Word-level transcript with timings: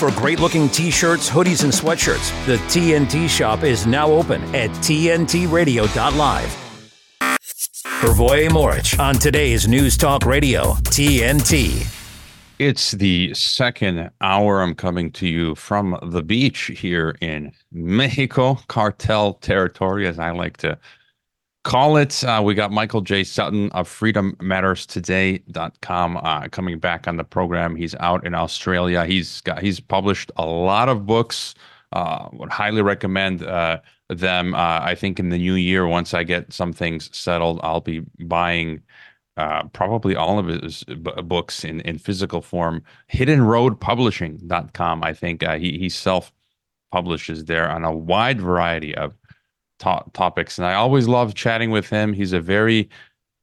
For 0.00 0.10
great 0.12 0.40
looking 0.40 0.70
t 0.70 0.90
shirts, 0.90 1.28
hoodies, 1.28 1.62
and 1.62 1.70
sweatshirts, 1.70 2.46
the 2.46 2.56
TNT 2.72 3.28
shop 3.28 3.64
is 3.64 3.86
now 3.86 4.10
open 4.10 4.42
at 4.54 4.70
TNTRadio.live. 4.70 6.48
Hrvoje 8.00 8.48
Morić 8.48 8.98
on 8.98 9.16
today's 9.16 9.68
News 9.68 9.98
Talk 9.98 10.24
Radio, 10.24 10.72
TNT. 10.88 11.86
It's 12.58 12.92
the 12.92 13.34
second 13.34 14.10
hour. 14.22 14.62
I'm 14.62 14.74
coming 14.74 15.12
to 15.12 15.28
you 15.28 15.54
from 15.54 15.98
the 16.02 16.22
beach 16.22 16.70
here 16.74 17.14
in 17.20 17.52
Mexico, 17.70 18.54
cartel 18.68 19.34
territory, 19.34 20.06
as 20.06 20.18
I 20.18 20.30
like 20.30 20.56
to 20.58 20.78
call 21.64 21.96
it. 21.96 22.22
Uh, 22.24 22.42
we 22.44 22.54
got 22.54 22.72
Michael 22.72 23.00
J. 23.00 23.24
Sutton 23.24 23.70
of 23.72 23.88
freedommatterstoday.com 23.88 26.16
uh, 26.16 26.48
coming 26.48 26.78
back 26.78 27.08
on 27.08 27.16
the 27.16 27.24
program. 27.24 27.74
He's 27.76 27.94
out 27.96 28.26
in 28.26 28.34
Australia. 28.34 29.04
He's 29.04 29.40
got 29.42 29.62
he's 29.62 29.80
published 29.80 30.32
a 30.36 30.46
lot 30.46 30.88
of 30.88 31.04
books. 31.06 31.54
Uh, 31.92 32.28
would 32.32 32.52
highly 32.52 32.82
recommend 32.82 33.42
uh, 33.42 33.80
them. 34.08 34.54
Uh, 34.54 34.78
I 34.82 34.94
think 34.94 35.18
in 35.18 35.30
the 35.30 35.38
new 35.38 35.54
year, 35.54 35.88
once 35.88 36.14
I 36.14 36.22
get 36.22 36.52
some 36.52 36.72
things 36.72 37.10
settled, 37.16 37.58
I'll 37.64 37.80
be 37.80 38.04
buying 38.20 38.80
uh, 39.36 39.64
probably 39.72 40.14
all 40.14 40.38
of 40.38 40.46
his 40.46 40.84
b- 40.84 41.22
books 41.24 41.64
in, 41.64 41.80
in 41.80 41.98
physical 41.98 42.42
form. 42.42 42.84
HiddenRoadPublishing.com. 43.12 45.02
I 45.02 45.12
think 45.14 45.42
uh, 45.42 45.58
he, 45.58 45.78
he 45.78 45.88
self 45.88 46.32
publishes 46.92 47.46
there 47.46 47.68
on 47.68 47.84
a 47.84 47.92
wide 47.94 48.40
variety 48.40 48.94
of 48.94 49.12
to- 49.80 50.04
topics. 50.12 50.58
And 50.58 50.66
I 50.66 50.74
always 50.74 51.08
love 51.08 51.34
chatting 51.34 51.70
with 51.70 51.88
him. 51.88 52.12
He's 52.12 52.32
a 52.32 52.40
very 52.40 52.88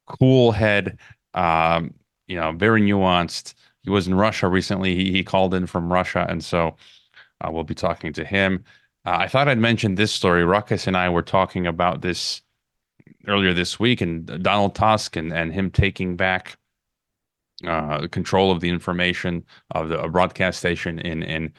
cool 0.08 0.52
head, 0.52 0.98
um, 1.34 1.94
you 2.28 2.38
know, 2.38 2.52
very 2.54 2.82
nuanced. 2.82 3.54
He 3.84 3.90
was 3.90 4.08
in 4.08 4.16
Russia 4.16 4.48
recently. 4.48 4.96
He, 4.96 5.12
he 5.12 5.24
called 5.24 5.54
in 5.54 5.68
from 5.68 5.92
Russia. 5.92 6.26
And 6.28 6.44
so 6.44 6.78
uh, 7.42 7.52
we'll 7.52 7.64
be 7.64 7.76
talking 7.76 8.14
to 8.14 8.26
him. 8.26 8.64
Uh, 9.06 9.18
I 9.20 9.28
thought 9.28 9.48
I'd 9.48 9.60
mention 9.60 9.96
this 9.96 10.12
story. 10.12 10.44
Ruckus 10.44 10.88
and 10.88 10.98
I 10.98 11.10
were 11.10 11.22
talking 11.22 11.68
about 11.68 12.02
this 12.02 12.42
earlier 13.28 13.54
this 13.54 13.80
week, 13.80 14.02
and 14.02 14.44
Donald 14.44 14.76
Tusk 14.76 15.16
and, 15.16 15.32
and 15.32 15.54
him 15.54 15.72
taking 15.72 16.16
back 16.16 16.58
uh, 17.66 18.08
control 18.08 18.52
of 18.52 18.60
the 18.60 18.70
information 18.70 19.46
of 19.72 19.90
the 19.90 20.08
broadcast 20.10 20.60
station 20.60 21.00
in 21.00 21.24
in 21.24 21.54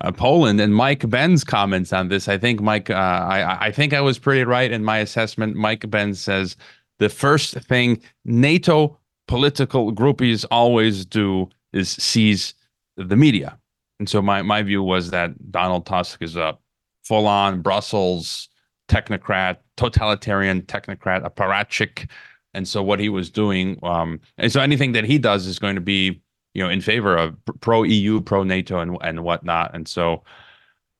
uh, 0.00 0.12
Poland. 0.12 0.60
And 0.60 0.74
Mike 0.74 1.08
Benz 1.08 1.44
comments 1.44 1.92
on 1.92 2.08
this. 2.08 2.28
I 2.28 2.38
think 2.38 2.60
Mike, 2.60 2.90
uh, 2.90 2.94
I 2.94 3.66
I 3.66 3.72
think 3.72 3.92
I 3.92 4.00
was 4.00 4.18
pretty 4.18 4.44
right 4.44 4.70
in 4.70 4.84
my 4.84 4.98
assessment. 4.98 5.56
Mike 5.56 5.88
Benz 5.90 6.20
says 6.20 6.56
the 6.98 7.08
first 7.08 7.54
thing 7.54 8.00
NATO 8.24 8.98
political 9.26 9.92
groupies 9.92 10.44
always 10.50 11.06
do 11.06 11.48
is 11.72 11.90
seize 11.90 12.54
the 12.96 13.16
media. 13.16 13.58
And 13.98 14.08
so 14.08 14.22
my 14.22 14.42
my 14.42 14.62
view 14.62 14.82
was 14.82 15.10
that 15.10 15.50
Donald 15.50 15.86
Tusk 15.86 16.22
is 16.22 16.36
a 16.36 16.58
full 17.04 17.26
on 17.26 17.62
Brussels 17.62 18.48
technocrat, 18.88 19.58
totalitarian 19.76 20.62
technocrat, 20.62 21.22
apparatchik. 21.22 22.08
And 22.52 22.66
so 22.66 22.82
what 22.82 22.98
he 22.98 23.08
was 23.08 23.30
doing, 23.30 23.78
um, 23.82 24.20
and 24.36 24.50
so 24.50 24.60
anything 24.60 24.92
that 24.92 25.04
he 25.04 25.18
does 25.18 25.46
is 25.46 25.58
going 25.58 25.76
to 25.76 25.80
be, 25.80 26.20
you 26.54 26.62
know, 26.62 26.70
in 26.70 26.80
favor 26.80 27.16
of 27.16 27.36
pro 27.60 27.82
EU, 27.82 28.20
pro 28.20 28.42
NATO, 28.42 28.80
and 28.80 28.96
and 29.02 29.22
whatnot. 29.22 29.74
And 29.74 29.86
so 29.86 30.22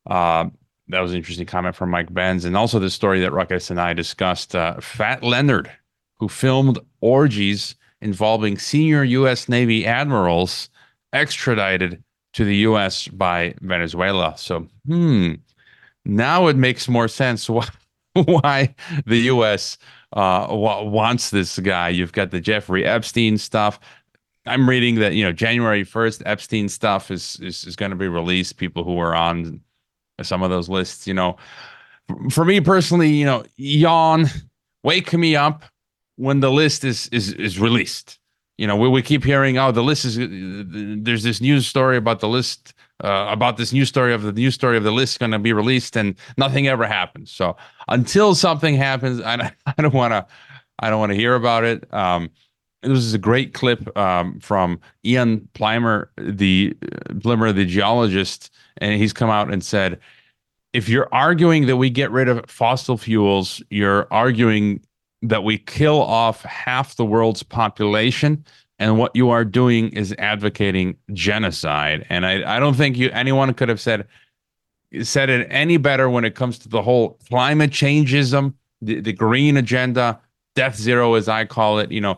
uh, 0.06 0.46
that 0.88 1.00
was 1.00 1.12
an 1.12 1.18
interesting 1.18 1.46
comment 1.46 1.76
from 1.76 1.90
Mike 1.90 2.12
Benz, 2.12 2.44
and 2.44 2.56
also 2.56 2.78
the 2.78 2.90
story 2.90 3.20
that 3.20 3.32
Ruckus 3.32 3.70
and 3.70 3.80
I 3.80 3.92
discussed. 3.92 4.54
Uh, 4.54 4.80
Fat 4.80 5.22
Leonard, 5.22 5.70
who 6.18 6.28
filmed 6.28 6.78
orgies 7.00 7.74
involving 8.00 8.58
senior 8.58 9.04
U.S. 9.04 9.48
Navy 9.48 9.86
admirals, 9.86 10.68
extradited 11.12 12.02
to 12.32 12.44
the 12.44 12.56
U.S. 12.56 13.08
by 13.08 13.54
Venezuela. 13.60 14.34
So, 14.36 14.68
hmm, 14.86 15.34
now 16.04 16.46
it 16.46 16.56
makes 16.56 16.88
more 16.88 17.08
sense 17.08 17.48
why 17.48 17.68
why 18.14 18.74
the 19.06 19.18
U.S. 19.18 19.78
Uh, 20.12 20.46
wants 20.50 21.30
this 21.30 21.58
guy. 21.60 21.89
You've 21.89 22.12
got 22.12 22.30
the 22.30 22.40
Jeffrey 22.40 22.84
Epstein 22.84 23.39
stuff. 23.39 23.78
I'm 24.46 24.68
reading 24.68 24.96
that 24.96 25.14
you 25.14 25.24
know 25.24 25.33
January 25.33 25.84
1st, 25.84 26.23
Epstein 26.27 26.68
stuff 26.68 27.11
is 27.11 27.39
is, 27.40 27.64
is 27.64 27.77
going 27.77 27.90
to 27.90 27.96
be 27.96 28.08
released. 28.08 28.56
People 28.56 28.84
who 28.84 28.98
are 28.98 29.14
on 29.14 29.61
some 30.23 30.42
of 30.42 30.51
those 30.51 30.68
lists, 30.68 31.06
you 31.06 31.14
know, 31.14 31.36
for 32.30 32.45
me 32.45 32.61
personally, 32.61 33.11
you 33.11 33.24
know, 33.24 33.45
yawn, 33.56 34.27
wake 34.83 35.12
me 35.12 35.36
up 35.36 35.64
when 36.17 36.40
the 36.40 36.51
list 36.51 36.84
is 36.84 37.08
is 37.08 37.33
is 37.34 37.58
released. 37.58 38.18
You 38.58 38.67
know, 38.67 38.77
we, 38.77 38.89
we 38.89 39.01
keep 39.01 39.24
hearing, 39.24 39.56
oh, 39.56 39.73
the 39.73 39.83
list 39.83 40.05
is 40.05 40.17
there's 40.18 41.22
this 41.22 41.40
news 41.40 41.67
story 41.67 41.96
about 41.96 42.20
the 42.20 42.28
list 42.28 42.74
uh, 43.02 43.27
about 43.30 43.57
this 43.57 43.72
new 43.72 43.86
story 43.86 44.12
of 44.12 44.22
the 44.22 44.33
news 44.33 44.55
story 44.55 44.77
of 44.77 44.84
the 44.84 44.92
list 44.92 45.18
going 45.18 45.33
to 45.33 45.39
be 45.39 45.55
released 45.55 45.96
and 45.96 46.14
nothing 46.36 46.68
ever 46.68 46.86
happens. 46.86 47.30
So 47.30 47.57
until 47.89 48.34
something 48.34 48.74
happens, 48.74 49.20
I, 49.22 49.52
I 49.67 49.83
don't 49.83 49.95
want 49.95 50.12
to 50.12 50.27
I 50.78 50.90
don't 50.90 51.01
want 51.01 51.11
to 51.11 51.17
hear 51.17 51.34
about 51.34 51.64
it. 51.64 51.92
Um, 51.92 52.30
this 52.83 52.98
is 52.98 53.14
a 53.14 53.18
great 53.18 53.55
clip 53.55 53.96
um, 53.96 54.41
from 54.41 54.80
Ian 55.05 55.48
Plimer, 55.55 56.08
the 56.17 56.77
Plimer, 57.14 57.55
the 57.55 57.67
geologist, 57.67 58.51
and 58.79 58.95
he's 59.01 59.13
come 59.13 59.30
out 59.30 59.52
and 59.52 59.63
said, 59.63 60.01
if 60.73 60.89
you're 60.89 61.08
arguing 61.13 61.67
that 61.67 61.77
we 61.77 61.90
get 61.90 62.11
rid 62.11 62.29
of 62.29 62.48
fossil 62.48 62.96
fuels, 62.96 63.63
you're 63.70 64.07
arguing 64.13 64.80
that 65.23 65.45
we 65.45 65.58
kill 65.58 66.01
off 66.01 66.42
half 66.42 66.96
the 66.96 67.05
world's 67.05 67.42
population 67.42 68.45
and 68.80 68.96
what 68.96 69.14
you 69.14 69.29
are 69.29 69.45
doing 69.45 69.90
is 69.90 70.14
advocating 70.19 70.96
genocide. 71.13 72.07
And 72.08 72.24
I, 72.24 72.57
I 72.57 72.58
don't 72.58 72.74
think 72.74 72.96
you 72.96 73.11
anyone 73.11 73.52
could 73.52 73.69
have 73.69 73.80
said 73.80 74.08
said 75.02 75.30
it 75.30 75.46
any 75.51 75.77
better 75.77 76.11
when 76.11 76.24
it 76.24 76.35
comes 76.35 76.58
to 76.61 76.69
the 76.69 76.83
whole 76.83 77.19
climate 77.29 77.70
changeism, 77.70 78.55
the, 78.80 79.01
the 79.01 79.13
green 79.13 79.57
agenda, 79.57 80.19
death 80.57 80.77
zero 80.77 81.14
as 81.14 81.29
I 81.29 81.45
call 81.45 81.79
it. 81.79 81.92
You 81.92 82.01
know, 82.01 82.17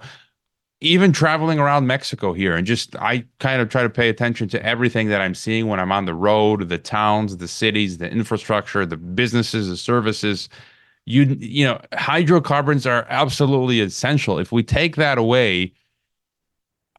even 0.83 1.13
traveling 1.13 1.59
around 1.59 1.87
Mexico 1.87 2.33
here 2.33 2.57
and 2.57 2.67
just 2.67 2.97
I 2.97 3.25
kind 3.39 3.63
of 3.63 3.69
try 3.69 3.83
to 3.83 3.91
pay 3.91 4.09
attention 4.09 4.49
to 4.49 4.67
everything 4.67 5.09
that 5.09 5.21
I'm 5.21 5.35
seeing 5.35 5.69
when 5.69 5.79
I'm 5.79 5.93
on 5.93 6.07
the 6.07 6.15
road, 6.15 6.69
the 6.69 6.79
towns, 6.79 7.37
the 7.37 7.49
cities, 7.49 7.99
the 7.99 8.11
infrastructure, 8.11 8.85
the 8.85 8.97
businesses, 8.97 9.69
the 9.69 9.77
services. 9.77 10.49
You 11.07 11.37
you 11.41 11.65
know, 11.65 11.81
hydrocarbons 11.95 12.87
are 12.87 13.07
absolutely 13.09 13.81
essential. 13.81 14.39
If 14.39 14.53
we 14.53 14.63
take 14.63 14.97
that 14.97 15.19
away, 15.19 15.73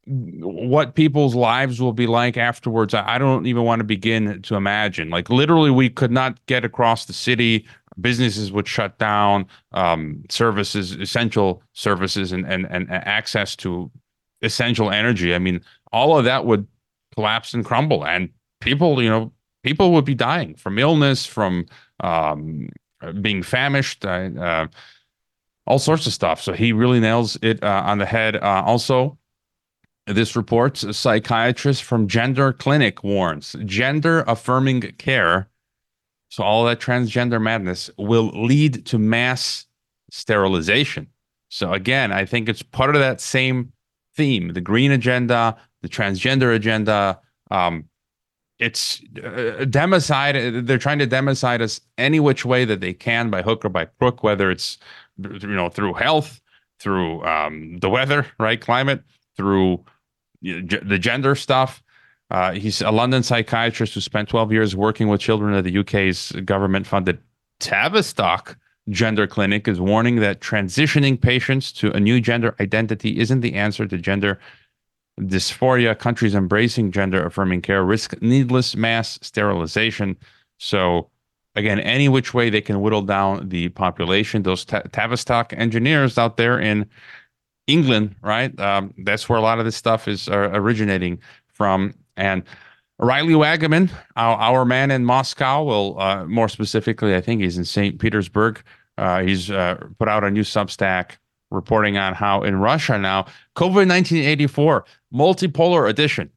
what 0.06 0.96
people's 0.96 1.34
lives 1.34 1.82
will 1.82 1.94
be 1.94 2.08
like 2.08 2.36
afterwards 2.36 2.94
i 2.94 3.18
don't 3.18 3.46
even 3.46 3.64
want 3.64 3.80
to 3.80 3.86
begin 3.86 4.42
to 4.42 4.56
imagine. 4.56 5.10
Like 5.10 5.30
literally 5.30 5.72
we 5.72 5.90
could 5.90 6.12
not 6.12 6.44
get 6.46 6.66
across 6.66 7.06
the 7.06 7.14
city. 7.14 7.66
Businesses 8.02 8.52
would 8.52 8.68
shut 8.68 8.98
down 8.98 9.46
um, 9.72 10.24
services 10.30 10.94
essential 10.94 11.62
services 11.74 12.32
and, 12.32 12.46
and 12.46 12.66
and 12.70 12.92
access 12.92 13.56
to 13.58 13.92
essential 14.42 14.90
energy. 14.90 15.36
I 15.36 15.40
mean 15.40 15.62
all 15.92 16.18
of 16.18 16.26
that 16.26 16.46
would 16.46 16.68
collapse 17.16 17.54
and 17.54 17.64
crumble 17.64 18.06
and 18.06 18.30
people 18.62 19.02
you 19.02 19.10
know 19.10 19.32
people 19.64 19.92
would 19.94 20.06
be 20.06 20.16
dying 20.16 20.56
from 20.56 20.80
illness 20.80 21.26
from 21.26 21.66
um, 22.00 22.68
being 23.22 23.44
famished 23.44 24.06
uh, 24.06 24.30
uh, 24.40 24.68
all 25.66 25.80
sorts 25.80 26.08
of 26.08 26.14
stuff. 26.14 26.42
So 26.42 26.52
he 26.54 26.74
really 26.74 27.00
nails 27.00 27.38
it 27.42 27.64
uh, 27.64 27.84
on 27.86 28.00
the 28.00 28.06
head. 28.06 28.36
Uh, 28.36 28.64
also 28.66 29.18
this 30.06 30.36
reports 30.36 30.84
a 30.84 30.94
psychiatrist 30.94 31.84
from 31.84 32.08
Gender 32.08 32.52
Clinic 32.52 33.04
warns 33.04 33.56
gender 33.66 34.24
affirming 34.28 34.82
care, 34.98 35.50
so 36.30 36.44
all 36.44 36.66
that 36.66 36.80
transgender 36.80 37.42
madness, 37.42 37.90
will 37.98 38.28
lead 38.30 38.86
to 38.88 38.98
mass 38.98 39.66
sterilization. 40.12 41.08
So, 41.50 41.72
again, 41.72 42.12
I 42.12 42.26
think 42.26 42.50
it's 42.50 42.62
part 42.64 42.96
of 42.96 43.02
that 43.02 43.22
same 43.22 43.72
theme 44.16 44.54
the 44.54 44.62
green 44.62 44.92
agenda, 44.92 45.58
the 45.82 45.90
transgender 45.90 46.54
agenda. 46.54 47.20
Um, 47.52 47.86
it's 48.60 49.02
uh, 49.18 49.66
democide. 49.66 50.68
They're 50.68 50.78
trying 50.78 51.00
to 51.00 51.08
democide 51.08 51.62
us 51.62 51.82
any 51.98 52.20
which 52.20 52.46
way 52.46 52.66
that 52.66 52.82
they 52.82 52.94
can 52.94 53.30
by 53.30 53.42
hook 53.42 53.66
or 53.66 53.70
by 53.70 53.86
crook, 53.86 54.24
whether 54.24 54.52
it's 54.52 54.78
you 55.18 55.48
know 55.48 55.70
through 55.70 55.94
health, 55.94 56.42
through 56.80 57.24
um, 57.26 57.78
the 57.80 57.90
weather, 57.90 58.28
right, 58.40 58.60
climate, 58.60 59.04
through 59.36 59.84
the 60.44 61.00
gender 61.00 61.36
stuff. 61.36 61.82
Uh, 62.30 62.54
he's 62.54 62.82
a 62.82 62.92
London 62.92 63.24
psychiatrist 63.24 63.94
who 63.94 64.02
spent 64.02 64.30
12 64.30 64.52
years 64.52 64.76
working 64.76 65.08
with 65.08 65.22
children 65.22 65.54
at 65.54 65.64
the 65.64 65.78
UK's 65.78 66.32
government 66.46 66.88
funded 66.88 67.20
Tavistock 67.60 68.58
Gender 68.90 69.28
Clinic, 69.28 69.68
is 69.68 69.80
warning 69.80 70.18
that 70.18 70.42
transitioning 70.42 71.20
patients 71.20 71.72
to 71.74 71.92
a 71.92 72.00
new 72.00 72.20
gender 72.20 72.54
identity 72.60 73.18
isn't 73.20 73.40
the 73.40 73.54
answer 73.54 73.88
to 73.88 73.98
gender 73.98 74.40
dysphoria. 75.22 75.98
Countries 75.98 76.36
embracing 76.36 76.92
gender 76.92 77.26
affirming 77.26 77.62
care 77.62 77.84
risk 77.84 78.22
needless 78.22 78.76
mass 78.76 79.18
sterilization. 79.22 80.18
So, 80.58 81.10
again, 81.56 81.80
any 81.80 82.10
which 82.10 82.34
way 82.34 82.50
they 82.50 82.62
can 82.62 82.82
whittle 82.82 83.04
down 83.04 83.48
the 83.48 83.70
population, 83.70 84.44
those 84.44 84.66
Tavistock 84.66 85.54
engineers 85.54 86.18
out 86.18 86.36
there 86.36 86.60
in 86.60 86.90
England, 87.68 88.16
right? 88.22 88.58
Um, 88.60 88.94
that's 89.00 89.30
where 89.30 89.40
a 89.40 89.42
lot 89.42 89.60
of 89.60 89.66
this 89.66 89.76
stuff 89.76 90.08
is 90.08 90.28
uh, 90.28 90.50
originating 90.54 91.20
from. 91.48 91.94
And 92.18 92.44
Riley 93.00 93.34
Waggaman, 93.34 93.90
our, 94.16 94.38
our 94.38 94.66
man 94.66 94.92
in 94.92 95.06
Moscow, 95.06 95.64
will 95.64 96.00
uh, 96.00 96.26
more 96.26 96.50
specifically, 96.50 97.16
I 97.16 97.22
think 97.22 97.42
he's 97.42 97.58
in 97.58 97.66
St. 97.66 98.00
Petersburg. 98.00 98.62
Uh, 98.98 99.22
he's 99.22 99.50
uh, 99.50 99.84
put 99.98 100.08
out 100.08 100.24
a 100.24 100.32
new 100.32 100.44
Substack 100.44 101.18
reporting 101.52 101.98
on 101.98 102.14
how 102.14 102.44
in 102.44 102.58
Russia 102.58 102.98
now, 102.98 103.24
COVID 103.56 103.88
1984, 103.88 104.86
multipolar 105.14 105.90
edition, 105.90 106.30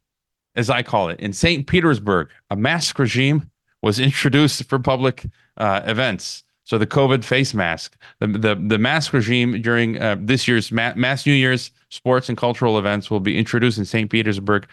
as 0.54 0.70
I 0.70 0.82
call 0.82 1.08
it, 1.08 1.18
in 1.20 1.32
St. 1.32 1.66
Petersburg, 1.66 2.28
a 2.50 2.56
mask 2.56 2.98
regime 2.98 3.50
was 3.82 3.98
introduced 3.98 4.64
for 4.64 4.78
public 4.78 5.26
uh, 5.56 5.82
events. 5.84 6.44
So 6.66 6.78
the 6.78 6.86
COVID 6.86 7.22
face 7.22 7.54
mask, 7.54 7.96
the 8.18 8.26
the, 8.26 8.54
the 8.56 8.76
mask 8.76 9.12
regime 9.12 9.62
during 9.62 10.02
uh, 10.02 10.16
this 10.18 10.48
year's 10.48 10.72
ma- 10.72 10.94
mass 10.96 11.24
New 11.24 11.32
Year's 11.32 11.70
sports 11.90 12.28
and 12.28 12.36
cultural 12.36 12.76
events 12.76 13.08
will 13.08 13.20
be 13.20 13.38
introduced 13.38 13.78
in 13.78 13.84
St. 13.84 14.10
Petersburg. 14.10 14.66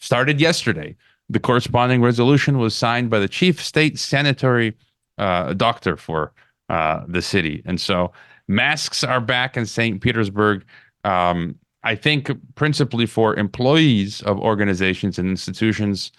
Started 0.00 0.40
yesterday. 0.40 0.96
The 1.30 1.38
corresponding 1.38 2.02
resolution 2.02 2.58
was 2.58 2.74
signed 2.74 3.08
by 3.08 3.20
the 3.20 3.28
chief 3.28 3.62
state 3.62 4.00
sanitary 4.00 4.76
uh, 5.18 5.54
doctor 5.54 5.96
for 5.96 6.32
uh, 6.70 7.04
the 7.06 7.22
city, 7.22 7.62
and 7.64 7.80
so 7.80 8.10
masks 8.48 9.04
are 9.04 9.20
back 9.20 9.56
in 9.56 9.64
St. 9.64 10.00
Petersburg. 10.00 10.64
Um, 11.04 11.54
I 11.84 11.94
think 11.94 12.32
principally 12.56 13.06
for 13.06 13.36
employees 13.36 14.22
of 14.22 14.40
organizations 14.40 15.20
and 15.20 15.28
institutions, 15.30 16.10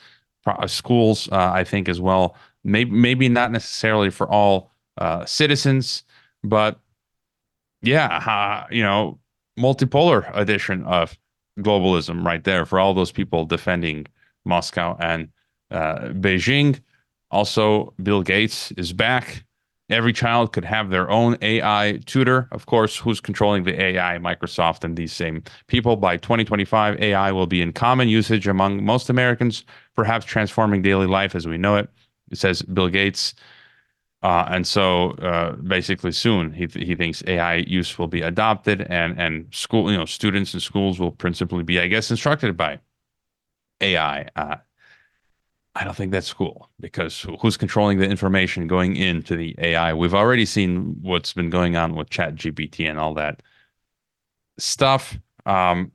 schools. 0.66 1.28
Uh, 1.30 1.52
I 1.54 1.66
think 1.66 1.90
as 1.90 2.00
well. 2.00 2.38
Maybe 2.64 2.92
maybe 2.92 3.28
not 3.28 3.52
necessarily 3.52 4.10
for 4.10 4.30
all 4.30 4.72
uh, 5.00 5.26
citizens, 5.26 6.04
but 6.44 6.80
yeah, 7.82 8.08
uh, 8.08 8.68
you 8.72 8.84
know, 8.84 9.20
multipolar 9.58 10.30
edition 10.38 10.84
of 10.84 11.18
globalism 11.60 12.26
right 12.26 12.44
there 12.44 12.66
for 12.66 12.80
all 12.80 12.94
those 12.94 13.12
people 13.12 13.46
defending 13.46 14.06
Moscow 14.46 14.98
and 15.00 15.30
uh, 15.72 16.10
Beijing. 16.10 16.80
Also, 17.32 17.94
Bill 18.02 18.22
Gates 18.22 18.72
is 18.72 18.94
back. 18.94 19.44
Every 19.90 20.14
child 20.14 20.54
could 20.54 20.66
have 20.66 20.90
their 20.90 21.10
own 21.10 21.36
AI 21.42 22.00
tutor. 22.06 22.48
Of 22.52 22.68
course, 22.68 22.96
who's 22.96 23.20
controlling 23.20 23.64
the 23.64 23.82
AI? 23.82 24.20
Microsoft 24.20 24.84
and 24.84 24.96
these 24.96 25.12
same 25.12 25.44
people. 25.68 25.96
By 25.96 26.18
2025, 26.18 27.02
AI 27.02 27.32
will 27.32 27.48
be 27.48 27.62
in 27.62 27.74
common 27.74 28.08
usage 28.08 28.48
among 28.48 28.84
most 28.84 29.10
Americans, 29.10 29.66
perhaps 29.96 30.26
transforming 30.26 30.84
daily 30.84 31.08
life 31.08 31.34
as 31.34 31.48
we 31.48 31.58
know 31.58 31.76
it. 31.76 31.90
It 32.32 32.38
says 32.38 32.62
Bill 32.62 32.88
Gates. 32.90 33.34
Uh, 34.22 34.46
and 34.50 34.68
so, 34.68 35.12
uh, 35.12 35.54
basically, 35.56 36.12
soon 36.12 36.52
he 36.52 36.68
th- 36.68 36.86
he 36.86 36.94
thinks 36.96 37.24
AI 37.26 37.56
use 37.56 37.98
will 37.98 38.08
be 38.08 38.22
adopted, 38.22 38.82
and 38.90 39.18
and 39.20 39.48
school, 39.54 39.90
you 39.92 39.98
know, 39.98 40.06
students 40.06 40.54
in 40.54 40.60
schools 40.60 41.00
will 41.00 41.12
principally 41.12 41.64
be, 41.64 41.80
I 41.80 41.88
guess, 41.88 42.12
instructed 42.12 42.58
by 42.58 42.80
AI. 43.82 44.28
Uh, 44.36 44.58
I 45.76 45.84
don't 45.86 45.96
think 45.96 46.12
that's 46.12 46.34
cool 46.34 46.70
because 46.82 47.26
who's 47.40 47.56
controlling 47.56 48.00
the 48.00 48.10
information 48.10 48.68
going 48.68 48.98
into 48.98 49.38
the 49.38 49.56
AI? 49.60 49.94
We've 49.94 50.14
already 50.14 50.46
seen 50.46 50.98
what's 51.02 51.32
been 51.34 51.50
going 51.50 51.78
on 51.78 51.96
with 51.96 52.10
Chat 52.10 52.36
GPT 52.36 52.90
and 52.90 53.00
all 53.00 53.14
that 53.14 53.42
stuff. 54.58 55.18
Um, 55.46 55.94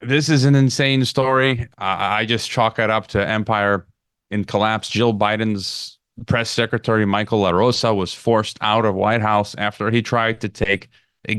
this 0.00 0.28
is 0.28 0.44
an 0.44 0.54
insane 0.54 1.04
story. 1.04 1.68
I, 1.78 2.20
I 2.20 2.24
just 2.26 2.48
chalk 2.48 2.78
it 2.78 2.90
up 2.90 3.08
to 3.08 3.26
empire 3.26 3.86
in 4.30 4.44
collapse. 4.44 4.88
Jill 4.88 5.12
Biden's 5.12 5.97
press 6.26 6.50
secretary 6.50 7.06
Michael 7.06 7.42
LaRosa 7.42 7.94
was 7.94 8.12
forced 8.14 8.58
out 8.60 8.84
of 8.84 8.94
White 8.94 9.22
House 9.22 9.54
after 9.56 9.90
he 9.90 10.02
tried 10.02 10.40
to 10.40 10.48
take 10.48 10.88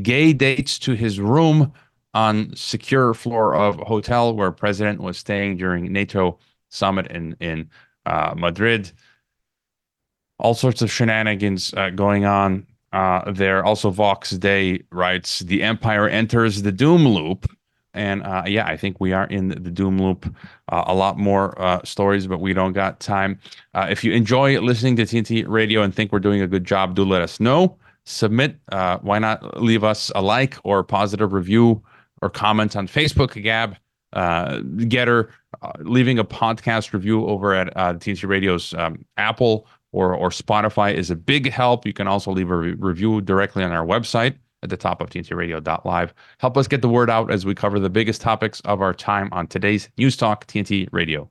gay 0.02 0.34
dates 0.34 0.80
to 0.80 0.94
his 0.94 1.20
room 1.20 1.74
on 2.14 2.56
secure 2.56 3.14
floor 3.14 3.56
of 3.56 3.76
hotel 3.78 4.36
where 4.36 4.52
president 4.52 5.02
was 5.02 5.18
staying 5.18 5.58
during 5.58 5.92
NATO 5.92 6.40
summit 6.70 7.08
in 7.08 7.36
in 7.40 7.70
uh, 8.06 8.34
Madrid. 8.36 8.92
All 10.40 10.54
sorts 10.54 10.82
of 10.82 10.92
shenanigans 10.92 11.74
uh, 11.76 11.90
going 11.90 12.26
on 12.26 12.66
uh, 12.94 13.32
there. 13.32 13.64
Also, 13.64 13.90
Vox 13.90 14.32
Day 14.32 14.82
writes 14.92 15.40
the 15.40 15.62
empire 15.64 16.08
enters 16.08 16.62
the 16.62 16.72
doom 16.72 17.08
loop 17.08 17.46
and 17.94 18.24
uh, 18.24 18.44
yeah, 18.46 18.68
I 18.68 18.78
think 18.78 19.00
we 19.00 19.14
are 19.14 19.26
in 19.26 19.50
the 19.50 19.72
doom 19.72 20.00
loop. 20.00 20.34
Uh, 20.72 20.84
a 20.88 20.94
lot 20.94 21.18
more 21.18 21.60
uh, 21.62 21.84
stories, 21.84 22.28
but 22.28 22.40
we 22.40 22.54
don't 22.54 22.74
got 22.74 23.00
time. 23.00 23.40
Uh, 23.74 23.88
if 23.90 24.04
you 24.04 24.14
enjoy 24.14 24.60
listening 24.60 24.96
to 24.98 25.04
TNT 25.04 25.46
Radio 25.48 25.82
and 25.82 25.94
think 25.94 26.12
we're 26.12 26.20
doing 26.20 26.42
a 26.42 26.48
good 26.48 26.66
job, 26.66 26.96
do 26.96 27.04
let 27.04 27.22
us 27.22 27.40
know. 27.40 27.78
Submit. 28.06 28.58
Uh, 28.72 29.00
why 29.00 29.20
not 29.20 29.62
leave 29.62 29.84
us 29.84 30.12
a 30.16 30.22
like 30.22 30.56
or 30.64 30.80
a 30.80 30.84
positive 30.84 31.34
review 31.34 31.82
or 32.22 32.30
comment 32.30 32.76
on 32.76 32.88
Facebook, 32.88 33.42
Gab, 33.42 33.76
uh, 34.14 34.58
Gettr, 34.58 35.30
leaving 35.80 36.20
a 36.20 36.24
podcast 36.24 36.94
review 36.94 37.26
over 37.26 37.54
at 37.54 37.74
TNT 37.76 38.28
Radio's 38.28 38.74
um, 38.76 39.04
Apple 39.18 39.68
or 39.92 40.14
or 40.14 40.30
Spotify 40.30 40.94
is 40.94 41.10
a 41.10 41.16
big 41.16 41.52
help. 41.52 41.86
You 41.86 41.94
can 41.94 42.08
also 42.08 42.32
leave 42.32 42.52
a 42.52 42.56
re- 42.56 42.74
review 42.74 43.22
directly 43.22 43.64
on 43.64 43.72
our 43.72 43.86
website 43.86 44.36
at 44.64 44.70
the 44.70 44.78
top 44.78 45.02
of 45.02 45.10
TNTRadio.live. 45.10 46.14
Help 46.38 46.58
us 46.58 46.68
get 46.68 46.82
the 46.82 46.90
word 46.90 47.10
out 47.10 47.32
as 47.32 47.46
we 47.46 47.56
cover 47.56 47.80
the 47.80 47.90
biggest 47.90 48.22
topics 48.22 48.60
of 48.62 48.82
our 48.82 48.94
time 48.94 49.30
on 49.32 49.48
today's 49.48 49.90
News 49.98 50.18
Talk 50.18 50.48
TNT 50.48 50.88
Radio. 50.92 51.30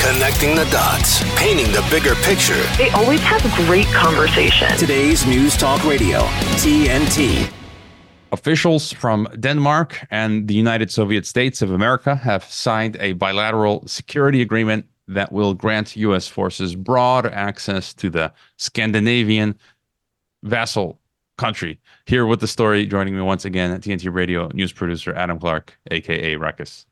Connecting 0.00 0.56
the 0.56 0.66
dots, 0.70 1.22
painting 1.38 1.70
the 1.72 1.86
bigger 1.90 2.14
picture. 2.16 2.60
They 2.78 2.90
always 2.90 3.20
have 3.20 3.42
great 3.66 3.86
conversation. 3.88 4.68
Today's 4.76 5.26
News 5.26 5.56
Talk 5.56 5.84
Radio, 5.84 6.20
TNT. 6.56 7.50
Officials 8.32 8.92
from 8.92 9.28
Denmark 9.38 10.06
and 10.10 10.46
the 10.46 10.54
United 10.54 10.90
Soviet 10.90 11.26
States 11.26 11.62
of 11.62 11.72
America 11.72 12.14
have 12.14 12.44
signed 12.44 12.96
a 13.00 13.12
bilateral 13.14 13.86
security 13.86 14.40
agreement 14.40 14.86
that 15.08 15.32
will 15.32 15.52
grant 15.52 15.96
U.S. 15.96 16.28
forces 16.28 16.76
broad 16.76 17.26
access 17.26 17.92
to 17.94 18.08
the 18.08 18.32
Scandinavian 18.56 19.58
vassal 20.44 20.98
country. 21.36 21.78
Here 22.10 22.26
with 22.26 22.40
the 22.40 22.48
story, 22.48 22.86
joining 22.86 23.14
me 23.14 23.22
once 23.22 23.44
again 23.44 23.70
at 23.70 23.82
TNT 23.82 24.12
Radio 24.12 24.48
news 24.48 24.72
producer 24.72 25.14
Adam 25.14 25.38
Clark, 25.38 25.78
aka 25.92 26.34
Ruckus. 26.34 26.84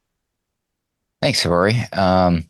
Thanks, 1.21 1.45
Rory. 1.45 1.75
Um, 1.93 2.47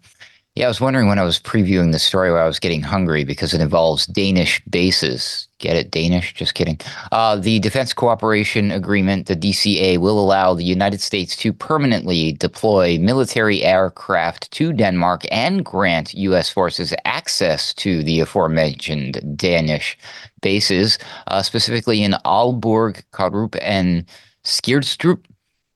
yeah, 0.54 0.66
I 0.66 0.68
was 0.68 0.78
wondering 0.78 1.08
when 1.08 1.18
I 1.18 1.22
was 1.22 1.40
previewing 1.40 1.92
the 1.92 1.98
story 1.98 2.30
why 2.30 2.42
I 2.42 2.46
was 2.46 2.58
getting 2.58 2.82
hungry 2.82 3.24
because 3.24 3.54
it 3.54 3.62
involves 3.62 4.04
Danish 4.04 4.62
bases. 4.68 5.47
Get 5.58 5.74
it, 5.74 5.90
Danish? 5.90 6.34
Just 6.34 6.54
kidding. 6.54 6.78
Uh, 7.10 7.34
the 7.34 7.58
Defense 7.58 7.92
Cooperation 7.92 8.70
Agreement, 8.70 9.26
the 9.26 9.34
DCA, 9.34 9.98
will 9.98 10.20
allow 10.20 10.54
the 10.54 10.62
United 10.62 11.00
States 11.00 11.34
to 11.36 11.52
permanently 11.52 12.32
deploy 12.32 12.96
military 13.00 13.64
aircraft 13.64 14.50
to 14.52 14.72
Denmark 14.72 15.22
and 15.32 15.64
grant 15.64 16.14
U.S. 16.14 16.48
forces 16.48 16.94
access 17.04 17.74
to 17.74 18.04
the 18.04 18.20
aforementioned 18.20 19.36
Danish 19.36 19.98
bases, 20.42 20.96
uh, 21.26 21.42
specifically 21.42 22.04
in 22.04 22.12
Aalborg, 22.24 23.02
Karup, 23.12 23.58
and 23.60 24.04
Skrydstrup. 24.44 25.24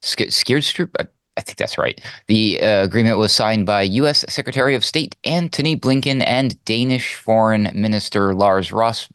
Skrydstrup? 0.03 1.09
I 1.37 1.41
think 1.41 1.59
that's 1.59 1.79
right. 1.79 2.01
The 2.29 2.61
uh, 2.63 2.85
agreement 2.85 3.19
was 3.19 3.33
signed 3.33 3.67
by 3.67 3.83
U.S. 3.83 4.25
Secretary 4.29 4.75
of 4.75 4.85
State 4.85 5.17
Antony 5.25 5.77
Blinken 5.77 6.23
and 6.25 6.63
Danish 6.67 7.15
Foreign 7.15 7.71
Minister 7.75 8.35
Lars 8.35 8.71
Ros- 8.71 9.09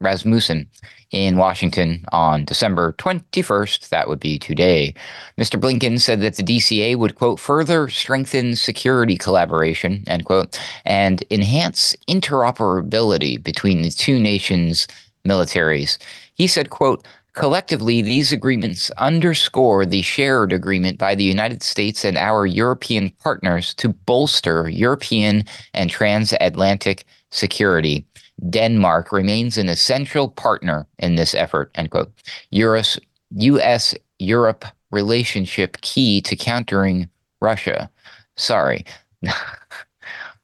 Rasmussen 0.00 0.68
in 1.10 1.36
Washington 1.36 2.04
on 2.12 2.44
December 2.44 2.92
21st. 2.98 3.88
That 3.88 4.08
would 4.08 4.20
be 4.20 4.38
today. 4.38 4.94
Mr. 5.38 5.60
Blinken 5.60 6.00
said 6.00 6.20
that 6.20 6.36
the 6.36 6.42
DCA 6.42 6.96
would, 6.96 7.16
quote, 7.16 7.40
further 7.40 7.88
strengthen 7.88 8.56
security 8.56 9.16
collaboration, 9.16 10.04
end 10.06 10.24
quote, 10.24 10.58
and 10.84 11.24
enhance 11.30 11.96
interoperability 12.08 13.42
between 13.42 13.82
the 13.82 13.90
two 13.90 14.18
nations' 14.18 14.86
militaries. 15.26 15.98
He 16.34 16.46
said, 16.46 16.70
quote, 16.70 17.06
Collectively, 17.32 18.02
these 18.02 18.32
agreements 18.32 18.90
underscore 18.98 19.86
the 19.86 20.02
shared 20.02 20.52
agreement 20.52 20.98
by 20.98 21.14
the 21.14 21.24
United 21.24 21.62
States 21.62 22.04
and 22.04 22.18
our 22.18 22.44
European 22.44 23.10
partners 23.22 23.72
to 23.74 23.90
bolster 23.90 24.68
European 24.68 25.44
and 25.72 25.88
transatlantic 25.88 27.04
security. 27.30 28.04
Denmark 28.48 29.12
remains 29.12 29.58
an 29.58 29.68
essential 29.68 30.28
partner 30.28 30.86
in 30.98 31.16
this 31.16 31.34
effort. 31.34 31.70
End 31.74 31.90
quote. 31.90 32.12
US, 32.50 32.98
US 33.30 33.94
Europe 34.18 34.64
relationship 34.90 35.80
key 35.82 36.20
to 36.22 36.36
countering 36.36 37.08
Russia. 37.40 37.90
Sorry. 38.36 38.84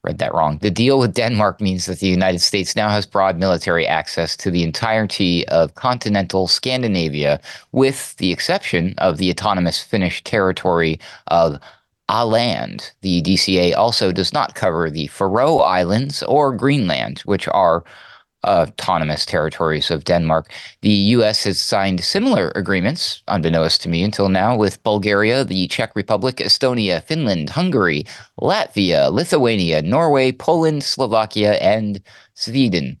read 0.07 0.19
that 0.19 0.33
wrong. 0.33 0.57
The 0.59 0.71
deal 0.71 0.99
with 0.99 1.13
Denmark 1.13 1.59
means 1.59 1.85
that 1.85 1.99
the 1.99 2.07
United 2.07 2.39
States 2.39 2.75
now 2.75 2.89
has 2.89 3.05
broad 3.05 3.37
military 3.37 3.85
access 3.85 4.37
to 4.37 4.49
the 4.49 4.63
entirety 4.63 5.47
of 5.49 5.75
continental 5.75 6.47
Scandinavia, 6.47 7.41
with 7.73 8.15
the 8.15 8.31
exception 8.31 8.93
of 8.99 9.17
the 9.17 9.29
autonomous 9.29 9.83
Finnish 9.83 10.23
territory 10.23 10.99
of 11.27 11.59
Åland. 12.09 12.91
The 13.01 13.21
DCA 13.21 13.75
also 13.75 14.11
does 14.11 14.33
not 14.33 14.55
cover 14.55 14.89
the 14.89 15.07
Faroe 15.07 15.59
Islands 15.59 16.23
or 16.23 16.53
Greenland, 16.55 17.19
which 17.25 17.47
are 17.49 17.83
autonomous 18.45 19.25
territories 19.25 19.91
of 19.91 20.05
Denmark. 20.05 20.51
The 20.81 20.89
U.S. 20.89 21.43
has 21.43 21.59
signed 21.59 22.03
similar 22.03 22.51
agreements, 22.55 23.21
unbeknownst 23.27 23.81
to 23.81 23.89
me 23.89 24.03
until 24.03 24.29
now, 24.29 24.55
with 24.55 24.81
Bulgaria, 24.83 25.43
the 25.43 25.67
Czech 25.67 25.95
Republic, 25.95 26.37
Estonia, 26.37 27.03
Finland, 27.03 27.49
Hungary, 27.49 28.05
Latvia, 28.39 29.11
Lithuania, 29.11 29.81
Norway, 29.81 30.31
Poland, 30.31 30.83
Slovakia, 30.83 31.53
and 31.55 32.01
Sweden. 32.35 32.97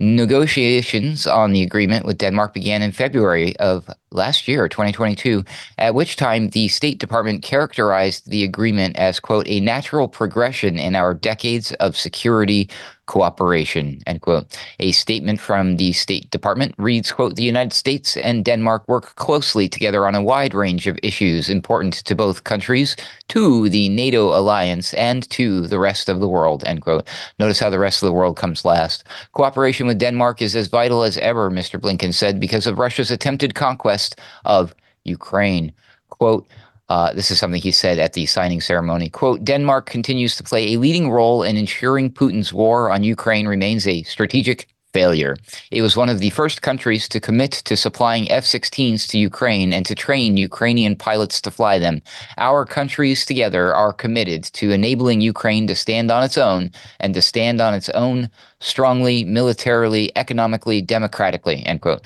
Negotiations 0.00 1.26
on 1.26 1.52
the 1.52 1.62
agreement 1.62 2.04
with 2.06 2.18
Denmark 2.18 2.54
began 2.54 2.82
in 2.82 2.92
February 2.92 3.56
of 3.56 3.90
last 4.10 4.48
year, 4.48 4.68
2022, 4.68 5.44
at 5.78 5.94
which 5.94 6.16
time 6.16 6.50
the 6.50 6.68
State 6.68 6.98
Department 6.98 7.42
characterized 7.42 8.28
the 8.30 8.44
agreement 8.44 8.96
as, 8.96 9.20
quote, 9.20 9.46
a 9.48 9.60
natural 9.60 10.08
progression 10.08 10.78
in 10.78 10.94
our 10.94 11.14
decades 11.14 11.72
of 11.74 11.96
security 11.96 12.68
cooperation, 13.08 14.00
end 14.06 14.20
quote. 14.20 14.56
A 14.78 14.92
statement 14.92 15.40
from 15.40 15.78
the 15.78 15.92
State 15.92 16.30
Department 16.30 16.74
reads, 16.76 17.10
quote, 17.10 17.36
the 17.36 17.42
United 17.42 17.72
States 17.72 18.16
and 18.18 18.44
Denmark 18.44 18.86
work 18.86 19.14
closely 19.16 19.66
together 19.66 20.06
on 20.06 20.14
a 20.14 20.22
wide 20.22 20.52
range 20.52 20.86
of 20.86 20.98
issues 21.02 21.48
important 21.48 21.94
to 22.04 22.14
both 22.14 22.44
countries, 22.44 22.96
to 23.28 23.70
the 23.70 23.88
NATO 23.88 24.38
alliance, 24.38 24.92
and 24.94 25.28
to 25.30 25.66
the 25.66 25.78
rest 25.78 26.10
of 26.10 26.20
the 26.20 26.28
world, 26.28 26.62
end 26.66 26.82
quote. 26.82 27.08
Notice 27.38 27.58
how 27.58 27.70
the 27.70 27.78
rest 27.78 28.02
of 28.02 28.06
the 28.06 28.12
world 28.12 28.36
comes 28.36 28.64
last. 28.64 29.04
Cooperation 29.32 29.86
with 29.86 29.98
Denmark 29.98 30.42
is 30.42 30.54
as 30.54 30.68
vital 30.68 31.02
as 31.02 31.16
ever, 31.18 31.50
Mr. 31.50 31.80
Blinken 31.80 32.12
said, 32.12 32.38
because 32.38 32.66
of 32.66 32.78
Russia's 32.78 33.10
attempted 33.10 33.54
conquest 33.54 33.97
of 34.44 34.74
Ukraine. 35.04 35.72
Quote, 36.10 36.46
uh, 36.88 37.12
this 37.12 37.30
is 37.30 37.38
something 37.38 37.60
he 37.60 37.72
said 37.72 37.98
at 37.98 38.14
the 38.14 38.26
signing 38.26 38.60
ceremony. 38.60 39.10
Quote 39.10 39.44
Denmark 39.44 39.86
continues 39.86 40.36
to 40.36 40.42
play 40.42 40.72
a 40.72 40.78
leading 40.78 41.10
role 41.10 41.42
in 41.42 41.56
ensuring 41.56 42.10
Putin's 42.10 42.52
war 42.52 42.90
on 42.90 43.04
Ukraine 43.04 43.46
remains 43.46 43.86
a 43.86 44.02
strategic 44.04 44.68
failure. 44.92 45.36
It 45.70 45.82
was 45.82 45.96
one 45.96 46.08
of 46.08 46.18
the 46.18 46.30
first 46.30 46.62
countries 46.62 47.08
to 47.10 47.20
commit 47.20 47.52
to 47.52 47.76
supplying 47.76 48.30
F 48.30 48.44
16s 48.44 49.06
to 49.08 49.18
Ukraine 49.18 49.72
and 49.72 49.84
to 49.86 49.94
train 49.94 50.36
Ukrainian 50.36 50.96
pilots 50.96 51.40
to 51.42 51.50
fly 51.50 51.78
them. 51.78 52.00
Our 52.38 52.64
countries 52.64 53.26
together 53.26 53.74
are 53.74 53.92
committed 53.92 54.44
to 54.54 54.70
enabling 54.70 55.20
Ukraine 55.20 55.66
to 55.66 55.74
stand 55.74 56.10
on 56.10 56.24
its 56.24 56.38
own 56.38 56.70
and 57.00 57.12
to 57.14 57.22
stand 57.22 57.60
on 57.60 57.74
its 57.74 57.90
own 57.90 58.30
strongly, 58.60 59.24
militarily, 59.24 60.10
economically, 60.16 60.80
democratically. 60.80 61.64
End 61.66 61.82
quote. 61.82 62.02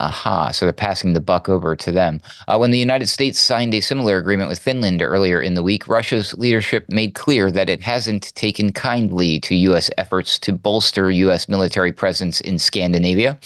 Aha, 0.00 0.50
so 0.50 0.66
they're 0.66 0.72
passing 0.72 1.12
the 1.12 1.20
buck 1.20 1.48
over 1.48 1.76
to 1.76 1.92
them. 1.92 2.20
Uh, 2.48 2.58
when 2.58 2.72
the 2.72 2.78
United 2.78 3.08
States 3.08 3.38
signed 3.38 3.72
a 3.74 3.80
similar 3.80 4.18
agreement 4.18 4.48
with 4.48 4.58
Finland 4.58 5.00
earlier 5.00 5.40
in 5.40 5.54
the 5.54 5.62
week, 5.62 5.86
Russia's 5.86 6.34
leadership 6.34 6.84
made 6.88 7.14
clear 7.14 7.50
that 7.52 7.68
it 7.68 7.80
hasn't 7.80 8.34
taken 8.34 8.72
kindly 8.72 9.38
to 9.40 9.54
U.S. 9.54 9.90
efforts 9.96 10.38
to 10.40 10.52
bolster 10.52 11.12
U.S. 11.12 11.48
military 11.48 11.92
presence 11.92 12.40
in 12.40 12.58
Scandinavia. 12.58 13.38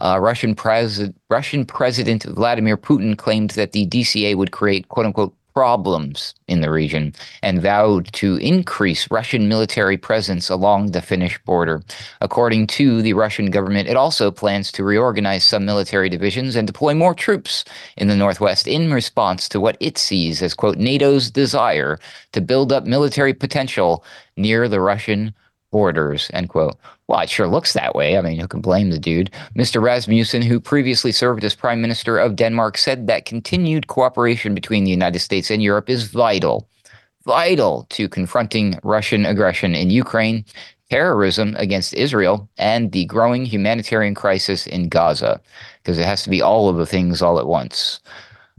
Uh, 0.00 0.18
Russian, 0.20 0.54
pres- 0.54 1.10
Russian 1.28 1.66
President 1.66 2.24
Vladimir 2.24 2.78
Putin 2.78 3.16
claimed 3.16 3.50
that 3.50 3.72
the 3.72 3.86
DCA 3.86 4.36
would 4.36 4.52
create 4.52 4.88
quote 4.88 5.06
unquote 5.06 5.34
problems 5.54 6.34
in 6.48 6.60
the 6.60 6.70
region 6.70 7.14
and 7.42 7.62
vowed 7.62 8.12
to 8.12 8.36
increase 8.36 9.10
Russian 9.10 9.48
military 9.48 9.96
presence 9.96 10.50
along 10.50 10.90
the 10.90 11.00
Finnish 11.00 11.38
border. 11.44 11.82
According 12.20 12.66
to 12.68 13.00
the 13.00 13.12
Russian 13.12 13.50
government, 13.50 13.88
it 13.88 13.96
also 13.96 14.30
plans 14.30 14.72
to 14.72 14.84
reorganize 14.84 15.44
some 15.44 15.64
military 15.64 16.08
divisions 16.08 16.56
and 16.56 16.66
deploy 16.66 16.92
more 16.94 17.14
troops 17.14 17.64
in 17.96 18.08
the 18.08 18.16
Northwest 18.16 18.66
in 18.66 18.92
response 18.92 19.48
to 19.48 19.60
what 19.60 19.76
it 19.80 19.96
sees 19.96 20.42
as, 20.42 20.54
quote, 20.54 20.76
NATO's 20.76 21.30
desire 21.30 21.98
to 22.32 22.40
build 22.40 22.72
up 22.72 22.84
military 22.84 23.32
potential 23.32 24.04
near 24.36 24.68
the 24.68 24.80
Russian 24.80 25.34
borders, 25.70 26.30
end 26.34 26.48
quote. 26.48 26.76
Well, 27.06 27.20
it 27.20 27.28
sure 27.28 27.48
looks 27.48 27.74
that 27.74 27.94
way. 27.94 28.16
I 28.16 28.22
mean, 28.22 28.40
who 28.40 28.48
can 28.48 28.62
blame 28.62 28.90
the 28.90 28.98
dude? 28.98 29.30
Mr. 29.56 29.82
Rasmussen, 29.82 30.40
who 30.40 30.58
previously 30.58 31.12
served 31.12 31.44
as 31.44 31.54
Prime 31.54 31.82
Minister 31.82 32.18
of 32.18 32.36
Denmark, 32.36 32.78
said 32.78 33.06
that 33.06 33.26
continued 33.26 33.88
cooperation 33.88 34.54
between 34.54 34.84
the 34.84 34.90
United 34.90 35.18
States 35.18 35.50
and 35.50 35.62
Europe 35.62 35.90
is 35.90 36.04
vital, 36.04 36.66
vital 37.26 37.86
to 37.90 38.08
confronting 38.08 38.78
Russian 38.82 39.26
aggression 39.26 39.74
in 39.74 39.90
Ukraine, 39.90 40.46
terrorism 40.90 41.54
against 41.58 41.92
Israel, 41.92 42.48
and 42.56 42.92
the 42.92 43.04
growing 43.04 43.44
humanitarian 43.44 44.14
crisis 44.14 44.66
in 44.66 44.88
Gaza, 44.88 45.40
because 45.82 45.98
it 45.98 46.06
has 46.06 46.22
to 46.22 46.30
be 46.30 46.40
all 46.40 46.70
of 46.70 46.76
the 46.76 46.86
things 46.86 47.20
all 47.20 47.38
at 47.38 47.46
once. 47.46 48.00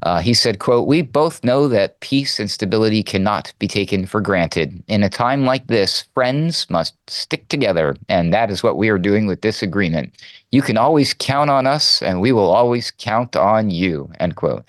Uh, 0.06 0.20
he 0.20 0.36
said, 0.36 0.60
quote, 0.60 0.88
We 0.88 1.02
both 1.02 1.44
know 1.44 1.68
that 1.68 2.00
peace 2.00 2.40
and 2.40 2.50
stability 2.50 3.02
cannot 3.02 3.52
be 3.58 3.68
taken 3.68 4.06
for 4.06 4.22
granted. 4.22 4.84
In 4.88 5.02
a 5.02 5.10
time 5.10 5.46
like 5.46 5.66
this, 5.66 6.06
friends 6.14 6.70
must 6.70 6.94
stick 7.10 7.48
together, 7.50 7.96
and 8.08 8.32
that 8.32 8.52
is 8.52 8.62
what 8.62 8.78
we 8.78 8.90
are 8.90 9.00
doing 9.00 9.26
with 9.26 9.42
this 9.42 9.64
agreement. 9.64 10.14
You 10.52 10.62
can 10.62 10.78
always 10.78 11.16
count 11.16 11.50
on 11.50 11.66
us, 11.66 12.04
and 12.04 12.22
we 12.22 12.32
will 12.32 12.52
always 12.52 12.92
count 12.92 13.36
on 13.36 13.72
you, 13.72 14.12
end 14.20 14.36
quote. 14.36 14.64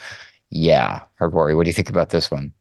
Yeah, 0.48 1.02
Hrvoje, 1.20 1.54
what 1.54 1.64
do 1.64 1.68
you 1.68 1.74
think 1.74 1.90
about 1.90 2.10
this 2.10 2.30
one? 2.30 2.54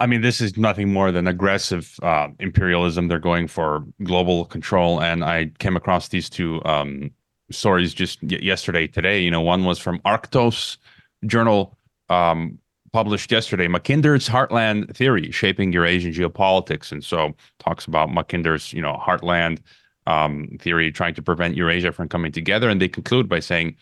I 0.00 0.06
mean, 0.06 0.22
this 0.22 0.40
is 0.40 0.56
nothing 0.56 0.92
more 0.92 1.12
than 1.12 1.28
aggressive 1.28 1.94
uh, 2.02 2.28
imperialism. 2.40 3.06
They're 3.06 3.20
going 3.20 3.46
for 3.46 3.84
global 4.02 4.44
control. 4.46 5.00
And 5.00 5.24
I 5.24 5.52
came 5.60 5.76
across 5.76 6.08
these 6.08 6.28
two 6.28 6.60
um, 6.64 7.12
stories 7.52 7.94
just 7.94 8.20
yesterday, 8.24 8.88
today. 8.88 9.20
You 9.20 9.30
know, 9.30 9.40
one 9.40 9.64
was 9.64 9.78
from 9.78 10.00
Arktos, 10.00 10.78
journal 11.26 11.76
um, 12.08 12.58
published 12.92 13.32
yesterday, 13.32 13.66
Mackinder's 13.66 14.28
Heartland 14.28 14.94
Theory, 14.94 15.30
Shaping 15.30 15.72
Eurasian 15.72 16.12
Geopolitics. 16.12 16.92
And 16.92 17.02
so 17.04 17.34
talks 17.58 17.86
about 17.86 18.08
Mackinder's, 18.08 18.72
you 18.72 18.80
know, 18.80 18.96
heartland 19.04 19.58
um, 20.06 20.56
theory, 20.60 20.92
trying 20.92 21.14
to 21.14 21.22
prevent 21.22 21.56
Eurasia 21.56 21.92
from 21.92 22.08
coming 22.08 22.30
together. 22.30 22.68
And 22.68 22.80
they 22.80 22.88
conclude 22.88 23.28
by 23.28 23.40
saying 23.40 23.76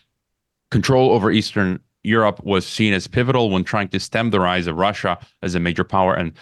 control 0.71 1.11
over 1.11 1.31
Eastern 1.31 1.79
Europe 2.03 2.43
was 2.43 2.65
seen 2.65 2.93
as 2.93 3.07
pivotal 3.07 3.49
when 3.49 3.63
trying 3.63 3.87
to 3.89 3.99
stem 3.99 4.31
the 4.31 4.39
rise 4.39 4.67
of 4.67 4.77
Russia 4.77 5.17
as 5.41 5.55
a 5.55 5.59
major 5.59 5.83
power. 5.83 6.15
And 6.15 6.33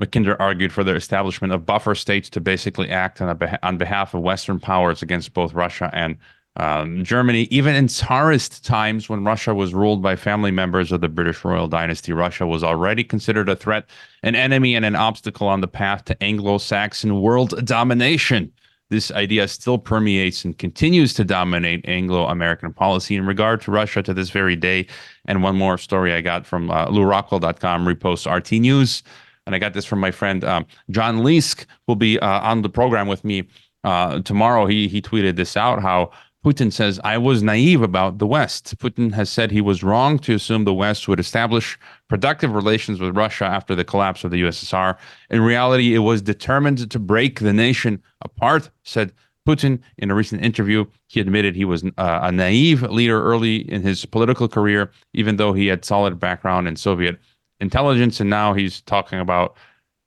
Mackinder 0.00 0.36
argued 0.40 0.72
for 0.72 0.84
the 0.84 0.94
establishment 0.94 1.52
of 1.52 1.64
buffer 1.64 1.94
states 1.94 2.28
to 2.30 2.40
basically 2.40 2.90
act 2.90 3.20
on, 3.20 3.28
a, 3.28 3.58
on 3.62 3.78
behalf 3.78 4.14
of 4.14 4.22
Western 4.22 4.58
powers 4.58 5.02
against 5.02 5.32
both 5.32 5.54
Russia 5.54 5.90
and 5.92 6.16
um, 6.56 7.02
Germany, 7.02 7.48
even 7.50 7.74
in 7.74 7.88
Tsarist 7.88 8.64
times 8.64 9.08
when 9.08 9.24
Russia 9.24 9.54
was 9.54 9.74
ruled 9.74 10.02
by 10.02 10.14
family 10.14 10.52
members 10.52 10.92
of 10.92 11.00
the 11.00 11.08
British 11.08 11.44
royal 11.44 11.66
dynasty, 11.66 12.12
Russia 12.12 12.46
was 12.46 12.62
already 12.62 13.02
considered 13.02 13.48
a 13.48 13.56
threat, 13.56 13.86
an 14.22 14.36
enemy, 14.36 14.76
and 14.76 14.84
an 14.84 14.94
obstacle 14.94 15.48
on 15.48 15.60
the 15.60 15.68
path 15.68 16.04
to 16.04 16.22
Anglo 16.22 16.58
Saxon 16.58 17.20
world 17.20 17.64
domination. 17.66 18.52
This 18.90 19.10
idea 19.10 19.48
still 19.48 19.78
permeates 19.78 20.44
and 20.44 20.56
continues 20.56 21.14
to 21.14 21.24
dominate 21.24 21.88
Anglo 21.88 22.26
American 22.26 22.72
policy 22.72 23.16
in 23.16 23.26
regard 23.26 23.60
to 23.62 23.72
Russia 23.72 24.02
to 24.04 24.14
this 24.14 24.30
very 24.30 24.54
day. 24.54 24.86
And 25.24 25.42
one 25.42 25.56
more 25.56 25.78
story 25.78 26.12
I 26.12 26.20
got 26.20 26.46
from 26.46 26.70
uh, 26.70 26.86
LewRockwell.com 26.86 27.84
reposts 27.84 28.32
RT 28.32 28.52
News. 28.60 29.02
And 29.46 29.56
I 29.56 29.58
got 29.58 29.72
this 29.72 29.84
from 29.84 29.98
my 29.98 30.12
friend 30.12 30.44
um, 30.44 30.66
John 30.90 31.18
Leask, 31.18 31.60
who 31.60 31.66
will 31.88 31.96
be 31.96 32.20
uh, 32.20 32.40
on 32.40 32.62
the 32.62 32.68
program 32.68 33.08
with 33.08 33.24
me 33.24 33.48
uh, 33.82 34.20
tomorrow. 34.20 34.66
He, 34.66 34.86
he 34.86 35.02
tweeted 35.02 35.34
this 35.36 35.56
out 35.56 35.82
how 35.82 36.12
Putin 36.44 36.70
says, 36.70 37.00
I 37.02 37.16
was 37.16 37.42
naive 37.42 37.80
about 37.80 38.18
the 38.18 38.26
West. 38.26 38.76
Putin 38.76 39.14
has 39.14 39.30
said 39.30 39.50
he 39.50 39.62
was 39.62 39.82
wrong 39.82 40.18
to 40.20 40.34
assume 40.34 40.64
the 40.64 40.74
West 40.74 41.08
would 41.08 41.18
establish 41.18 41.78
productive 42.08 42.54
relations 42.54 43.00
with 43.00 43.16
Russia 43.16 43.46
after 43.46 43.74
the 43.74 43.84
collapse 43.84 44.24
of 44.24 44.30
the 44.30 44.42
USSR. 44.42 44.98
In 45.30 45.40
reality, 45.40 45.94
it 45.94 46.00
was 46.00 46.20
determined 46.20 46.90
to 46.90 46.98
break 46.98 47.40
the 47.40 47.54
nation 47.54 48.02
apart, 48.20 48.68
said 48.82 49.12
Putin 49.48 49.80
in 49.96 50.10
a 50.10 50.14
recent 50.14 50.44
interview. 50.44 50.84
He 51.06 51.18
admitted 51.18 51.56
he 51.56 51.64
was 51.64 51.82
uh, 51.96 52.20
a 52.22 52.30
naive 52.30 52.82
leader 52.82 53.22
early 53.22 53.70
in 53.70 53.80
his 53.80 54.04
political 54.04 54.46
career, 54.46 54.90
even 55.14 55.36
though 55.36 55.54
he 55.54 55.68
had 55.68 55.82
solid 55.82 56.20
background 56.20 56.68
in 56.68 56.76
Soviet 56.76 57.18
intelligence. 57.60 58.20
And 58.20 58.28
now 58.28 58.52
he's 58.52 58.82
talking 58.82 59.18
about, 59.18 59.56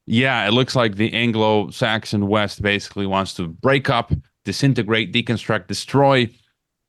yeah, 0.06 0.48
it 0.48 0.52
looks 0.52 0.76
like 0.76 0.98
the 0.98 1.12
Anglo 1.14 1.72
Saxon 1.72 2.28
West 2.28 2.62
basically 2.62 3.08
wants 3.08 3.34
to 3.36 3.48
break 3.48 3.90
up 3.90 4.12
disintegrate, 4.48 5.12
deconstruct, 5.12 5.68
destroy 5.68 6.30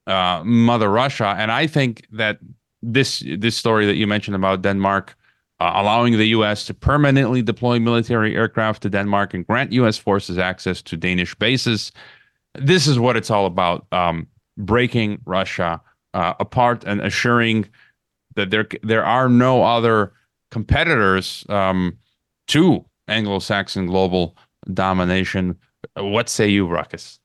uh, 0.07 0.43
Mother 0.45 0.88
Russia. 0.88 1.35
And 1.37 1.50
I 1.50 1.67
think 1.67 2.07
that 2.12 2.38
this 2.83 3.25
this 3.38 3.57
story 3.57 3.85
that 3.87 3.97
you 3.97 4.07
mentioned 4.07 4.37
about 4.37 4.62
Denmark 4.62 5.17
uh, 5.61 5.73
allowing 5.75 6.17
the 6.17 6.29
U.S. 6.38 6.65
to 6.67 6.75
permanently 6.75 7.43
deploy 7.43 7.81
military 7.81 8.37
aircraft 8.37 8.83
to 8.83 8.88
Denmark 8.88 9.35
and 9.35 9.45
grant 9.45 9.73
U.S. 9.73 9.99
forces 9.99 10.38
access 10.38 10.81
to 10.83 10.97
Danish 10.97 11.35
bases. 11.35 11.91
This 12.55 12.87
is 12.87 12.99
what 12.99 13.17
it's 13.17 13.31
all 13.31 13.47
about: 13.47 13.87
um, 13.91 14.29
breaking 14.57 15.19
Russia 15.27 15.81
uh, 16.15 16.35
apart 16.38 16.85
and 16.87 17.00
assuring 17.00 17.69
that 18.37 18.50
there 18.50 18.69
there 18.85 19.05
are 19.05 19.29
no 19.29 19.65
other 19.65 20.12
competitors 20.53 21.45
um, 21.49 21.99
to 22.47 22.85
Anglo-Saxon 23.09 23.87
global 23.87 24.37
domination. 24.73 25.57
What 25.97 26.29
say 26.29 26.49
you, 26.49 26.69
Ruckus? 26.69 27.18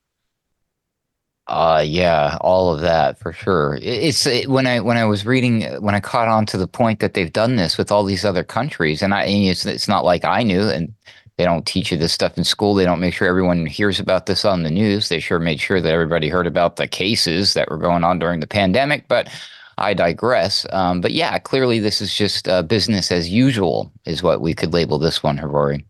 Uh 1.47 1.83
yeah, 1.85 2.37
all 2.41 2.73
of 2.73 2.81
that 2.81 3.19
for 3.19 3.33
sure. 3.33 3.77
It's 3.81 4.25
it, 4.25 4.49
when 4.49 4.65
I 4.65 4.79
when 4.79 4.97
I 4.97 5.05
was 5.05 5.25
reading 5.25 5.63
when 5.81 5.93
I 5.95 5.99
caught 5.99 6.29
on 6.29 6.45
to 6.47 6.57
the 6.57 6.67
point 6.67 6.99
that 7.01 7.13
they've 7.15 7.33
done 7.33 7.57
this 7.57 7.77
with 7.77 7.91
all 7.91 8.05
these 8.05 8.23
other 8.25 8.43
countries, 8.45 9.01
and 9.01 9.13
I 9.13 9.23
and 9.25 9.45
it's 9.47 9.65
it's 9.65 9.87
not 9.89 10.05
like 10.05 10.23
I 10.25 10.43
knew, 10.43 10.69
and 10.69 10.93
They 11.37 11.45
don't 11.45 11.65
teach 11.65 11.91
you 11.91 11.97
this 11.97 12.13
stuff 12.13 12.37
in 12.37 12.43
school. 12.43 12.75
They 12.75 12.85
don't 12.85 12.99
make 12.99 13.13
sure 13.15 13.27
everyone 13.27 13.65
hears 13.65 13.99
about 13.99 14.27
this 14.27 14.45
on 14.45 14.63
the 14.63 14.69
news. 14.71 15.09
They 15.09 15.19
sure 15.19 15.39
made 15.39 15.59
sure 15.59 15.81
that 15.81 15.91
everybody 15.93 16.29
heard 16.29 16.47
about 16.47 16.75
the 16.77 16.87
cases 16.87 17.53
that 17.55 17.69
were 17.71 17.77
going 17.77 18.03
on 18.03 18.19
during 18.19 18.39
the 18.39 18.47
pandemic. 18.47 19.07
But 19.07 19.29
I 19.77 19.93
digress. 19.95 20.65
Um, 20.71 21.01
but 21.01 21.11
yeah, 21.13 21.39
clearly 21.39 21.79
this 21.79 22.01
is 22.01 22.15
just 22.15 22.47
uh, 22.47 22.61
business 22.63 23.11
as 23.11 23.29
usual, 23.29 23.91
is 24.05 24.21
what 24.23 24.41
we 24.41 24.53
could 24.53 24.73
label 24.73 24.99
this 24.99 25.23
one, 25.23 25.37
Hrvoje. 25.39 25.83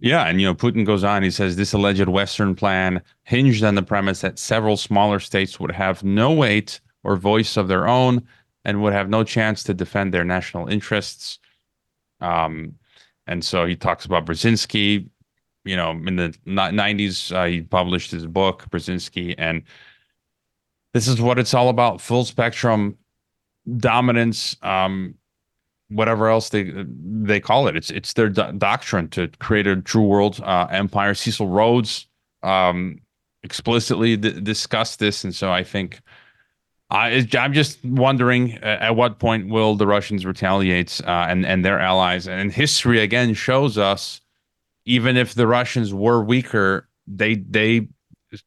Yeah, 0.00 0.24
and 0.24 0.40
you 0.40 0.46
know, 0.46 0.54
Putin 0.54 0.86
goes 0.86 1.04
on. 1.04 1.22
He 1.22 1.30
says 1.30 1.56
this 1.56 1.74
alleged 1.74 2.08
Western 2.08 2.54
plan 2.54 3.02
hinged 3.24 3.62
on 3.62 3.74
the 3.74 3.82
premise 3.82 4.22
that 4.22 4.38
several 4.38 4.78
smaller 4.78 5.20
states 5.20 5.60
would 5.60 5.70
have 5.70 6.02
no 6.02 6.32
weight 6.32 6.80
or 7.04 7.16
voice 7.16 7.58
of 7.58 7.68
their 7.68 7.86
own 7.86 8.26
and 8.64 8.82
would 8.82 8.94
have 8.94 9.10
no 9.10 9.24
chance 9.24 9.62
to 9.64 9.74
defend 9.74 10.12
their 10.12 10.24
national 10.24 10.68
interests. 10.68 11.38
Um, 12.20 12.74
and 13.26 13.44
so 13.44 13.66
he 13.66 13.76
talks 13.76 14.06
about 14.06 14.24
Brzezinski. 14.24 15.08
You 15.64 15.76
know, 15.76 15.90
in 15.90 16.16
the 16.16 16.34
'90s, 16.46 17.36
uh, 17.36 17.44
he 17.44 17.60
published 17.60 18.10
his 18.10 18.26
book 18.26 18.64
Brzezinski, 18.70 19.34
and 19.36 19.62
this 20.94 21.06
is 21.08 21.20
what 21.20 21.38
it's 21.38 21.52
all 21.52 21.68
about: 21.68 22.00
full 22.00 22.24
spectrum 22.24 22.96
dominance. 23.76 24.56
Um, 24.62 25.16
whatever 25.90 26.28
else 26.28 26.48
they 26.48 26.72
they 26.86 27.40
call 27.40 27.66
it. 27.68 27.76
It's 27.76 27.90
it's 27.90 28.14
their 28.14 28.28
do- 28.28 28.52
doctrine 28.52 29.08
to 29.10 29.28
create 29.38 29.66
a 29.66 29.76
true 29.76 30.06
world 30.06 30.40
uh, 30.42 30.66
empire. 30.70 31.14
Cecil 31.14 31.48
Rhodes 31.48 32.06
um, 32.42 33.00
explicitly 33.42 34.16
d- 34.16 34.40
discussed 34.40 34.98
this, 34.98 35.24
and 35.24 35.34
so 35.34 35.52
I 35.52 35.62
think 35.64 36.00
I 36.90 37.26
I'm 37.38 37.52
just 37.52 37.84
wondering 37.84 38.58
uh, 38.62 38.78
at 38.80 38.96
what 38.96 39.18
point 39.18 39.48
will 39.48 39.76
the 39.76 39.86
Russians 39.86 40.24
retaliate 40.24 41.00
uh, 41.06 41.26
and 41.28 41.44
and 41.44 41.64
their 41.64 41.78
allies. 41.78 42.26
And 42.26 42.52
history 42.52 43.00
again 43.00 43.34
shows 43.34 43.76
us, 43.76 44.20
even 44.86 45.16
if 45.16 45.34
the 45.34 45.46
Russians 45.46 45.92
were 45.92 46.22
weaker, 46.22 46.88
they 47.06 47.34
they 47.34 47.72
you 47.72 47.88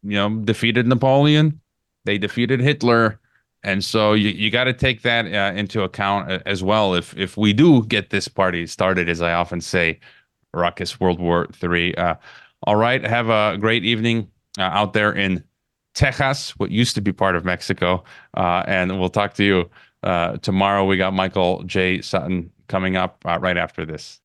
know 0.03 0.29
defeated 0.29 0.87
Napoleon, 0.87 1.61
they 2.05 2.17
defeated 2.17 2.61
Hitler 2.61 3.19
and 3.63 3.83
so 3.83 4.13
you, 4.13 4.29
you 4.29 4.49
got 4.49 4.65
to 4.65 4.73
take 4.73 5.01
that 5.03 5.25
uh, 5.25 5.55
into 5.55 5.83
account 5.83 6.31
uh, 6.31 6.39
as 6.45 6.63
well. 6.63 6.93
If 6.93 7.17
if 7.17 7.37
we 7.37 7.53
do 7.53 7.85
get 7.85 8.09
this 8.09 8.27
party 8.27 8.67
started, 8.67 9.09
as 9.09 9.21
I 9.21 9.33
often 9.33 9.61
say, 9.61 9.99
ruckus 10.53 10.99
World 10.99 11.19
War 11.19 11.47
Three. 11.53 11.93
Uh, 11.95 12.15
all 12.65 12.75
right, 12.75 13.03
have 13.03 13.29
a 13.29 13.57
great 13.57 13.83
evening 13.83 14.29
uh, 14.57 14.63
out 14.63 14.93
there 14.93 15.11
in 15.11 15.43
Texas, 15.93 16.51
what 16.57 16.71
used 16.71 16.95
to 16.95 17.01
be 17.01 17.11
part 17.11 17.35
of 17.35 17.45
Mexico, 17.45 18.03
uh, 18.35 18.63
and 18.67 18.99
we'll 18.99 19.09
talk 19.09 19.33
to 19.35 19.43
you 19.43 19.69
uh, 20.03 20.37
tomorrow. 20.37 20.85
We 20.85 20.97
got 20.97 21.13
Michael 21.13 21.63
J. 21.63 22.01
Sutton 22.01 22.51
coming 22.67 22.95
up 22.95 23.23
right 23.25 23.57
after 23.57 23.85
this. 23.85 24.21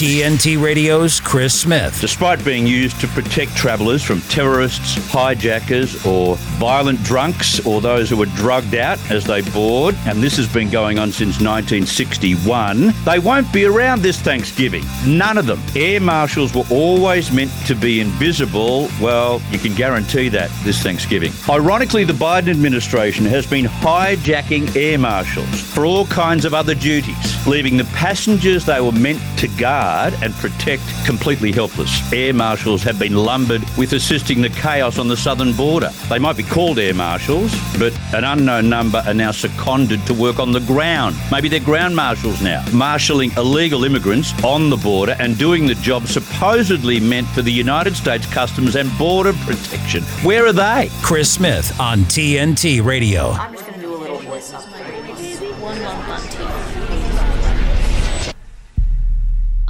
TNT 0.00 0.58
Radio's 0.58 1.20
Chris 1.20 1.52
Smith. 1.60 2.00
Despite 2.00 2.42
being 2.42 2.66
used 2.66 2.98
to 3.02 3.08
protect 3.08 3.54
travellers 3.54 4.02
from 4.02 4.22
terrorists, 4.22 4.96
hijackers, 5.10 6.06
or 6.06 6.36
violent 6.58 7.02
drunks, 7.02 7.64
or 7.66 7.82
those 7.82 8.08
who 8.08 8.16
were 8.16 8.24
drugged 8.24 8.74
out 8.74 8.98
as 9.10 9.26
they 9.26 9.42
board, 9.50 9.94
and 10.06 10.22
this 10.22 10.38
has 10.38 10.50
been 10.50 10.70
going 10.70 10.98
on 10.98 11.12
since 11.12 11.38
1961, 11.38 12.94
they 13.04 13.18
won't 13.18 13.52
be 13.52 13.66
around 13.66 14.00
this 14.00 14.18
Thanksgiving. 14.18 14.84
None 15.06 15.36
of 15.36 15.44
them. 15.44 15.62
Air 15.76 16.00
marshals 16.00 16.54
were 16.54 16.64
always 16.70 17.30
meant 17.30 17.52
to 17.66 17.74
be 17.74 18.00
invisible. 18.00 18.88
Well, 19.02 19.42
you 19.50 19.58
can 19.58 19.74
guarantee 19.74 20.30
that 20.30 20.50
this 20.64 20.82
Thanksgiving. 20.82 21.32
Ironically, 21.46 22.04
the 22.04 22.14
Biden 22.14 22.48
administration 22.48 23.26
has 23.26 23.46
been 23.46 23.66
hijacking 23.66 24.74
air 24.74 24.96
marshals 24.96 25.60
for 25.60 25.84
all 25.84 26.06
kinds 26.06 26.46
of 26.46 26.54
other 26.54 26.74
duties, 26.74 27.46
leaving 27.46 27.76
the 27.76 27.84
passengers 27.84 28.64
they 28.64 28.80
were 28.80 28.92
meant 28.92 29.20
to 29.38 29.49
guard 29.58 30.14
and 30.22 30.34
protect 30.34 30.82
completely 31.04 31.52
helpless. 31.52 32.12
Air 32.12 32.32
marshals 32.32 32.82
have 32.82 32.98
been 32.98 33.14
lumbered 33.14 33.62
with 33.76 33.92
assisting 33.92 34.42
the 34.42 34.48
chaos 34.48 34.98
on 34.98 35.08
the 35.08 35.16
southern 35.16 35.52
border. 35.52 35.90
They 36.08 36.18
might 36.18 36.36
be 36.36 36.42
called 36.42 36.78
air 36.78 36.94
marshals, 36.94 37.54
but 37.78 37.92
an 38.14 38.24
unknown 38.24 38.68
number 38.68 39.02
are 39.06 39.14
now 39.14 39.30
seconded 39.30 40.04
to 40.06 40.14
work 40.14 40.38
on 40.38 40.52
the 40.52 40.60
ground. 40.60 41.16
Maybe 41.30 41.48
they're 41.48 41.60
ground 41.60 41.94
marshals 41.96 42.42
now, 42.42 42.64
marshalling 42.72 43.32
illegal 43.36 43.84
immigrants 43.84 44.32
on 44.44 44.70
the 44.70 44.76
border 44.76 45.16
and 45.18 45.38
doing 45.38 45.66
the 45.66 45.74
job 45.76 46.06
supposedly 46.06 47.00
meant 47.00 47.28
for 47.28 47.42
the 47.42 47.52
United 47.52 47.96
States 47.96 48.26
Customs 48.26 48.76
and 48.76 48.90
Border 48.98 49.32
Protection. 49.44 50.02
Where 50.24 50.46
are 50.46 50.52
they? 50.52 50.90
Chris 51.02 51.32
Smith 51.32 51.78
on 51.80 52.00
TNT 52.00 52.84
Radio. 52.84 53.69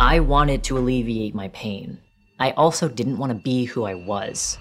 I 0.00 0.20
wanted 0.20 0.64
to 0.64 0.78
alleviate 0.78 1.34
my 1.34 1.48
pain. 1.48 1.98
I 2.38 2.52
also 2.52 2.88
didn't 2.88 3.18
want 3.18 3.32
to 3.32 3.38
be 3.38 3.66
who 3.66 3.84
I 3.84 3.92
was. 3.92 4.56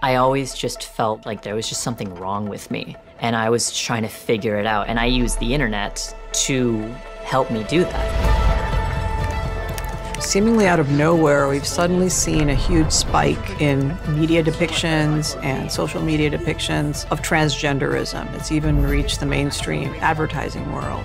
I 0.00 0.14
always 0.14 0.54
just 0.54 0.84
felt 0.84 1.26
like 1.26 1.42
there 1.42 1.56
was 1.56 1.68
just 1.68 1.82
something 1.82 2.14
wrong 2.14 2.48
with 2.48 2.70
me, 2.70 2.94
and 3.18 3.34
I 3.34 3.50
was 3.50 3.76
trying 3.76 4.02
to 4.02 4.08
figure 4.08 4.60
it 4.60 4.64
out, 4.64 4.86
and 4.86 5.00
I 5.00 5.06
used 5.06 5.40
the 5.40 5.52
internet 5.52 6.14
to 6.44 6.78
help 7.24 7.50
me 7.50 7.64
do 7.64 7.82
that. 7.82 8.30
Seemingly 10.22 10.68
out 10.68 10.78
of 10.78 10.88
nowhere, 10.90 11.48
we've 11.48 11.66
suddenly 11.66 12.10
seen 12.10 12.50
a 12.50 12.54
huge 12.54 12.92
spike 12.92 13.60
in 13.60 13.98
media 14.16 14.44
depictions 14.44 15.36
and 15.42 15.68
social 15.70 16.00
media 16.00 16.30
depictions 16.30 17.10
of 17.10 17.22
transgenderism. 17.22 18.32
It's 18.34 18.52
even 18.52 18.84
reached 18.86 19.18
the 19.18 19.26
mainstream 19.26 19.92
advertising 19.98 20.72
world 20.72 21.04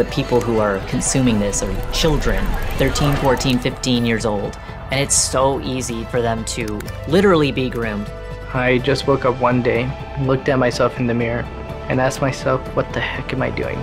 the 0.00 0.06
people 0.06 0.40
who 0.40 0.60
are 0.60 0.78
consuming 0.86 1.38
this 1.38 1.62
are 1.62 1.92
children 1.92 2.42
13 2.78 3.14
14 3.16 3.58
15 3.58 4.06
years 4.06 4.24
old. 4.24 4.58
And 4.90 4.98
it's 4.98 5.14
so 5.14 5.60
easy 5.60 6.04
for 6.04 6.22
them 6.22 6.42
to 6.56 6.80
literally 7.06 7.52
be 7.52 7.68
groomed. 7.68 8.10
I 8.54 8.78
just 8.78 9.06
woke 9.06 9.26
up 9.26 9.38
one 9.38 9.60
day 9.60 9.92
looked 10.22 10.48
at 10.48 10.58
myself 10.58 10.98
in 10.98 11.06
the 11.06 11.12
mirror 11.12 11.42
and 11.90 12.00
asked 12.00 12.22
myself 12.22 12.66
what 12.74 12.90
the 12.94 13.00
heck 13.00 13.34
am 13.34 13.42
i 13.42 13.50
doing? 13.50 13.76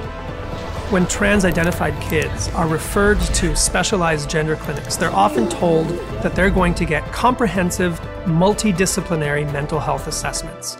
When 0.90 1.06
trans 1.06 1.46
identified 1.46 1.94
kids 2.02 2.48
are 2.56 2.68
referred 2.68 3.20
to 3.36 3.56
specialized 3.56 4.28
gender 4.28 4.56
clinics, 4.56 4.96
they're 4.96 5.12
often 5.12 5.48
told 5.48 5.88
that 6.24 6.34
they're 6.34 6.50
going 6.50 6.74
to 6.76 6.86
get 6.86 7.04
comprehensive, 7.12 8.00
multidisciplinary 8.26 9.46
mental 9.54 9.80
health 9.80 10.08
assessments. 10.08 10.80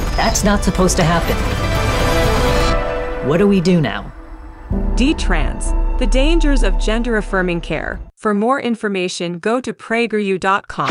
That's 0.15 0.43
not 0.43 0.63
supposed 0.63 0.97
to 0.97 1.03
happen. 1.03 1.37
What 3.27 3.37
do 3.37 3.47
we 3.47 3.61
do 3.61 3.81
now? 3.81 4.11
Detrans, 4.95 5.99
the 5.99 6.07
dangers 6.07 6.63
of 6.63 6.77
gender 6.79 7.17
affirming 7.17 7.61
care. 7.61 7.99
For 8.17 8.33
more 8.33 8.59
information, 8.59 9.39
go 9.39 9.59
to 9.61 9.73
prageru.com. 9.73 10.89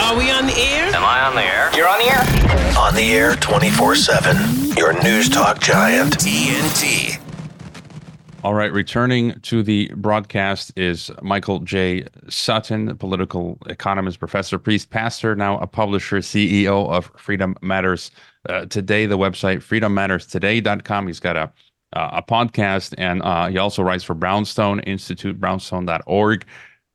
Are 0.00 0.18
we 0.18 0.30
on 0.30 0.46
the 0.46 0.58
air? 0.58 0.94
Am 0.94 1.04
I 1.04 1.22
on 1.22 1.34
the 1.34 1.42
air? 1.42 1.70
You're 1.74 1.88
on 1.88 1.98
the 1.98 2.06
air? 2.06 2.76
On 2.76 2.94
the 2.94 3.12
air 3.12 3.36
24 3.36 3.94
7. 3.94 4.76
Your 4.76 4.92
news 5.02 5.28
talk 5.28 5.60
giant. 5.60 6.18
TNT. 6.18 7.18
All 8.44 8.54
right, 8.54 8.72
returning 8.72 9.38
to 9.42 9.62
the 9.62 9.88
broadcast 9.94 10.72
is 10.76 11.12
Michael 11.22 11.60
J. 11.60 12.08
Sutton, 12.28 12.96
political 12.96 13.56
economist, 13.66 14.18
professor, 14.18 14.58
priest, 14.58 14.90
pastor, 14.90 15.36
now 15.36 15.60
a 15.60 15.68
publisher, 15.68 16.18
CEO 16.18 16.90
of 16.90 17.12
Freedom 17.16 17.54
Matters 17.62 18.10
uh, 18.48 18.66
Today, 18.66 19.06
the 19.06 19.16
website 19.16 19.58
freedommatterstoday.com. 19.58 21.06
He's 21.06 21.20
got 21.20 21.36
a 21.36 21.52
uh, 21.92 22.10
a 22.14 22.22
podcast, 22.22 22.94
and 22.98 23.22
uh, 23.22 23.46
he 23.46 23.58
also 23.58 23.82
writes 23.84 24.02
for 24.02 24.14
Brownstone 24.14 24.80
Institute, 24.80 25.38
brownstone.org. 25.38 26.44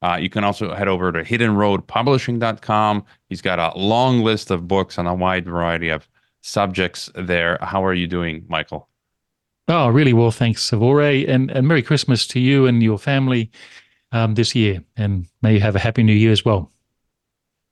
Uh, 0.01 0.17
you 0.19 0.29
can 0.29 0.43
also 0.43 0.73
head 0.73 0.89
over 0.89 1.13
to 1.13 1.23
hiddenroadpublishing.com. 1.23 3.05
He's 3.29 3.41
got 3.41 3.59
a 3.59 3.77
long 3.77 4.21
list 4.21 4.51
of 4.51 4.67
books 4.67 4.99
on 4.99 5.07
a 5.07 5.15
wide 5.15 5.45
variety 5.45 5.89
of 5.89 6.09
subjects 6.41 7.09
there. 7.15 7.57
How 7.61 7.85
are 7.85 7.93
you 7.93 8.07
doing, 8.07 8.43
Michael? 8.49 8.89
Oh, 9.67 9.89
really 9.89 10.13
well, 10.13 10.31
thanks, 10.31 10.63
Savore, 10.63 11.27
and, 11.27 11.51
and 11.51 11.67
Merry 11.67 11.81
Christmas 11.81 12.25
to 12.27 12.39
you 12.39 12.67
and 12.67 12.81
your 12.81 12.97
family 12.97 13.51
um, 14.13 14.35
this 14.35 14.55
year, 14.55 14.81
and 14.95 15.27
may 15.41 15.55
you 15.55 15.59
have 15.59 15.75
a 15.75 15.79
Happy 15.79 16.03
New 16.03 16.13
Year 16.13 16.31
as 16.31 16.45
well. 16.45 16.71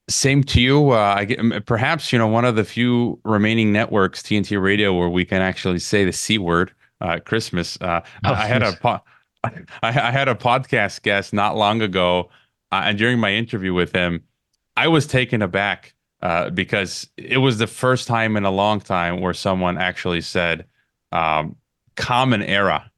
Same 0.10 0.44
to 0.44 0.62
you. 0.62 0.92
Uh, 0.92 1.16
I 1.18 1.26
get, 1.26 1.66
perhaps 1.66 2.12
you 2.12 2.20
know 2.20 2.28
one 2.28 2.46
of 2.46 2.56
the 2.56 2.66
few 2.66 3.20
remaining 3.24 3.72
networks, 3.72 4.22
TNT 4.22 4.62
Radio, 4.62 4.94
where 4.94 5.10
we 5.10 5.26
can 5.26 5.42
actually 5.42 5.80
say 5.80 6.06
the 6.06 6.12
c 6.12 6.38
word, 6.38 6.74
uh, 7.02 7.20
Christmas. 7.26 7.78
Uh, 7.82 8.02
oh, 8.26 8.34
I 8.34 8.46
had 8.46 8.62
a 8.62 8.74
po- 8.74 9.02
I, 9.44 9.54
I 9.82 10.12
had 10.12 10.28
a 10.28 10.36
podcast 10.36 11.02
guest 11.02 11.34
not 11.34 11.56
long 11.56 11.82
ago, 11.82 12.30
uh, 12.72 12.82
and 12.86 12.98
during 12.98 13.20
my 13.20 13.32
interview 13.32 13.74
with 13.74 13.94
him, 13.94 14.22
I 14.76 14.90
was 14.90 15.08
taken 15.08 15.42
aback 15.42 15.96
uh, 16.22 16.50
because 16.50 17.08
it 17.18 17.38
was 17.38 17.58
the 17.58 17.68
first 17.68 18.08
time 18.08 18.36
in 18.36 18.44
a 18.44 18.52
long 18.52 18.82
time 18.82 19.22
where 19.22 19.34
someone 19.34 19.78
actually 19.78 20.22
said 20.22 20.66
um, 21.14 21.56
"common 21.96 22.42
era" 22.42 22.92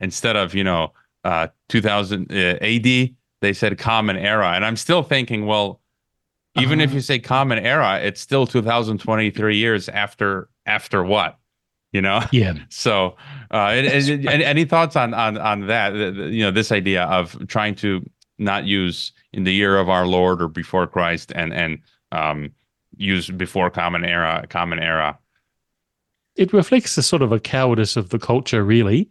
instead 0.00 0.36
of 0.36 0.54
you 0.54 0.64
know 0.64 0.92
uh, 1.24 1.48
2000 1.68 2.30
uh, 2.32 2.34
AD. 2.60 3.10
They 3.40 3.52
said 3.52 3.78
"common 3.78 4.16
era," 4.16 4.48
and 4.54 4.64
I'm 4.64 4.76
still 4.76 5.02
thinking, 5.02 5.46
well, 5.46 5.80
even 6.58 6.80
if 6.80 6.88
Uh-huh. 6.90 6.94
you 6.96 7.00
say 7.00 7.18
"common 7.20 7.58
era," 7.58 8.00
it's 8.02 8.20
still 8.20 8.46
2023 8.46 9.56
years 9.56 9.88
after 9.88 10.48
after 10.66 11.04
what, 11.04 11.38
you 11.92 12.00
know? 12.02 12.20
Yeah. 12.32 12.54
So, 12.68 13.16
uh, 13.52 13.68
and, 13.72 13.86
and- 13.86 14.28
and 14.28 14.42
any 14.42 14.64
thoughts 14.64 14.96
on 14.96 15.14
on 15.14 15.38
on 15.38 15.66
that? 15.68 15.94
You 15.94 16.42
know, 16.44 16.50
this 16.50 16.72
idea 16.72 17.04
of 17.04 17.46
trying 17.48 17.74
to 17.76 18.04
not 18.38 18.64
use 18.66 19.12
in 19.32 19.44
the 19.44 19.52
year 19.52 19.78
of 19.78 19.88
our 19.88 20.06
Lord 20.06 20.42
or 20.42 20.48
before 20.48 20.86
Christ, 20.88 21.30
and 21.34 21.52
and 21.54 21.78
um, 22.12 22.50
use 22.96 23.30
before 23.30 23.70
common 23.70 24.04
era, 24.04 24.44
common 24.48 24.78
era. 24.80 25.16
It 26.38 26.52
reflects 26.52 26.96
a 26.96 27.02
sort 27.02 27.20
of 27.20 27.32
a 27.32 27.40
cowardice 27.40 27.96
of 27.96 28.08
the 28.10 28.18
culture, 28.18 28.64
really. 28.64 29.10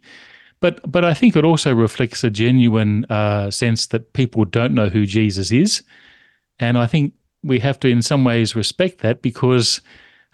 But 0.60 0.80
but 0.90 1.04
I 1.04 1.14
think 1.14 1.36
it 1.36 1.44
also 1.44 1.72
reflects 1.72 2.24
a 2.24 2.30
genuine 2.30 3.04
uh, 3.04 3.50
sense 3.50 3.86
that 3.88 4.12
people 4.14 4.44
don't 4.44 4.74
know 4.74 4.88
who 4.88 5.06
Jesus 5.06 5.52
is, 5.52 5.82
and 6.58 6.76
I 6.76 6.86
think 6.86 7.12
we 7.44 7.60
have 7.60 7.78
to, 7.80 7.88
in 7.88 8.02
some 8.02 8.24
ways, 8.24 8.56
respect 8.56 8.98
that 9.00 9.22
because 9.22 9.80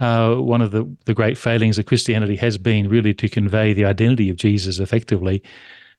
uh, 0.01 0.37
one 0.37 0.63
of 0.63 0.71
the 0.71 0.89
the 1.05 1.15
great 1.15 1.37
failings 1.37 1.79
of 1.79 1.87
Christianity 1.87 2.37
has 2.37 2.57
been 2.57 2.89
really 2.89 3.13
to 3.15 3.29
convey 3.29 3.75
the 3.75 3.85
identity 3.85 4.31
of 4.31 4.37
Jesus 4.37 4.79
effectively, 4.79 5.43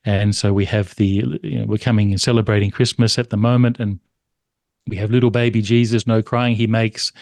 and 0.04 0.34
so 0.34 0.52
we 0.52 0.64
have 0.64 0.96
the 0.96 1.38
you 1.42 1.60
know, 1.60 1.66
we're 1.66 1.78
coming 1.78 2.10
and 2.10 2.20
celebrating 2.20 2.72
Christmas 2.72 3.18
at 3.18 3.30
the 3.30 3.36
moment, 3.36 3.78
and 3.78 4.00
we 4.88 4.96
have 4.96 5.12
little 5.12 5.30
baby 5.30 5.62
Jesus, 5.62 6.06
no 6.06 6.20
crying 6.20 6.56
he 6.56 6.66
makes. 6.66 7.12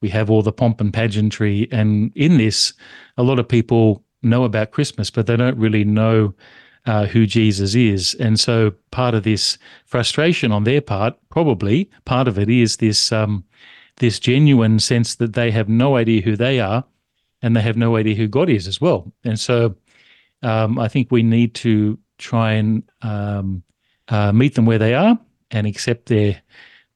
We 0.00 0.08
have 0.10 0.30
all 0.30 0.42
the 0.42 0.52
pomp 0.52 0.80
and 0.80 0.92
pageantry, 0.92 1.68
and 1.72 2.12
in 2.14 2.38
this, 2.38 2.72
a 3.16 3.22
lot 3.22 3.38
of 3.38 3.48
people 3.48 4.04
know 4.22 4.44
about 4.44 4.70
Christmas, 4.70 5.10
but 5.10 5.26
they 5.26 5.36
don't 5.36 5.58
really 5.58 5.84
know 5.84 6.34
uh, 6.86 7.06
who 7.06 7.26
Jesus 7.26 7.74
is. 7.74 8.14
And 8.14 8.38
so 8.40 8.72
part 8.90 9.14
of 9.14 9.22
this 9.22 9.58
frustration 9.84 10.52
on 10.52 10.64
their 10.64 10.80
part, 10.80 11.14
probably 11.28 11.90
part 12.04 12.28
of 12.28 12.38
it 12.38 12.48
is 12.48 12.76
this 12.76 13.12
um, 13.12 13.44
this 13.96 14.18
genuine 14.18 14.78
sense 14.78 15.16
that 15.16 15.34
they 15.34 15.50
have 15.50 15.68
no 15.68 15.96
idea 15.96 16.22
who 16.22 16.36
they 16.36 16.60
are, 16.60 16.84
and 17.42 17.56
they 17.56 17.60
have 17.60 17.76
no 17.76 17.96
idea 17.96 18.14
who 18.14 18.28
God 18.28 18.48
is 18.48 18.66
as 18.66 18.80
well. 18.80 19.12
And 19.24 19.38
so 19.38 19.74
um, 20.42 20.78
I 20.78 20.88
think 20.88 21.10
we 21.10 21.22
need 21.22 21.54
to 21.56 21.98
try 22.18 22.52
and 22.52 22.82
um, 23.02 23.62
uh, 24.08 24.32
meet 24.32 24.54
them 24.54 24.66
where 24.66 24.78
they 24.78 24.94
are 24.94 25.18
and 25.50 25.66
accept 25.66 26.06
their 26.06 26.40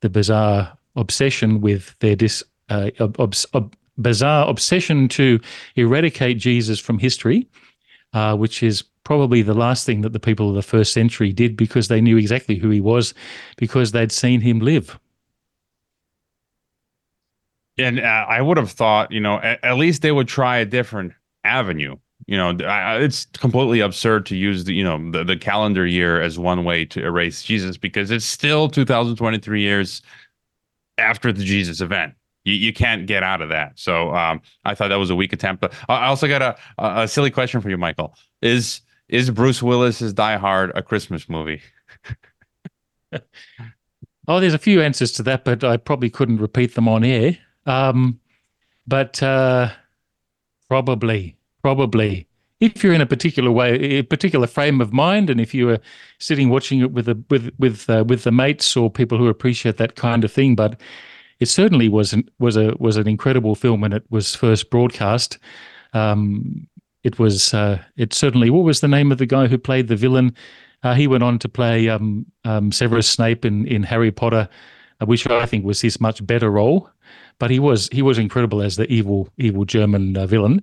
the 0.01 0.09
bizarre 0.09 0.77
obsession 0.97 1.61
with 1.61 1.95
their 2.01 2.17
dis 2.17 2.43
uh, 2.73 3.09
obs- 3.19 3.47
ob- 3.55 3.75
bizarre 3.99 4.49
obsession 4.49 5.09
to 5.09 5.41
eradicate 5.77 6.39
Jesus 6.39 6.81
from 6.81 6.99
history, 6.99 7.49
uh, 8.13 8.37
which 8.37 8.63
is 8.63 8.83
probably 9.05 9.43
the 9.43 9.55
last 9.55 9.85
thing 9.85 10.03
that 10.03 10.13
the 10.13 10.21
people 10.21 10.49
of 10.49 10.55
the 10.55 10.63
first 10.63 10.93
century 10.93 11.33
did 11.33 11.57
because 11.57 11.89
they 11.89 12.01
knew 12.01 12.17
exactly 12.17 12.57
who 12.57 12.71
he 12.71 12.81
was 12.81 13.15
because 13.57 13.93
they'd 13.93 14.13
seen 14.13 14.41
him 14.41 14.61
live. 14.61 14.99
And 17.79 18.01
uh, 18.01 18.27
I 18.29 18.43
would 18.43 18.59
have 18.59 18.71
thought, 18.71 19.11
you 19.11 19.21
know, 19.21 19.37
at, 19.37 19.65
at 19.65 19.77
least 19.77 20.03
they 20.03 20.13
would 20.13 20.29
try 20.29 20.59
a 20.59 20.65
different 20.65 21.13
avenue. 21.43 21.97
You 22.27 22.37
know, 22.37 22.57
I, 22.65 22.99
it's 22.99 23.25
completely 23.27 23.81
absurd 23.81 24.27
to 24.27 24.37
use 24.37 24.65
the, 24.65 24.75
you 24.75 24.85
know, 24.85 25.11
the, 25.11 25.25
the 25.25 25.37
calendar 25.37 25.87
year 25.87 26.21
as 26.21 26.39
one 26.39 26.65
way 26.65 26.85
to 26.87 27.05
erase 27.05 27.43
Jesus 27.43 27.77
because 27.77 28.11
it's 28.11 28.25
still 28.25 28.69
2023 28.69 29.61
years 29.61 30.03
after 30.99 31.33
the 31.33 31.43
Jesus 31.43 31.81
event. 31.81 32.15
You, 32.45 32.55
you 32.55 32.73
can't 32.73 33.07
get 33.07 33.23
out 33.23 33.43
of 33.43 33.51
that. 33.51 33.79
So 33.79 34.15
um, 34.15 34.43
I 34.65 34.75
thought 34.75 34.89
that 34.89 34.97
was 34.97 35.11
a 35.11 35.17
weak 35.17 35.33
attempt. 35.33 35.61
But 35.61 35.75
I 35.89 36.07
also 36.07 36.27
got 36.27 36.43
a, 36.43 36.57
a 36.79 37.09
silly 37.09 37.31
question 37.31 37.61
for 37.61 37.71
you, 37.71 37.79
Michael. 37.79 38.15
Is 38.41 38.81
is 39.09 39.31
Bruce 39.31 39.63
Willis's 39.63 40.13
Die 40.13 40.37
Hard 40.37 40.73
a 40.75 40.83
Christmas 40.83 41.29
movie? 41.29 41.61
Oh, 44.29 44.39
there's 44.39 44.55
a 44.55 44.59
few 44.59 44.81
answers 44.81 45.13
to 45.13 45.23
that, 45.25 45.45
but 45.45 45.65
I 45.65 45.77
probably 45.77 46.09
couldn't 46.09 46.39
repeat 46.39 46.75
them 46.75 46.89
on 46.89 47.03
air. 47.05 47.37
Um, 47.67 48.21
but 48.87 49.23
uh, 49.23 49.71
probably, 50.69 51.37
probably, 51.61 52.29
if 52.61 52.85
you're 52.85 52.93
in 52.93 53.01
a 53.01 53.07
particular 53.07 53.51
way, 53.51 53.75
a 53.75 54.03
particular 54.03 54.47
frame 54.47 54.81
of 54.81 54.93
mind, 54.93 55.29
and 55.29 55.41
if 55.41 55.53
you 55.53 55.67
were 55.67 55.81
sitting 56.19 56.51
watching 56.51 56.81
it 56.81 56.93
with 56.93 57.09
a, 57.09 57.21
with 57.31 57.51
with 57.59 57.91
uh, 57.91 58.05
with 58.07 58.23
the 58.23 58.31
mates 58.31 58.77
or 58.77 58.91
people 58.91 59.19
who 59.19 59.27
appreciate 59.27 59.77
that 59.79 59.97
kind 59.97 60.25
of 60.25 60.31
thing, 60.31 60.55
but 60.55 60.81
it 61.43 61.49
certainly 61.49 61.89
was 61.89 62.13
an, 62.13 62.29
was 62.39 62.57
a 62.57 62.75
was 62.79 62.97
an 62.97 63.09
incredible 63.09 63.57
film 63.57 63.81
when 63.81 63.93
it 63.93 64.05
was 64.11 64.35
first 64.37 64.71
broadcast. 64.71 65.39
Um, 65.93 66.69
it 67.03 67.19
was 67.19 67.53
uh, 67.53 67.83
it 67.97 68.15
certainly. 68.15 68.49
What 68.49 68.65
was 68.65 68.81
the 68.81 68.87
name 68.87 69.11
of 69.11 69.19
the 69.19 69.27
guy 69.27 69.49
who 69.49 69.59
played 69.59 69.89
the 69.89 69.97
villain? 69.97 70.37
Uh, 70.85 70.95
he 70.95 71.09
went 71.09 71.25
on 71.25 71.41
to 71.41 71.49
play 71.49 71.89
um, 71.89 72.27
um, 72.45 72.71
Severus 72.71 73.11
Snape 73.11 73.45
in, 73.45 73.67
in 73.67 73.83
Harry 73.83 74.13
Potter, 74.13 74.49
uh, 75.01 75.07
which 75.07 75.29
I 75.29 75.47
think 75.47 75.65
was 75.65 75.81
his 75.81 76.01
much 76.01 76.25
better 76.25 76.51
role. 76.51 76.89
But 77.41 77.51
he 77.51 77.59
was 77.59 77.89
he 77.91 78.03
was 78.03 78.19
incredible 78.19 78.63
as 78.63 78.77
the 78.77 78.91
evil 78.93 79.29
evil 79.37 79.65
German 79.65 80.17
uh, 80.17 80.27
villain. 80.27 80.63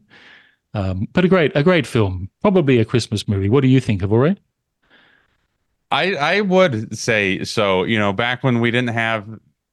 Um, 0.74 1.10
but 1.12 1.26
a 1.26 1.28
great 1.28 1.52
a 1.56 1.64
great 1.64 1.86
film, 1.86 2.30
probably 2.42 2.80
a 2.80 2.86
Christmas 2.86 3.28
movie. 3.28 3.50
What 3.50 3.62
do 3.62 3.68
you 3.68 3.82
think, 3.82 4.02
Hrvoje? 4.02 4.38
I 5.92 6.14
I 6.14 6.42
would 6.42 6.98
say 6.98 7.44
so. 7.44 7.84
You 7.84 8.00
know, 8.00 8.14
back 8.14 8.46
when 8.46 8.62
we 8.62 8.72
didn't 8.72 8.96
have 8.96 9.28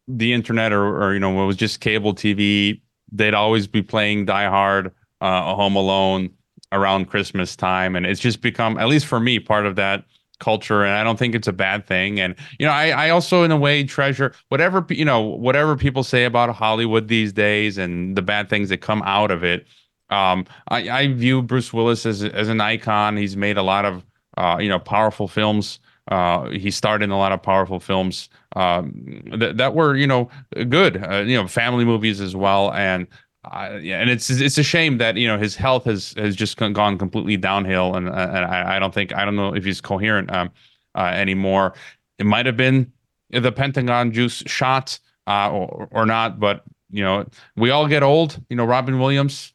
the 0.08 0.32
internet 0.32 0.72
or 0.72 1.02
or 1.02 1.14
you 1.14 1.20
know 1.20 1.42
it 1.42 1.46
was 1.46 1.56
just 1.56 1.80
cable 1.80 2.14
TV, 2.14 2.80
they'd 3.12 3.34
always 3.34 3.66
be 3.66 3.82
playing 3.82 4.26
Die 4.26 4.48
Hard, 4.48 4.92
uh, 5.20 5.54
Home 5.54 5.76
Alone 5.76 6.30
around 6.72 7.06
Christmas 7.06 7.56
time, 7.56 7.96
and 7.96 8.06
it's 8.06 8.20
just 8.20 8.40
become 8.40 8.78
at 8.78 8.88
least 8.88 9.06
for 9.06 9.20
me 9.20 9.38
part 9.38 9.66
of 9.66 9.76
that 9.76 10.04
culture. 10.38 10.84
And 10.84 10.94
i 10.94 11.02
don't 11.02 11.18
think 11.18 11.34
it's 11.34 11.48
a 11.48 11.52
bad 11.52 11.86
thing. 11.86 12.20
And 12.20 12.34
you 12.58 12.66
know 12.66 12.72
i 12.72 12.90
i 12.90 13.10
also 13.10 13.42
in 13.42 13.50
a 13.50 13.56
way 13.56 13.84
treasure 13.84 14.34
whatever 14.48 14.84
you 14.90 15.04
know 15.04 15.20
whatever 15.20 15.76
people 15.76 16.02
say 16.02 16.24
about 16.24 16.54
hollywood 16.54 17.08
these 17.08 17.32
days 17.32 17.78
and 17.78 18.16
the 18.16 18.22
bad 18.22 18.48
things 18.50 18.68
that 18.68 18.78
come 18.78 19.02
out 19.04 19.30
of 19.30 19.44
it. 19.44 19.66
Um 20.10 20.46
i 20.68 20.88
i 20.90 21.08
view 21.12 21.42
bruce 21.42 21.72
willis 21.72 22.06
as 22.06 22.22
as 22.22 22.48
an 22.48 22.60
icon. 22.60 23.16
He's 23.16 23.36
made 23.36 23.56
a 23.56 23.62
lot 23.62 23.84
of 23.84 24.04
uh 24.36 24.58
you 24.60 24.68
know 24.68 24.78
powerful 24.78 25.28
films. 25.28 25.78
Uh 26.08 26.50
he 26.50 26.70
starred 26.70 27.02
in 27.02 27.10
a 27.10 27.18
lot 27.18 27.32
of 27.32 27.42
powerful 27.42 27.80
films 27.80 28.28
um 28.56 29.22
that, 29.38 29.56
that 29.56 29.74
were 29.74 29.94
you 29.94 30.06
know 30.06 30.28
good 30.68 31.02
uh, 31.04 31.18
you 31.18 31.36
know 31.36 31.46
family 31.46 31.84
movies 31.84 32.20
as 32.20 32.34
well 32.34 32.72
and 32.72 33.06
uh, 33.52 33.78
yeah, 33.80 34.00
and 34.00 34.10
it's 34.10 34.28
it's 34.28 34.58
a 34.58 34.62
shame 34.62 34.98
that 34.98 35.16
you 35.16 35.28
know 35.28 35.38
his 35.38 35.54
health 35.54 35.84
has 35.84 36.14
has 36.16 36.34
just 36.34 36.56
gone- 36.56 36.98
completely 36.98 37.36
downhill, 37.36 37.94
and, 37.94 38.08
uh, 38.08 38.30
and 38.32 38.44
I, 38.44 38.76
I 38.76 38.78
don't 38.78 38.92
think 38.92 39.14
I 39.14 39.24
don't 39.24 39.36
know 39.36 39.54
if 39.54 39.64
he's 39.64 39.80
coherent 39.80 40.32
um, 40.32 40.50
uh, 40.96 41.12
anymore. 41.14 41.74
It 42.18 42.26
might 42.26 42.46
have 42.46 42.56
been 42.56 42.90
the 43.30 43.52
Pentagon 43.52 44.10
juice 44.10 44.42
shot 44.46 44.98
uh, 45.28 45.50
or 45.50 45.88
or 45.92 46.06
not, 46.06 46.40
but 46.40 46.64
you 46.90 47.04
know 47.04 47.24
we 47.56 47.70
all 47.70 47.86
get 47.86 48.02
old. 48.02 48.42
You 48.50 48.56
know, 48.56 48.64
Robin 48.64 48.98
Williams 48.98 49.52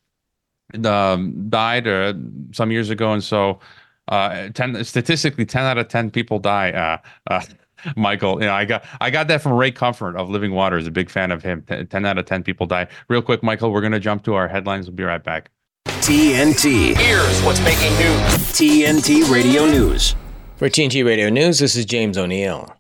um, 0.86 1.50
died 1.50 1.86
uh, 1.86 2.14
some 2.54 2.72
years 2.72 2.90
ago, 2.90 3.12
and 3.12 3.24
so 3.24 3.60
uh, 4.08 4.50
ten 4.50 4.82
statistically, 4.86 5.46
ten 5.46 5.64
out 5.64 5.78
of 5.78 5.90
ten 5.90 6.10
people 6.12 6.40
die. 6.40 6.72
Uh, 6.72 6.98
uh, 7.30 7.44
Michael, 7.96 8.40
you 8.42 8.48
know, 8.48 8.54
I 8.54 8.66
got 8.66 8.86
I 9.00 9.10
got 9.10 9.28
that 9.28 9.42
from 9.42 9.54
Ray 9.54 9.72
Comfort 9.72 10.16
of 10.16 10.30
Living 10.30 10.54
Waters. 10.54 10.88
A 10.88 10.92
big 10.92 11.10
fan 11.10 11.32
of 11.32 11.44
him. 11.44 11.64
Ten, 11.64 11.88
10 11.88 12.06
out 12.06 12.18
of 12.18 12.26
ten 12.26 12.44
people 12.44 12.66
die. 12.66 12.88
Real 13.08 13.22
quick, 13.22 13.44
Michael, 13.44 13.72
we're 13.72 13.82
gonna 13.82 14.00
jump 14.00 14.24
to 14.26 14.36
our 14.36 14.48
headlines. 14.48 14.88
We'll 14.88 14.96
be 14.96 15.04
right 15.04 15.24
back. 15.24 15.50
TNT. 15.86 16.96
Here's 16.98 17.42
what's 17.44 17.62
making 17.62 17.94
news. 17.98 18.52
TNT 18.54 19.32
Radio 19.32 19.66
News. 19.66 20.16
For 20.56 20.68
TNT 20.68 21.06
Radio 21.06 21.30
News, 21.30 21.60
this 21.60 21.76
is 21.76 21.86
James 21.86 22.18
O'Neill. 22.18 22.76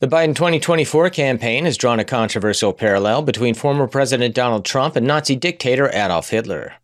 The 0.00 0.08
Biden 0.08 0.34
2024 0.34 1.10
campaign 1.10 1.66
has 1.66 1.76
drawn 1.76 2.00
a 2.00 2.04
controversial 2.04 2.72
parallel 2.72 3.22
between 3.22 3.54
former 3.54 3.86
President 3.86 4.34
Donald 4.34 4.64
Trump 4.64 4.96
and 4.96 5.06
Nazi 5.06 5.36
dictator 5.36 5.90
Adolf 5.90 6.30
Hitler. 6.30 6.74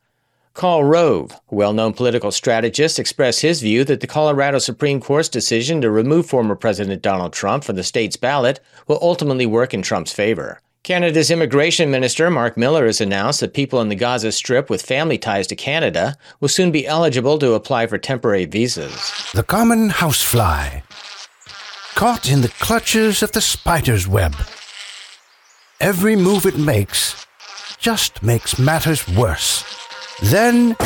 Karl 0.57 0.85
Rove, 0.85 1.33
a 1.33 1.55
well 1.55 1.75
known 1.75 1.93
political 1.93 2.33
strategist, 2.33 2.99
expressed 2.99 3.43
his 3.43 3.61
view 3.61 3.85
that 3.85 4.01
the 4.01 4.07
Colorado 4.07 4.59
Supreme 4.59 5.03
Court's 5.03 5.29
decision 5.29 5.83
to 5.83 5.91
remove 5.91 6.25
former 6.25 6.55
President 6.55 7.03
Donald 7.03 7.35
Trump 7.35 7.63
from 7.63 7.77
the 7.77 7.83
state's 7.83 8.17
ballot 8.17 8.59
will 8.89 8.99
ultimately 9.03 9.45
work 9.45 9.75
in 9.75 9.83
Trump's 9.83 10.15
favor. 10.15 10.63
Canada's 10.83 11.31
immigration 11.31 11.91
minister, 11.91 12.31
Mark 12.31 12.57
Miller, 12.57 12.87
has 12.87 13.03
announced 13.03 13.41
that 13.41 13.53
people 13.53 13.83
in 13.83 13.91
the 13.91 13.95
Gaza 13.95 14.33
Strip 14.33 14.71
with 14.71 14.81
family 14.81 15.19
ties 15.19 15.47
to 15.49 15.57
Canada 15.57 16.17
will 16.41 16.49
soon 16.49 16.71
be 16.71 16.87
eligible 16.87 17.39
to 17.39 17.53
apply 17.53 17.87
for 17.87 17.99
temporary 17.99 18.47
visas. 18.47 19.31
The 19.35 19.43
common 19.43 19.91
housefly, 19.91 20.81
caught 21.97 22.31
in 22.31 22.41
the 22.41 22.49
clutches 22.61 23.23
of 23.23 23.33
the 23.33 23.43
spider's 23.43 24.09
web. 24.09 24.35
Every 25.81 26.17
move 26.17 26.47
it 26.47 26.57
makes 26.57 27.27
just 27.79 28.23
makes 28.23 28.59
matters 28.59 29.07
worse. 29.07 29.86
Then, 30.23 30.77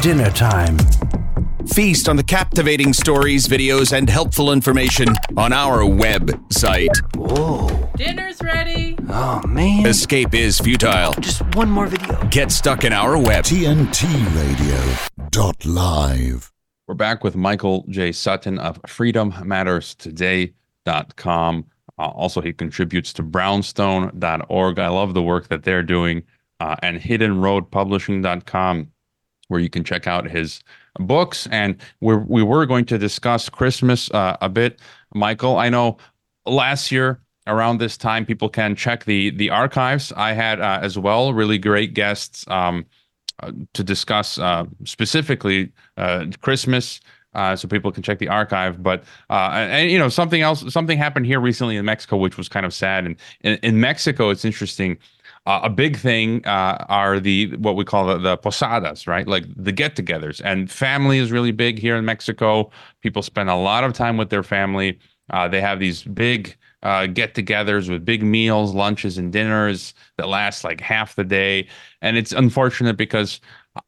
dinner 0.00 0.30
time. 0.30 0.78
Feast 1.66 2.08
on 2.08 2.16
the 2.16 2.22
captivating 2.22 2.92
stories, 2.92 3.46
videos, 3.46 3.96
and 3.96 4.08
helpful 4.08 4.52
information 4.52 5.08
on 5.36 5.52
our 5.52 5.80
website. 5.80 6.90
Whoa. 7.16 7.90
Dinner's 7.96 8.42
ready. 8.42 8.96
Oh, 9.08 9.40
man. 9.46 9.86
Escape 9.86 10.34
is 10.34 10.58
futile. 10.58 11.12
Just 11.20 11.42
one 11.54 11.70
more 11.70 11.86
video. 11.86 12.22
Get 12.28 12.50
stuck 12.50 12.84
in 12.84 12.92
our 12.92 13.16
web. 13.18 13.44
TNT 13.44 14.04
Radio 14.34 14.96
live. 15.66 16.52
We're 16.86 16.94
back 16.94 17.24
with 17.24 17.34
Michael 17.34 17.84
J. 17.88 18.12
Sutton 18.12 18.58
of 18.58 18.80
freedommatterstoday.com. 18.82 21.64
Uh, 21.96 22.08
also, 22.08 22.40
he 22.40 22.52
contributes 22.52 23.12
to 23.14 23.22
brownstone.org. 23.22 24.78
I 24.78 24.88
love 24.88 25.14
the 25.14 25.22
work 25.22 25.48
that 25.48 25.62
they're 25.64 25.82
doing. 25.82 26.24
Uh, 26.60 26.76
and 26.82 27.00
hiddenroadpublishing.com, 27.00 28.90
where 29.48 29.60
you 29.60 29.68
can 29.68 29.84
check 29.84 30.06
out 30.06 30.30
his 30.30 30.62
books. 31.00 31.48
And 31.50 31.76
we're, 32.00 32.18
we 32.18 32.42
were 32.42 32.64
going 32.66 32.84
to 32.86 32.98
discuss 32.98 33.48
Christmas 33.48 34.10
uh, 34.12 34.36
a 34.40 34.48
bit. 34.48 34.80
Michael, 35.14 35.56
I 35.56 35.68
know 35.68 35.98
last 36.46 36.92
year 36.92 37.20
around 37.46 37.78
this 37.78 37.96
time, 37.96 38.24
people 38.24 38.48
can 38.48 38.74
check 38.74 39.04
the 39.04 39.30
the 39.30 39.50
archives. 39.50 40.12
I 40.16 40.32
had 40.32 40.60
uh, 40.60 40.78
as 40.82 40.98
well 40.98 41.32
really 41.32 41.58
great 41.58 41.94
guests 41.94 42.44
um, 42.48 42.86
uh, 43.40 43.52
to 43.72 43.84
discuss 43.84 44.38
uh, 44.38 44.64
specifically 44.84 45.72
uh, 45.96 46.26
Christmas. 46.40 47.00
Uh, 47.34 47.56
so 47.56 47.66
people 47.66 47.90
can 47.90 48.00
check 48.00 48.20
the 48.20 48.28
archive, 48.28 48.80
but 48.80 49.02
uh, 49.28 49.50
and, 49.54 49.72
and, 49.72 49.90
you 49.90 49.98
know 49.98 50.08
something 50.08 50.40
else, 50.40 50.72
something 50.72 50.96
happened 50.96 51.26
here 51.26 51.40
recently 51.40 51.76
in 51.76 51.84
Mexico, 51.84 52.16
which 52.16 52.36
was 52.36 52.48
kind 52.48 52.64
of 52.64 52.72
sad. 52.72 53.04
And 53.04 53.16
in, 53.40 53.58
in 53.64 53.80
Mexico, 53.80 54.30
it's 54.30 54.44
interesting. 54.44 54.98
Uh, 55.46 55.60
a 55.64 55.68
big 55.68 55.98
thing 55.98 56.44
uh, 56.46 56.84
are 56.88 57.20
the 57.20 57.54
what 57.56 57.76
we 57.76 57.84
call 57.84 58.06
the, 58.06 58.16
the 58.16 58.36
posadas, 58.38 59.06
right? 59.06 59.28
Like 59.28 59.44
the 59.56 59.72
get-togethers, 59.72 60.40
and 60.42 60.70
family 60.70 61.18
is 61.18 61.30
really 61.30 61.52
big 61.52 61.78
here 61.78 61.96
in 61.96 62.04
Mexico. 62.06 62.70
People 63.02 63.20
spend 63.22 63.50
a 63.50 63.54
lot 63.54 63.84
of 63.84 63.92
time 63.92 64.16
with 64.16 64.30
their 64.30 64.42
family. 64.42 64.98
Uh, 65.30 65.46
they 65.46 65.60
have 65.60 65.80
these 65.80 66.02
big 66.02 66.56
uh, 66.82 67.06
get-togethers 67.06 67.90
with 67.90 68.06
big 68.06 68.22
meals, 68.22 68.74
lunches, 68.74 69.18
and 69.18 69.32
dinners 69.32 69.92
that 70.16 70.28
last 70.28 70.64
like 70.64 70.80
half 70.80 71.14
the 71.14 71.24
day, 71.24 71.68
and 72.00 72.16
it's 72.16 72.32
unfortunate 72.32 72.96
because 72.96 73.40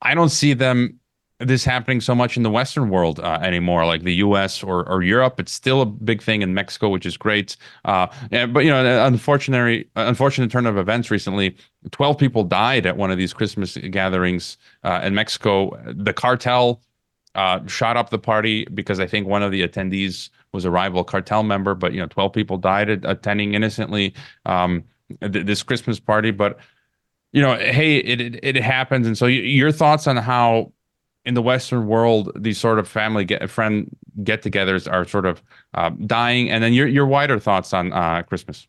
I 0.02 0.14
don't 0.14 0.30
see 0.30 0.52
them 0.52 1.00
this 1.38 1.64
happening 1.64 2.00
so 2.00 2.14
much 2.14 2.36
in 2.36 2.42
the 2.42 2.50
Western 2.50 2.88
world 2.88 3.20
uh, 3.20 3.38
anymore, 3.42 3.84
like 3.84 4.04
the 4.04 4.14
U.S. 4.16 4.62
or, 4.62 4.88
or 4.88 5.02
Europe. 5.02 5.38
It's 5.38 5.52
still 5.52 5.82
a 5.82 5.86
big 5.86 6.22
thing 6.22 6.40
in 6.42 6.54
Mexico, 6.54 6.88
which 6.88 7.04
is 7.04 7.16
great. 7.16 7.56
Uh, 7.84 8.06
yeah, 8.30 8.46
but 8.46 8.60
you 8.60 8.70
know, 8.70 9.06
unfortunately, 9.06 9.88
unfortunate 9.96 10.50
turn 10.50 10.66
of 10.66 10.78
events 10.78 11.10
recently. 11.10 11.56
Twelve 11.90 12.16
people 12.16 12.42
died 12.42 12.86
at 12.86 12.96
one 12.96 13.10
of 13.10 13.18
these 13.18 13.34
Christmas 13.34 13.76
gatherings 13.76 14.56
uh, 14.82 15.00
in 15.02 15.14
Mexico. 15.14 15.78
The 15.86 16.14
cartel 16.14 16.80
uh, 17.34 17.64
shot 17.66 17.98
up 17.98 18.08
the 18.08 18.18
party 18.18 18.64
because 18.72 18.98
I 18.98 19.06
think 19.06 19.26
one 19.26 19.42
of 19.42 19.52
the 19.52 19.66
attendees 19.66 20.30
was 20.52 20.64
a 20.64 20.70
rival 20.70 21.04
cartel 21.04 21.42
member. 21.42 21.74
But 21.74 21.92
you 21.92 22.00
know, 22.00 22.06
twelve 22.06 22.32
people 22.32 22.56
died 22.56 22.88
at, 22.88 23.04
attending 23.04 23.52
innocently 23.52 24.14
um, 24.46 24.84
th- 25.20 25.44
this 25.44 25.62
Christmas 25.62 26.00
party. 26.00 26.30
But 26.30 26.58
you 27.32 27.42
know, 27.42 27.56
hey, 27.56 27.98
it, 27.98 28.20
it, 28.22 28.40
it 28.42 28.56
happens. 28.56 29.06
And 29.06 29.18
so, 29.18 29.26
your 29.26 29.70
thoughts 29.70 30.06
on 30.06 30.16
how 30.16 30.72
in 31.26 31.34
the 31.34 31.42
Western 31.42 31.86
world, 31.86 32.30
these 32.36 32.58
sort 32.58 32.78
of 32.78 32.88
family 32.88 33.24
get 33.24 33.50
friend 33.50 33.94
get-togethers 34.22 34.90
are 34.90 35.06
sort 35.06 35.26
of 35.26 35.42
uh, 35.74 35.90
dying. 36.06 36.50
And 36.50 36.62
then 36.62 36.72
your 36.72 36.86
your 36.86 37.06
wider 37.06 37.38
thoughts 37.38 37.74
on 37.74 37.92
uh, 37.92 38.22
Christmas. 38.22 38.66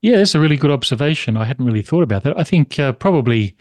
Yeah, 0.00 0.16
that's 0.16 0.34
a 0.34 0.40
really 0.40 0.56
good 0.56 0.70
observation. 0.70 1.36
I 1.36 1.44
hadn't 1.44 1.66
really 1.66 1.82
thought 1.82 2.02
about 2.02 2.24
that. 2.24 2.38
I 2.38 2.44
think 2.44 2.78
uh, 2.78 2.92
probably 2.92 3.54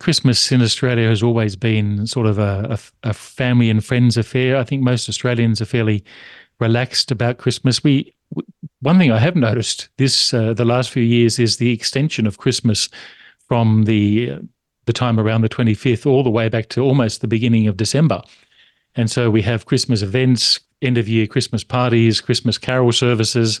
Christmas 0.00 0.50
in 0.52 0.60
Australia 0.60 1.08
has 1.08 1.22
always 1.22 1.56
been 1.56 2.06
sort 2.06 2.26
of 2.26 2.38
a, 2.38 2.78
a, 3.04 3.08
a, 3.10 3.14
family 3.14 3.70
and 3.70 3.84
friends 3.84 4.16
affair. 4.16 4.56
I 4.56 4.64
think 4.64 4.82
most 4.82 5.08
Australians 5.08 5.60
are 5.62 5.66
fairly 5.66 6.04
relaxed 6.60 7.10
about 7.10 7.38
Christmas. 7.38 7.82
We 7.82 8.14
one 8.80 8.98
thing 8.98 9.10
I 9.10 9.18
have 9.18 9.36
noticed 9.36 9.88
this 9.96 10.34
uh, 10.34 10.52
the 10.52 10.64
last 10.64 10.90
few 10.90 11.02
years 11.02 11.38
is 11.38 11.56
the 11.56 11.72
extension 11.72 12.26
of 12.26 12.38
Christmas 12.38 12.88
from 13.48 13.84
the 13.84 14.38
the 14.88 14.92
time 14.94 15.20
around 15.20 15.42
the 15.42 15.48
25th 15.50 16.06
all 16.06 16.24
the 16.24 16.30
way 16.30 16.48
back 16.48 16.70
to 16.70 16.80
almost 16.80 17.20
the 17.20 17.28
beginning 17.28 17.68
of 17.68 17.76
December. 17.76 18.22
And 18.96 19.10
so 19.10 19.30
we 19.30 19.42
have 19.42 19.66
Christmas 19.66 20.00
events, 20.00 20.58
end 20.80 20.96
of 20.96 21.06
year 21.06 21.26
Christmas 21.26 21.62
parties, 21.62 22.22
Christmas 22.22 22.56
carol 22.56 22.90
services. 22.90 23.60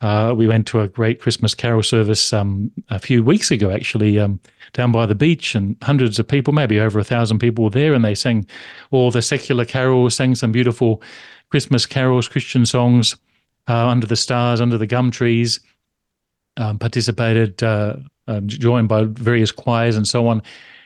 Uh, 0.00 0.32
we 0.34 0.48
went 0.48 0.66
to 0.68 0.80
a 0.80 0.88
great 0.88 1.20
Christmas 1.20 1.54
carol 1.54 1.82
service 1.82 2.32
um, 2.32 2.70
a 2.88 2.98
few 2.98 3.22
weeks 3.22 3.50
ago, 3.50 3.70
actually, 3.70 4.18
um, 4.18 4.40
down 4.72 4.92
by 4.92 5.04
the 5.04 5.14
beach, 5.14 5.54
and 5.54 5.76
hundreds 5.82 6.18
of 6.18 6.26
people, 6.26 6.54
maybe 6.54 6.80
over 6.80 6.98
a 6.98 7.04
thousand 7.04 7.38
people, 7.38 7.64
were 7.64 7.70
there, 7.70 7.92
and 7.92 8.04
they 8.04 8.14
sang 8.14 8.46
all 8.92 9.10
the 9.10 9.20
secular 9.20 9.66
carols, 9.66 10.14
sang 10.14 10.34
some 10.34 10.52
beautiful 10.52 11.02
Christmas 11.50 11.84
carols, 11.84 12.28
Christian 12.28 12.64
songs, 12.64 13.14
uh, 13.68 13.88
under 13.88 14.06
the 14.06 14.16
stars, 14.16 14.60
under 14.62 14.78
the 14.78 14.86
gum 14.86 15.10
trees. 15.10 15.60
Um, 16.56 16.78
participated 16.78 17.62
uh, 17.62 17.96
uh, 18.28 18.40
joined 18.40 18.88
by 18.88 19.04
various 19.04 19.52
choirs 19.52 19.96
and 19.96 20.06
so 20.06 20.26
on. 20.28 20.42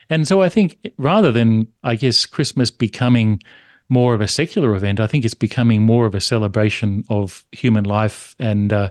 And 0.08 0.26
so 0.26 0.42
I 0.42 0.48
think 0.48 0.78
rather 0.98 1.30
than, 1.32 1.68
I 1.84 1.94
guess, 1.94 2.26
Christmas 2.26 2.70
becoming 2.70 3.40
more 3.88 4.14
of 4.14 4.20
a 4.20 4.28
secular 4.28 4.74
event, 4.74 5.00
I 5.00 5.06
think 5.06 5.24
it's 5.24 5.34
becoming 5.34 5.82
more 5.82 6.06
of 6.06 6.14
a 6.14 6.20
celebration 6.20 7.04
of 7.08 7.44
human 7.52 7.84
life 7.84 8.34
and 8.38 8.72
uh, 8.72 8.90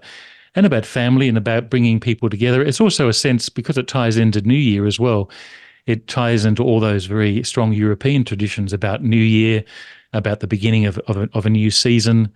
and 0.55 0.65
about 0.65 0.85
family 0.85 1.27
and 1.29 1.37
about 1.37 1.69
bringing 1.69 1.99
people 1.99 2.29
together. 2.29 2.61
It's 2.61 2.81
also 2.81 3.07
a 3.07 3.13
sense 3.13 3.49
because 3.49 3.77
it 3.77 3.87
ties 3.87 4.17
into 4.17 4.41
New 4.41 4.55
Year 4.55 4.85
as 4.87 4.99
well. 4.99 5.29
It 5.85 6.07
ties 6.07 6.43
into 6.45 6.63
all 6.63 6.79
those 6.79 7.05
very 7.05 7.43
strong 7.43 7.73
European 7.73 8.23
traditions 8.23 8.73
about 8.73 9.03
New 9.03 9.17
Year, 9.17 9.63
about 10.13 10.39
the 10.39 10.47
beginning 10.47 10.85
of 10.85 10.97
of 10.99 11.17
a, 11.17 11.29
of 11.33 11.45
a 11.45 11.49
new 11.49 11.71
season, 11.71 12.31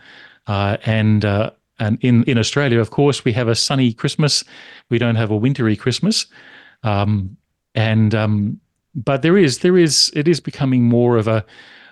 uh, 0.48 0.78
and 0.86 1.26
uh, 1.26 1.52
and 1.80 1.98
in, 2.02 2.24
in 2.24 2.38
Australia, 2.38 2.80
of 2.80 2.92
course, 2.92 3.26
we 3.26 3.34
have 3.34 3.48
a 3.48 3.56
sunny 3.56 3.94
Christmas. 3.94 4.44
We 4.90 4.98
don't 4.98 5.16
have 5.16 5.32
a 5.32 5.38
wintry 5.38 5.76
Christmas. 5.76 6.28
Um, 6.84 7.38
and 7.76 8.14
um, 8.14 8.60
but 8.96 9.22
there 9.22 9.38
is 9.38 9.60
there 9.60 9.78
is 9.78 10.12
it 10.16 10.28
is 10.28 10.40
becoming 10.40 10.84
more 10.84 11.18
of 11.18 11.28
a 11.28 11.44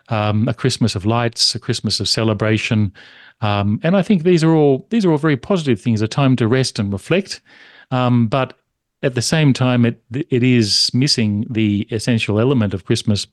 um, 0.10 0.48
a 0.48 0.54
Christmas 0.54 0.96
of 0.96 1.06
lights, 1.06 1.56
a 1.56 1.60
Christmas 1.60 2.00
of 2.00 2.08
celebration, 2.08 2.94
um, 3.42 3.80
and 3.84 3.96
I 3.96 4.02
think 4.02 4.24
these 4.24 4.44
are 4.44 4.54
all 4.54 4.86
these 4.90 5.06
are 5.06 5.12
all 5.12 5.18
very 5.18 5.38
positive 5.38 5.82
things. 5.82 6.02
A 6.02 6.08
time 6.08 6.36
to 6.36 6.48
rest 6.48 6.80
and 6.80 6.92
reflect, 6.94 7.42
um, 7.90 8.28
but 8.28 8.58
at 9.04 9.16
the 9.16 9.22
same 9.22 9.54
time, 9.54 9.86
it 9.86 10.02
it 10.12 10.44
is 10.44 10.92
missing 10.94 11.46
the 11.50 11.88
essential 11.92 12.40
element 12.40 12.74
of 12.74 12.86
Christmas 12.86 13.26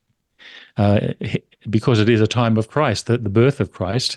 uh, 0.77 1.01
because 1.69 2.01
it 2.01 2.09
is 2.09 2.21
a 2.21 2.27
time 2.27 2.57
of 2.57 2.69
Christ, 2.69 3.07
the, 3.07 3.19
the 3.19 3.29
birth 3.29 3.61
of 3.61 3.73
Christ. 3.73 4.17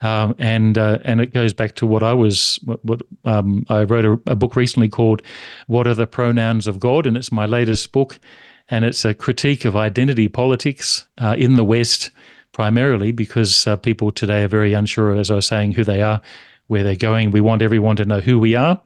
Um, 0.00 0.36
and 0.38 0.78
uh, 0.78 0.98
and 1.04 1.20
it 1.20 1.34
goes 1.34 1.52
back 1.52 1.74
to 1.76 1.86
what 1.86 2.02
I 2.04 2.12
was. 2.12 2.58
What, 2.64 2.84
what 2.84 3.02
um, 3.24 3.66
I 3.68 3.82
wrote 3.82 4.04
a, 4.04 4.12
a, 4.30 4.36
book 4.36 4.54
recently 4.54 4.88
called 4.88 5.22
"What 5.66 5.88
Are 5.88 5.94
the 5.94 6.06
Pronouns 6.06 6.68
of 6.68 6.78
God," 6.78 7.04
and 7.04 7.16
it's 7.16 7.32
my 7.32 7.46
latest 7.46 7.90
book, 7.90 8.20
and 8.68 8.84
it's 8.84 9.04
a 9.04 9.12
critique 9.12 9.64
of 9.64 9.74
identity 9.74 10.28
politics 10.28 11.04
uh, 11.18 11.34
in 11.36 11.56
the 11.56 11.64
West, 11.64 12.12
primarily 12.52 13.10
because 13.10 13.66
uh, 13.66 13.76
people 13.76 14.12
today 14.12 14.44
are 14.44 14.48
very 14.48 14.72
unsure, 14.72 15.16
as 15.16 15.32
I 15.32 15.34
was 15.34 15.48
saying, 15.48 15.72
who 15.72 15.82
they 15.82 16.00
are, 16.00 16.20
where 16.68 16.84
they're 16.84 16.94
going. 16.94 17.32
We 17.32 17.40
want 17.40 17.62
everyone 17.62 17.96
to 17.96 18.04
know 18.04 18.20
who 18.20 18.38
we 18.38 18.54
are. 18.54 18.80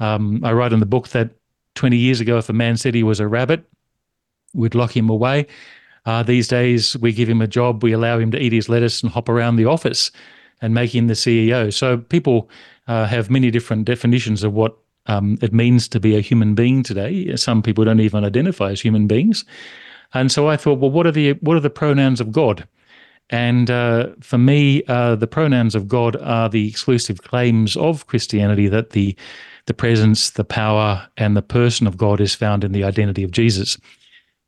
Um, 0.00 0.44
I 0.44 0.52
write 0.52 0.74
in 0.74 0.80
the 0.80 0.86
book 0.86 1.08
that 1.08 1.30
20 1.76 1.96
years 1.96 2.20
ago, 2.20 2.36
if 2.36 2.50
a 2.50 2.52
man 2.52 2.76
said 2.76 2.94
he 2.94 3.02
was 3.02 3.20
a 3.20 3.28
rabbit, 3.28 3.64
we'd 4.52 4.74
lock 4.74 4.94
him 4.94 5.08
away. 5.08 5.46
Uh, 6.04 6.22
these 6.22 6.48
days, 6.48 6.94
we 6.98 7.12
give 7.12 7.28
him 7.28 7.40
a 7.40 7.46
job, 7.46 7.82
we 7.82 7.92
allow 7.92 8.18
him 8.18 8.30
to 8.32 8.38
eat 8.38 8.52
his 8.52 8.68
lettuce 8.68 9.02
and 9.02 9.12
hop 9.12 9.30
around 9.30 9.56
the 9.56 9.64
office 9.64 10.10
and 10.62 10.72
making 10.72 11.08
the 11.08 11.14
CEO. 11.14 11.72
So 11.72 11.98
people 11.98 12.48
uh, 12.86 13.06
have 13.06 13.30
many 13.30 13.50
different 13.50 13.84
definitions 13.84 14.42
of 14.42 14.54
what 14.54 14.78
um, 15.06 15.36
it 15.42 15.52
means 15.52 15.88
to 15.88 16.00
be 16.00 16.16
a 16.16 16.20
human 16.20 16.54
being 16.54 16.82
today. 16.82 17.36
Some 17.36 17.62
people 17.62 17.84
don't 17.84 18.00
even 18.00 18.24
identify 18.24 18.70
as 18.70 18.80
human 18.80 19.06
beings, 19.06 19.44
and 20.14 20.30
so 20.30 20.48
I 20.48 20.56
thought, 20.56 20.78
well, 20.78 20.90
what 20.90 21.06
are 21.06 21.12
the 21.12 21.32
what 21.34 21.56
are 21.56 21.60
the 21.60 21.70
pronouns 21.70 22.20
of 22.20 22.32
God? 22.32 22.66
And 23.30 23.70
uh, 23.70 24.08
for 24.20 24.38
me, 24.38 24.82
uh, 24.88 25.16
the 25.16 25.26
pronouns 25.26 25.74
of 25.74 25.88
God 25.88 26.16
are 26.16 26.48
the 26.48 26.68
exclusive 26.68 27.22
claims 27.22 27.76
of 27.76 28.06
Christianity 28.06 28.68
that 28.68 28.90
the 28.90 29.16
the 29.66 29.74
presence, 29.74 30.30
the 30.30 30.44
power, 30.44 31.08
and 31.16 31.36
the 31.36 31.42
person 31.42 31.86
of 31.86 31.96
God 31.96 32.20
is 32.20 32.34
found 32.34 32.64
in 32.64 32.72
the 32.72 32.84
identity 32.84 33.22
of 33.22 33.30
Jesus. 33.30 33.78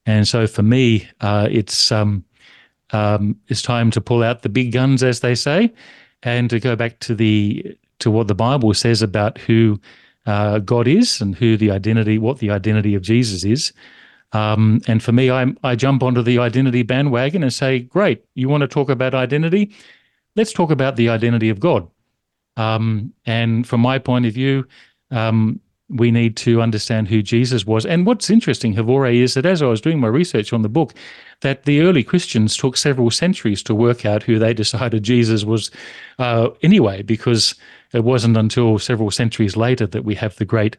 And 0.06 0.26
so 0.26 0.46
for 0.46 0.62
me, 0.62 1.08
uh, 1.20 1.48
it's 1.50 1.90
um, 1.92 2.24
um, 2.90 3.36
it's 3.48 3.62
time 3.62 3.90
to 3.92 4.00
pull 4.00 4.22
out 4.22 4.42
the 4.42 4.48
big 4.48 4.72
guns, 4.72 5.02
as 5.02 5.20
they 5.20 5.34
say, 5.34 5.72
and 6.24 6.50
to 6.50 6.58
go 6.58 6.74
back 6.74 6.98
to 7.00 7.14
the 7.14 7.76
to 8.00 8.10
what 8.10 8.28
the 8.28 8.34
Bible 8.34 8.74
says 8.74 9.02
about 9.02 9.38
who 9.38 9.80
uh, 10.26 10.58
God 10.58 10.88
is 10.88 11.20
and 11.20 11.34
who 11.34 11.56
the 11.56 11.70
identity, 11.70 12.18
what 12.18 12.38
the 12.38 12.50
identity 12.50 12.94
of 12.94 13.02
Jesus 13.02 13.44
is. 13.44 13.72
Um, 14.32 14.80
and 14.88 15.02
for 15.02 15.12
me, 15.12 15.30
I 15.30 15.54
I 15.62 15.76
jump 15.76 16.02
onto 16.02 16.22
the 16.22 16.38
identity 16.38 16.82
bandwagon 16.82 17.42
and 17.42 17.52
say, 17.52 17.80
great, 17.80 18.24
you 18.34 18.48
want 18.48 18.62
to 18.62 18.68
talk 18.68 18.90
about 18.90 19.14
identity? 19.14 19.72
Let's 20.34 20.52
talk 20.52 20.70
about 20.70 20.96
the 20.96 21.08
identity 21.08 21.50
of 21.50 21.60
God. 21.60 21.88
Um, 22.56 23.12
and 23.26 23.66
from 23.66 23.80
my 23.80 23.98
point 23.98 24.26
of 24.26 24.34
view, 24.34 24.66
um, 25.10 25.60
we 25.88 26.10
need 26.10 26.36
to 26.38 26.62
understand 26.62 27.08
who 27.08 27.22
Jesus 27.22 27.66
was. 27.66 27.84
And 27.84 28.06
what's 28.06 28.30
interesting, 28.30 28.74
Hrvoje, 28.74 29.16
is 29.16 29.34
that 29.34 29.46
as 29.46 29.60
I 29.62 29.66
was 29.66 29.80
doing 29.80 30.00
my 30.00 30.08
research 30.08 30.52
on 30.52 30.62
the 30.62 30.68
book, 30.68 30.94
that 31.40 31.64
the 31.64 31.82
early 31.82 32.02
Christians 32.02 32.56
took 32.56 32.76
several 32.76 33.10
centuries 33.10 33.62
to 33.64 33.74
work 33.74 34.06
out 34.06 34.22
who 34.22 34.38
they 34.38 34.54
decided 34.62 35.02
Jesus 35.02 35.44
was 35.44 35.70
uh, 36.18 36.48
anyway, 36.62 37.02
because 37.02 37.54
it 37.92 38.04
wasn't 38.04 38.36
until 38.36 38.78
several 38.78 39.10
centuries 39.10 39.56
later 39.56 39.86
that 39.86 40.04
we 40.04 40.14
have 40.14 40.36
the 40.36 40.44
great 40.44 40.76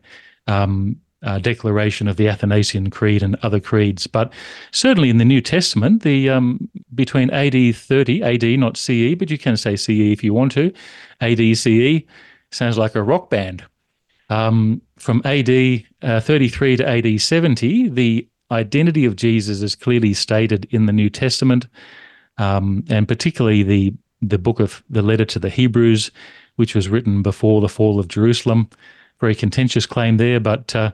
um, 0.48 1.00
uh, 1.24 1.40
declaration 1.40 2.08
of 2.08 2.18
the 2.18 2.28
Athanasian 2.28 2.90
Creed 2.90 3.24
and 3.24 3.36
other 3.42 3.60
creeds. 3.60 4.08
But 4.08 4.32
certainly 4.72 5.10
in 5.10 5.18
the 5.18 5.26
New 5.26 5.42
Testament, 5.42 6.04
the 6.04 6.30
um, 6.30 6.70
between 6.94 7.30
AD 7.32 7.76
30, 7.76 8.24
AD 8.24 8.60
not 8.60 8.78
CE, 8.78 9.16
but 9.16 9.30
you 9.30 9.38
can 9.38 9.58
say 9.58 9.76
CE 9.76 9.90
if 9.90 10.24
you 10.24 10.34
want 10.34 10.52
to, 10.54 10.74
AD 11.22 11.58
CE 11.58 12.04
sounds 12.52 12.78
like 12.78 12.96
a 12.96 13.04
rock 13.04 13.30
band. 13.30 13.64
Um, 14.30 14.82
from 14.98 15.22
AD 15.26 15.50
uh, 16.02 16.20
33 16.20 16.78
to 16.78 16.88
AD 16.88 17.22
70, 17.22 17.90
the 17.90 18.28
identity 18.52 19.06
of 19.06 19.16
Jesus 19.16 19.62
is 19.62 19.76
clearly 19.76 20.14
stated 20.14 20.68
in 20.72 20.86
the 20.86 20.94
New 20.94 21.10
Testament, 21.10 21.68
um, 22.38 22.84
and 22.90 23.08
particularly 23.08 23.64
the 23.64 23.94
the 24.22 24.38
book 24.40 24.60
of 24.60 24.84
the 24.90 25.02
letter 25.02 25.26
to 25.26 25.40
the 25.40 25.50
Hebrews, 25.50 26.10
which 26.56 26.74
was 26.74 26.90
written 26.90 27.22
before 27.22 27.62
the 27.62 27.70
fall 27.70 28.00
of 28.00 28.08
Jerusalem. 28.08 28.70
Very 29.20 29.36
contentious 29.36 29.86
claim 29.86 30.18
there, 30.18 30.40
but 30.40 30.76
uh, 30.76 30.92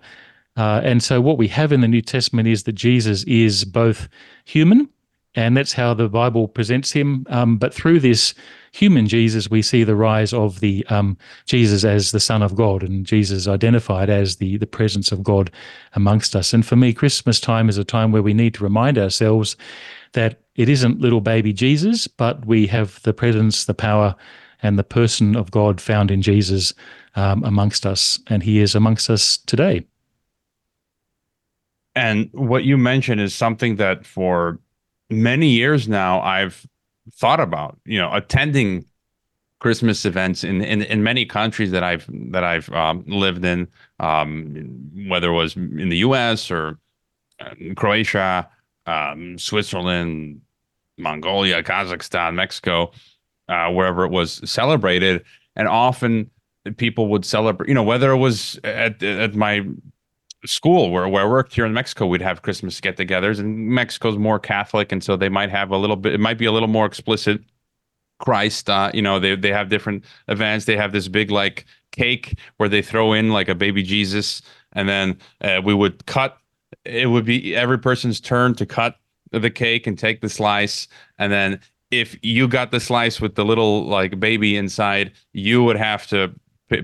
uh, 0.57 0.81
and 0.83 1.01
so 1.01 1.21
what 1.21 1.37
we 1.37 1.47
have 1.47 1.71
in 1.71 1.81
the 1.81 1.87
New 1.87 2.01
Testament 2.01 2.47
is 2.47 2.63
that 2.63 2.73
Jesus 2.73 3.23
is 3.23 3.63
both 3.63 4.09
human, 4.43 4.89
and 5.35 5.55
that's 5.55 5.73
how 5.73 5.93
the 5.93 6.09
Bible 6.09 6.47
presents 6.47 6.91
him. 6.91 7.25
Um, 7.29 7.57
but 7.57 7.73
through 7.73 8.01
this 8.01 8.33
human 8.73 9.07
Jesus, 9.07 9.49
we 9.49 9.61
see 9.61 9.83
the 9.83 9.95
rise 9.95 10.33
of 10.33 10.59
the 10.59 10.85
um, 10.89 11.17
Jesus 11.45 11.83
as 11.83 12.11
the 12.11 12.19
Son 12.19 12.41
of 12.41 12.55
God, 12.55 12.83
and 12.83 13.05
Jesus 13.05 13.47
identified 13.47 14.09
as 14.09 14.37
the 14.37 14.57
the 14.57 14.67
presence 14.67 15.11
of 15.11 15.23
God 15.23 15.51
amongst 15.93 16.35
us. 16.35 16.53
And 16.53 16.65
for 16.65 16.75
me, 16.75 16.93
Christmas 16.93 17.39
time 17.39 17.69
is 17.69 17.77
a 17.77 17.85
time 17.85 18.11
where 18.11 18.21
we 18.21 18.33
need 18.33 18.53
to 18.55 18.63
remind 18.63 18.97
ourselves 18.97 19.55
that 20.13 20.41
it 20.55 20.67
isn't 20.67 20.99
little 20.99 21.21
baby 21.21 21.53
Jesus, 21.53 22.07
but 22.07 22.45
we 22.45 22.67
have 22.67 23.01
the 23.03 23.13
presence, 23.13 23.65
the 23.65 23.73
power, 23.73 24.15
and 24.61 24.77
the 24.77 24.83
person 24.83 25.35
of 25.35 25.51
God 25.51 25.79
found 25.79 26.11
in 26.11 26.21
Jesus 26.21 26.73
um, 27.15 27.43
amongst 27.43 27.85
us, 27.85 28.19
and 28.27 28.43
He 28.43 28.59
is 28.59 28.75
amongst 28.75 29.09
us 29.09 29.37
today. 29.37 29.85
And 31.95 32.29
what 32.33 32.63
you 32.63 32.77
mentioned 32.77 33.19
is 33.19 33.35
something 33.35 33.77
that 33.77 34.05
for 34.05 34.59
many 35.11 35.49
years 35.49 35.87
now 35.87 36.21
I've 36.21 36.65
thought 37.13 37.39
about, 37.39 37.77
you 37.85 37.99
know, 37.99 38.13
attending 38.13 38.85
Christmas 39.59 40.05
events 40.05 40.43
in, 40.43 40.61
in, 40.61 40.81
in 40.81 41.03
many 41.03 41.25
countries 41.25 41.71
that 41.71 41.83
I've 41.83 42.09
that 42.31 42.43
I've 42.43 42.67
um, 42.69 43.03
lived 43.07 43.45
in, 43.45 43.67
um, 43.99 44.79
whether 45.07 45.29
it 45.29 45.35
was 45.35 45.55
in 45.55 45.89
the 45.89 45.97
U.S. 45.97 46.49
or 46.49 46.79
uh, 47.39 47.53
Croatia, 47.75 48.49
um, 48.87 49.37
Switzerland, 49.37 50.41
Mongolia, 50.97 51.61
Kazakhstan, 51.61 52.33
Mexico, 52.33 52.91
uh, 53.49 53.69
wherever 53.71 54.03
it 54.03 54.11
was 54.11 54.41
celebrated, 54.49 55.23
and 55.55 55.67
often 55.67 56.31
people 56.77 57.07
would 57.09 57.23
celebrate. 57.23 57.67
You 57.67 57.75
know, 57.75 57.83
whether 57.83 58.11
it 58.11 58.17
was 58.17 58.59
at 58.63 59.03
at 59.03 59.35
my 59.35 59.63
school 60.45 60.91
where, 60.91 61.07
where 61.07 61.23
I 61.23 61.27
worked 61.27 61.53
here 61.53 61.65
in 61.65 61.73
Mexico, 61.73 62.07
we'd 62.07 62.21
have 62.21 62.41
Christmas 62.41 62.79
get-togethers, 62.81 63.39
and 63.39 63.69
Mexico's 63.69 64.17
more 64.17 64.39
Catholic, 64.39 64.91
and 64.91 65.03
so 65.03 65.15
they 65.15 65.29
might 65.29 65.49
have 65.49 65.71
a 65.71 65.77
little 65.77 65.95
bit. 65.95 66.13
It 66.13 66.19
might 66.19 66.37
be 66.37 66.45
a 66.45 66.51
little 66.51 66.67
more 66.67 66.85
explicit. 66.85 67.41
Christ, 68.19 68.69
uh, 68.69 68.91
you 68.93 69.01
know, 69.01 69.19
they 69.19 69.35
they 69.35 69.51
have 69.51 69.69
different 69.69 70.03
events. 70.27 70.65
They 70.65 70.77
have 70.77 70.91
this 70.91 71.07
big 71.07 71.31
like 71.31 71.65
cake 71.91 72.37
where 72.57 72.69
they 72.69 72.81
throw 72.81 73.13
in 73.13 73.29
like 73.29 73.49
a 73.49 73.55
baby 73.55 73.83
Jesus, 73.83 74.41
and 74.73 74.87
then 74.87 75.17
uh, 75.41 75.61
we 75.63 75.73
would 75.73 76.05
cut. 76.05 76.37
It 76.85 77.09
would 77.09 77.25
be 77.25 77.55
every 77.55 77.79
person's 77.79 78.19
turn 78.19 78.55
to 78.55 78.65
cut 78.65 78.95
the 79.31 79.49
cake 79.49 79.87
and 79.87 79.97
take 79.97 80.21
the 80.21 80.29
slice, 80.29 80.87
and 81.17 81.31
then 81.31 81.59
if 81.89 82.15
you 82.21 82.47
got 82.47 82.71
the 82.71 82.79
slice 82.79 83.19
with 83.19 83.35
the 83.35 83.43
little 83.43 83.85
like 83.85 84.19
baby 84.19 84.55
inside, 84.55 85.11
you 85.33 85.63
would 85.63 85.75
have 85.75 86.07
to 86.07 86.33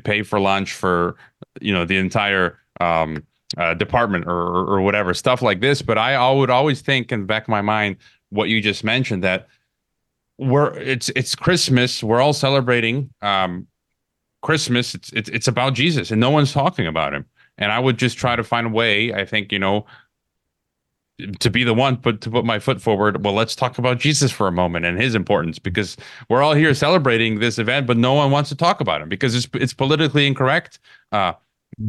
pay 0.04 0.22
for 0.22 0.40
lunch 0.40 0.74
for 0.74 1.16
you 1.62 1.74
know 1.74 1.86
the 1.86 1.98
entire 1.98 2.58
um, 2.82 3.24
uh, 3.56 3.74
department 3.74 4.26
or, 4.28 4.32
or 4.32 4.82
whatever 4.82 5.14
stuff 5.14 5.42
like 5.42 5.62
this. 5.62 5.82
But 5.82 5.98
I 5.98 6.32
would 6.32 6.50
always 6.50 6.82
think 6.82 7.12
in 7.12 7.22
the 7.22 7.26
back 7.26 7.44
of 7.44 7.50
my 7.50 7.62
mind 7.62 7.98
what 8.30 8.50
you 8.50 8.62
just 8.62 8.84
mentioned 8.84 9.24
that 9.24 9.48
we're 10.38 10.78
it's 10.78 11.10
it's 11.10 11.36
Christmas. 11.36 12.04
We're 12.04 12.22
all 12.22 12.34
celebrating 12.34 13.10
um, 13.22 13.68
Christmas. 14.42 14.94
It's, 14.94 15.12
it's 15.14 15.30
it's 15.30 15.48
about 15.48 15.74
Jesus, 15.74 16.12
and 16.12 16.20
no 16.20 16.30
one's 16.30 16.54
talking 16.54 16.88
about 16.88 17.14
him. 17.14 17.26
And 17.58 17.72
I 17.72 17.80
would 17.80 17.98
just 17.98 18.18
try 18.18 18.36
to 18.36 18.44
find 18.44 18.68
a 18.68 18.70
way. 18.70 19.14
I 19.14 19.26
think 19.26 19.52
you 19.52 19.60
know 19.60 19.86
to 21.40 21.50
be 21.50 21.64
the 21.64 21.74
one 21.74 21.96
but 21.96 22.22
to 22.22 22.30
put 22.30 22.46
my 22.46 22.60
foot 22.60 22.80
forward 22.80 23.26
well 23.26 23.34
let's 23.34 23.56
talk 23.56 23.80
about 23.80 23.98
jesus 23.98 24.32
for 24.32 24.48
a 24.48 24.52
moment 24.52 24.86
and 24.86 25.02
his 25.02 25.16
importance 25.16 25.58
because 25.58 25.98
we're 26.30 26.44
all 26.44 26.54
here 26.54 26.76
celebrating 26.76 27.40
this 27.40 27.58
event 27.58 27.88
but 27.88 27.98
no 27.98 28.14
one 28.14 28.30
wants 28.30 28.50
to 28.50 28.56
talk 28.56 28.82
about 28.82 29.02
him 29.02 29.10
because 29.10 29.34
it's 29.34 29.48
it's 29.56 29.74
politically 29.74 30.28
incorrect 30.28 30.78
uh, 31.12 31.34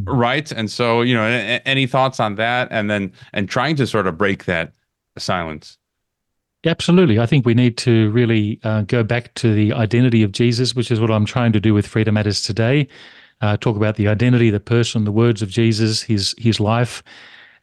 right? 0.03 0.51
And 0.51 0.69
so 0.69 1.01
you 1.01 1.13
know 1.13 1.25
any 1.65 1.87
thoughts 1.87 2.19
on 2.19 2.35
that? 2.35 2.67
And 2.71 2.89
then 2.89 3.11
and 3.33 3.49
trying 3.49 3.75
to 3.77 3.87
sort 3.87 4.07
of 4.07 4.17
break 4.17 4.45
that 4.45 4.73
silence. 5.17 5.77
Absolutely. 6.65 7.19
I 7.19 7.25
think 7.25 7.45
we 7.45 7.53
need 7.53 7.77
to 7.77 8.11
really 8.11 8.59
uh, 8.63 8.81
go 8.81 9.01
back 9.01 9.33
to 9.35 9.53
the 9.53 9.71
identity 9.71 10.23
of 10.23 10.33
Jesus, 10.33 10.75
which 10.75 10.91
is 10.91 10.99
what 10.99 11.09
I'm 11.09 11.25
trying 11.25 11.53
to 11.53 11.59
do 11.59 11.73
with 11.73 11.87
Freedom 11.87 12.15
Matters 12.15 12.41
today. 12.41 12.87
Uh, 13.39 13.55
talk 13.55 13.77
about 13.77 13.95
the 13.95 14.09
identity, 14.09 14.49
the 14.49 14.59
person, 14.59 15.05
the 15.05 15.11
words 15.11 15.41
of 15.41 15.49
Jesus, 15.49 16.01
his 16.01 16.35
his 16.37 16.59
life, 16.59 17.01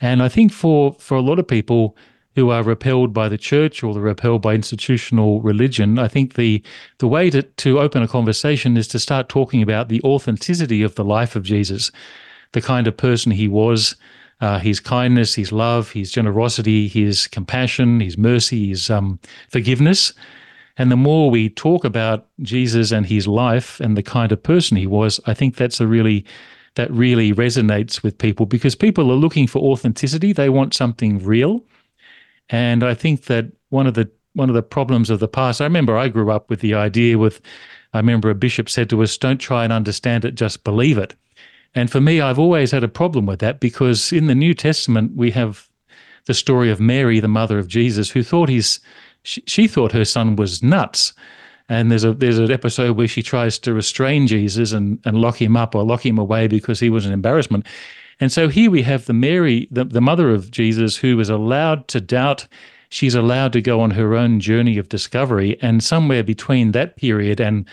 and 0.00 0.22
I 0.22 0.28
think 0.28 0.52
for 0.52 0.96
for 0.98 1.16
a 1.16 1.20
lot 1.20 1.38
of 1.38 1.46
people 1.46 1.96
who 2.36 2.50
are 2.50 2.62
repelled 2.62 3.12
by 3.12 3.28
the 3.28 3.38
church 3.38 3.82
or 3.82 3.92
they're 3.92 4.02
repelled 4.02 4.42
by 4.42 4.54
institutional 4.54 5.40
religion, 5.40 5.98
I 5.98 6.06
think 6.06 6.34
the 6.34 6.62
the 6.98 7.08
way 7.08 7.30
to 7.30 7.42
to 7.42 7.80
open 7.80 8.02
a 8.02 8.08
conversation 8.08 8.76
is 8.76 8.86
to 8.88 8.98
start 8.98 9.28
talking 9.28 9.62
about 9.62 9.88
the 9.88 10.02
authenticity 10.02 10.82
of 10.82 10.94
the 10.94 11.04
life 11.04 11.34
of 11.34 11.42
Jesus, 11.42 11.90
the 12.52 12.60
kind 12.60 12.86
of 12.86 12.96
person 12.96 13.32
he 13.32 13.48
was, 13.48 13.96
uh, 14.42 14.58
his 14.58 14.80
kindness, 14.80 15.34
his 15.34 15.50
love, 15.50 15.90
his 15.92 16.12
generosity, 16.12 16.88
his 16.88 17.26
compassion, 17.26 18.00
his 18.00 18.18
mercy, 18.18 18.68
his 18.68 18.90
um, 18.90 19.18
forgiveness. 19.48 20.12
And 20.78 20.92
the 20.92 20.96
more 20.96 21.30
we 21.30 21.48
talk 21.48 21.86
about 21.86 22.26
Jesus 22.42 22.92
and 22.92 23.06
his 23.06 23.26
life 23.26 23.80
and 23.80 23.96
the 23.96 24.02
kind 24.02 24.30
of 24.30 24.42
person 24.42 24.76
he 24.76 24.86
was, 24.86 25.18
I 25.26 25.32
think 25.32 25.56
that's 25.56 25.80
a 25.80 25.86
really 25.86 26.24
that 26.74 26.90
really 26.90 27.32
resonates 27.32 28.02
with 28.02 28.18
people 28.18 28.44
because 28.44 28.74
people 28.74 29.10
are 29.10 29.14
looking 29.14 29.46
for 29.46 29.60
authenticity. 29.60 30.34
They 30.34 30.50
want 30.50 30.74
something 30.74 31.24
real. 31.24 31.62
And 32.50 32.84
I 32.84 32.94
think 32.94 33.24
that 33.24 33.46
one 33.70 33.86
of 33.86 33.94
the 33.94 34.10
one 34.34 34.50
of 34.50 34.54
the 34.54 34.62
problems 34.62 35.08
of 35.08 35.18
the 35.18 35.28
past, 35.28 35.60
I 35.60 35.64
remember 35.64 35.96
I 35.96 36.08
grew 36.08 36.30
up 36.30 36.50
with 36.50 36.60
the 36.60 36.74
idea 36.74 37.18
with 37.18 37.40
I 37.92 37.98
remember 37.98 38.28
a 38.28 38.34
bishop 38.34 38.68
said 38.68 38.90
to 38.90 39.02
us, 39.02 39.16
don't 39.16 39.38
try 39.38 39.64
and 39.64 39.72
understand 39.72 40.24
it, 40.24 40.34
just 40.34 40.64
believe 40.64 40.98
it. 40.98 41.14
And 41.74 41.90
for 41.90 42.00
me, 42.00 42.20
I've 42.20 42.38
always 42.38 42.70
had 42.70 42.84
a 42.84 42.88
problem 42.88 43.26
with 43.26 43.38
that 43.40 43.60
because 43.60 44.12
in 44.12 44.26
the 44.26 44.34
New 44.34 44.54
Testament, 44.54 45.16
we 45.16 45.30
have 45.32 45.68
the 46.26 46.34
story 46.34 46.70
of 46.70 46.80
Mary, 46.80 47.20
the 47.20 47.28
mother 47.28 47.58
of 47.58 47.68
Jesus, 47.68 48.10
who 48.10 48.22
thought 48.22 48.48
his, 48.48 48.80
she, 49.22 49.42
she 49.46 49.66
thought 49.66 49.92
her 49.92 50.04
son 50.04 50.36
was 50.36 50.62
nuts. 50.62 51.12
And 51.68 51.90
there's 51.90 52.04
a 52.04 52.12
there's 52.12 52.38
an 52.38 52.50
episode 52.50 52.96
where 52.96 53.08
she 53.08 53.22
tries 53.22 53.58
to 53.60 53.74
restrain 53.74 54.26
Jesus 54.26 54.72
and, 54.72 55.00
and 55.04 55.20
lock 55.20 55.40
him 55.40 55.56
up 55.56 55.74
or 55.74 55.82
lock 55.82 56.06
him 56.06 56.16
away 56.16 56.46
because 56.46 56.78
he 56.78 56.90
was 56.90 57.04
an 57.06 57.12
embarrassment. 57.12 57.66
And 58.20 58.32
so 58.32 58.48
here 58.48 58.70
we 58.70 58.82
have 58.82 59.06
the 59.06 59.12
Mary, 59.12 59.68
the, 59.70 59.84
the 59.84 60.00
mother 60.00 60.30
of 60.30 60.50
Jesus, 60.50 60.96
who 60.96 61.20
is 61.20 61.28
allowed 61.28 61.88
to 61.88 62.00
doubt. 62.00 62.46
She's 62.88 63.14
allowed 63.14 63.52
to 63.52 63.60
go 63.60 63.80
on 63.80 63.90
her 63.90 64.14
own 64.14 64.40
journey 64.40 64.78
of 64.78 64.88
discovery. 64.88 65.58
And 65.60 65.82
somewhere 65.82 66.22
between 66.22 66.72
that 66.72 66.96
period 66.96 67.40
and 67.40 67.66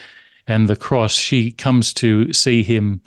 and 0.45 0.67
the 0.67 0.75
cross, 0.75 1.13
she 1.13 1.51
comes 1.51 1.93
to 1.93 2.33
see 2.33 2.63
him 2.63 3.01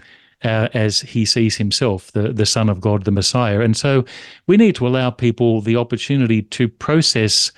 uh, 0.45 0.69
as 0.75 1.01
he 1.01 1.25
sees 1.25 1.57
himself, 1.57 2.13
the, 2.13 2.33
the 2.33 2.47
Son 2.47 2.69
of 2.69 2.81
God, 2.81 3.05
the 3.05 3.11
Messiah. 3.11 3.61
And 3.61 3.77
so 3.77 4.05
we 4.47 4.57
need 4.57 4.75
to 4.77 4.87
allow 4.87 5.11
people 5.11 5.61
the 5.61 5.77
opportunity 5.77 6.43
to 6.43 6.69
process 6.69 7.53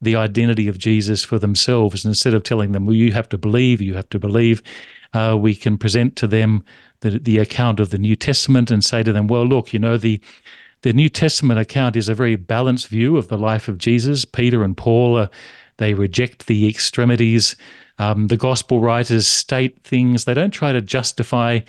the 0.00 0.16
identity 0.16 0.68
of 0.68 0.78
Jesus 0.78 1.24
for 1.24 1.38
themselves. 1.38 2.04
instead 2.04 2.34
of 2.34 2.42
telling 2.42 2.72
them, 2.72 2.86
well, 2.86 2.94
you 2.94 3.12
have 3.12 3.28
to 3.30 3.38
believe, 3.38 3.80
you 3.80 3.94
have 3.94 4.08
to 4.10 4.18
believe, 4.18 4.62
uh, 5.14 5.36
we 5.38 5.54
can 5.54 5.78
present 5.78 6.16
to 6.16 6.26
them 6.26 6.64
the, 7.04 7.18
the 7.18 7.38
account 7.38 7.80
of 7.80 7.90
the 7.90 7.98
New 7.98 8.16
Testament 8.16 8.70
and 8.70 8.82
say 8.82 9.02
to 9.02 9.12
them, 9.12 9.28
well, 9.28 9.46
look, 9.46 9.72
you 9.72 9.78
know, 9.78 9.96
the 9.96 10.20
the 10.82 10.92
New 10.92 11.08
Testament 11.08 11.58
account 11.58 11.96
is 11.96 12.10
a 12.10 12.14
very 12.14 12.36
balanced 12.36 12.88
view 12.88 13.16
of 13.16 13.28
the 13.28 13.38
life 13.38 13.68
of 13.68 13.78
Jesus. 13.78 14.26
Peter 14.26 14.62
and 14.62 14.76
Paul, 14.76 15.16
uh, 15.16 15.28
they 15.78 15.94
reject 15.94 16.46
the 16.46 16.68
extremities. 16.68 17.56
Um, 17.98 18.26
the 18.26 18.36
gospel 18.36 18.80
writers 18.80 19.26
state 19.26 19.82
things. 19.82 20.24
They 20.24 20.34
don't 20.34 20.50
try 20.50 20.72
to 20.72 20.82
justify 20.82 21.60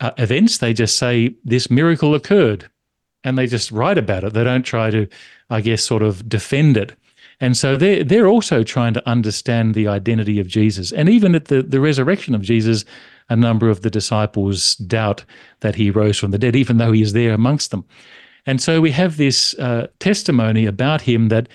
uh, 0.00 0.12
events. 0.16 0.58
They 0.58 0.72
just 0.72 0.96
say 0.96 1.34
this 1.44 1.70
miracle 1.70 2.14
occurred 2.14 2.70
and 3.22 3.36
they 3.36 3.46
just 3.46 3.70
write 3.70 3.98
about 3.98 4.24
it. 4.24 4.32
They 4.32 4.44
don't 4.44 4.62
try 4.62 4.90
to, 4.90 5.06
I 5.50 5.60
guess, 5.60 5.84
sort 5.84 6.02
of 6.02 6.26
defend 6.26 6.78
it. 6.78 6.94
And 7.40 7.58
so 7.58 7.76
they're, 7.76 8.02
they're 8.02 8.28
also 8.28 8.62
trying 8.62 8.94
to 8.94 9.06
understand 9.06 9.74
the 9.74 9.88
identity 9.88 10.40
of 10.40 10.46
Jesus. 10.46 10.90
And 10.90 11.10
even 11.10 11.34
at 11.34 11.46
the, 11.46 11.62
the 11.62 11.80
resurrection 11.80 12.34
of 12.34 12.40
Jesus, 12.40 12.86
a 13.28 13.36
number 13.36 13.68
of 13.68 13.82
the 13.82 13.90
disciples 13.90 14.74
doubt 14.76 15.24
that 15.60 15.74
he 15.74 15.90
rose 15.90 16.18
from 16.18 16.30
the 16.30 16.38
dead, 16.38 16.56
even 16.56 16.76
though 16.76 16.92
he 16.92 17.02
is 17.02 17.12
there 17.12 17.32
amongst 17.32 17.70
them. 17.70 17.84
And 18.46 18.60
so 18.60 18.80
we 18.80 18.90
have 18.90 19.16
this 19.16 19.54
uh, 19.58 19.86
testimony 19.98 20.66
about 20.66 21.00
him 21.00 21.28
that 21.28 21.48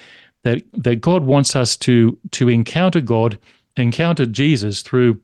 that 0.43 0.63
that 0.73 1.01
God 1.01 1.23
wants 1.23 1.55
us 1.55 1.75
to 1.77 2.17
to 2.31 2.49
encounter 2.49 3.01
God, 3.01 3.37
encounter 3.77 4.25
Jesus 4.25 4.81
through 4.81 5.19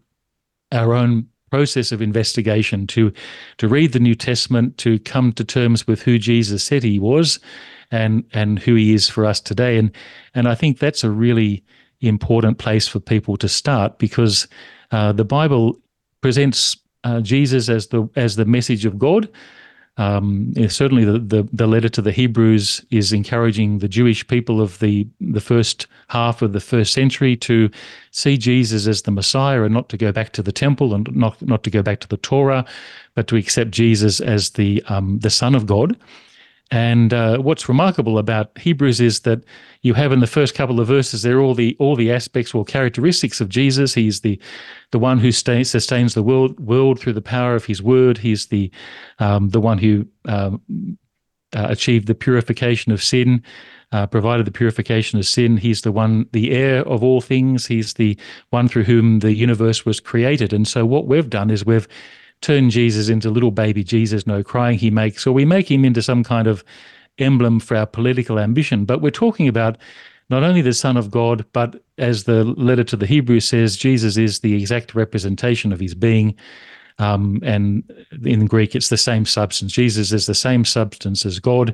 our 0.72 0.94
own 0.94 1.28
process 1.50 1.92
of 1.92 2.02
investigation, 2.02 2.86
to 2.88 3.12
to 3.58 3.68
read 3.68 3.94
the 3.94 4.00
New 4.00 4.16
Testament, 4.16 4.78
to 4.80 5.00
come 5.00 5.32
to 5.34 5.44
terms 5.44 5.88
with 5.88 6.02
who 6.02 6.20
Jesus 6.20 6.64
said 6.64 6.84
he 6.84 7.00
was, 7.00 7.40
and 7.92 8.24
and 8.34 8.60
who 8.60 8.76
he 8.76 8.94
is 8.94 9.10
for 9.10 9.26
us 9.26 9.40
today. 9.40 9.78
And 9.78 9.92
and 10.36 10.48
I 10.48 10.56
think 10.56 10.80
that's 10.80 11.04
a 11.04 11.10
really 11.10 11.64
important 12.02 12.58
place 12.58 12.88
for 12.88 13.00
people 13.00 13.38
to 13.38 13.50
start 13.50 13.98
because 13.98 14.48
uh, 14.92 15.12
the 15.12 15.26
Bible 15.26 15.80
presents 16.26 16.78
uh, 17.04 17.22
Jesus 17.22 17.70
as 17.70 17.88
the 17.88 18.10
as 18.16 18.36
the 18.36 18.46
message 18.46 18.84
of 18.86 18.98
God. 18.98 19.30
Um, 19.98 20.54
certainly, 20.68 21.06
the, 21.06 21.20
the, 21.20 21.48
the 21.54 21.68
letter 21.68 21.88
to 21.88 22.02
the 22.02 22.12
Hebrews 22.12 22.84
is 22.90 23.14
encouraging 23.14 23.78
the 23.78 23.88
Jewish 23.88 24.26
people 24.28 24.60
of 24.60 24.80
the 24.80 25.08
the 25.22 25.40
first 25.40 25.86
half 26.08 26.42
of 26.42 26.52
the 26.52 26.60
first 26.60 26.94
century 26.94 27.36
to 27.38 27.70
see 28.10 28.38
Jesus 28.38 28.88
as 28.88 29.04
the 29.04 29.12
Messiah 29.12 29.62
and 29.62 29.74
not 29.74 29.88
to 29.90 29.98
go 29.98 30.12
back 30.12 30.32
to 30.34 30.42
the 30.42 30.52
temple 30.52 30.96
and 30.96 31.16
not 31.16 31.40
not 31.44 31.64
to 31.64 31.70
go 31.70 31.84
back 31.84 32.00
to 32.00 32.08
the 32.08 32.18
Torah, 32.18 32.66
but 33.14 33.28
to 33.28 33.36
accept 33.36 33.70
Jesus 33.70 34.20
as 34.20 34.50
the 34.52 34.84
um, 34.90 35.20
the 35.20 35.30
Son 35.30 35.54
of 35.54 35.68
God. 35.68 35.96
And 36.72 37.14
uh, 37.14 37.38
what's 37.38 37.70
remarkable 37.70 38.18
about 38.18 38.58
Hebrews 38.58 39.00
is 39.00 39.20
that 39.22 39.44
you 39.82 39.94
have 39.94 40.12
in 40.12 40.20
the 40.20 40.28
first 40.28 40.56
couple 40.56 40.80
of 40.80 40.88
verses 40.88 41.22
there 41.22 41.40
all 41.40 41.54
the 41.54 41.76
all 41.80 41.96
the 41.96 42.12
aspects 42.12 42.56
or 42.56 42.66
characteristics 42.66 43.40
of 43.40 43.50
Jesus. 43.50 43.94
He's 43.94 44.22
the 44.22 44.40
the 44.92 44.98
one 44.98 45.20
who 45.20 45.32
stay, 45.32 45.64
sustains 45.64 46.16
the 46.16 46.24
world 46.24 46.60
world 46.60 47.00
through 47.00 47.14
the 47.14 47.22
power 47.22 47.54
of 47.56 47.66
His 47.66 47.84
word. 47.84 48.18
He's 48.18 48.48
the 48.48 48.72
um, 49.20 49.50
the 49.50 49.62
one 49.62 49.78
who 49.78 50.08
um, 50.28 50.60
uh, 51.56 51.68
achieved 51.70 52.08
the 52.08 52.16
purification 52.16 52.92
of 52.92 53.04
sin. 53.04 53.44
Uh, 53.92 54.08
provided 54.08 54.46
the 54.46 54.52
purification 54.52 55.20
of 55.20 55.28
sin. 55.28 55.56
He's 55.56 55.84
the 55.84 55.92
one, 55.92 56.26
the 56.34 56.52
heir 56.52 56.86
of 56.86 57.02
all 57.04 57.22
things. 57.22 57.68
He's 57.68 57.94
the 57.94 58.18
one 58.50 58.68
through 58.68 58.84
whom 58.84 59.20
the 59.20 59.34
universe 59.34 59.86
was 59.86 60.02
created. 60.02 60.52
And 60.52 60.68
so, 60.68 60.86
what 60.86 61.06
we've 61.06 61.30
done 61.30 61.50
is 61.50 61.66
we've 61.66 61.88
turn 62.46 62.70
Jesus 62.70 63.10
into 63.10 63.32
little 63.32 63.52
baby 63.52 63.84
Jesus, 63.84 64.28
no 64.28 64.44
crying 64.44 64.78
he 64.78 64.92
makes, 64.92 65.26
or 65.26 65.32
we 65.32 65.46
make 65.46 65.70
him 65.70 65.84
into 65.84 66.04
some 66.04 66.24
kind 66.24 66.48
of 66.48 66.64
emblem 67.18 67.60
for 67.60 67.76
our 67.76 67.88
political 67.88 68.38
ambition. 68.38 68.86
But 68.86 69.02
we're 69.02 69.10
talking 69.10 69.48
about 69.48 69.78
not 70.30 70.44
only 70.44 70.62
the 70.62 70.74
Son 70.74 70.96
of 70.96 71.10
God, 71.10 71.44
but 71.54 71.84
as 71.98 72.26
the 72.26 72.44
letter 72.44 72.84
to 72.84 72.96
the 72.96 73.08
Hebrews 73.08 73.48
says, 73.48 73.78
Jesus 73.78 74.16
is 74.16 74.40
the 74.40 74.54
exact 74.56 74.94
representation 74.94 75.74
of 75.74 75.80
his 75.80 75.96
being. 75.96 76.36
Um, 77.00 77.40
and 77.44 77.84
in 78.24 78.46
Greek, 78.46 78.76
it's 78.76 78.90
the 78.90 78.98
same 78.98 79.26
substance. 79.26 79.72
Jesus 79.72 80.12
is 80.12 80.28
the 80.28 80.36
same 80.36 80.66
substance 80.66 81.26
as 81.26 81.40
God. 81.40 81.74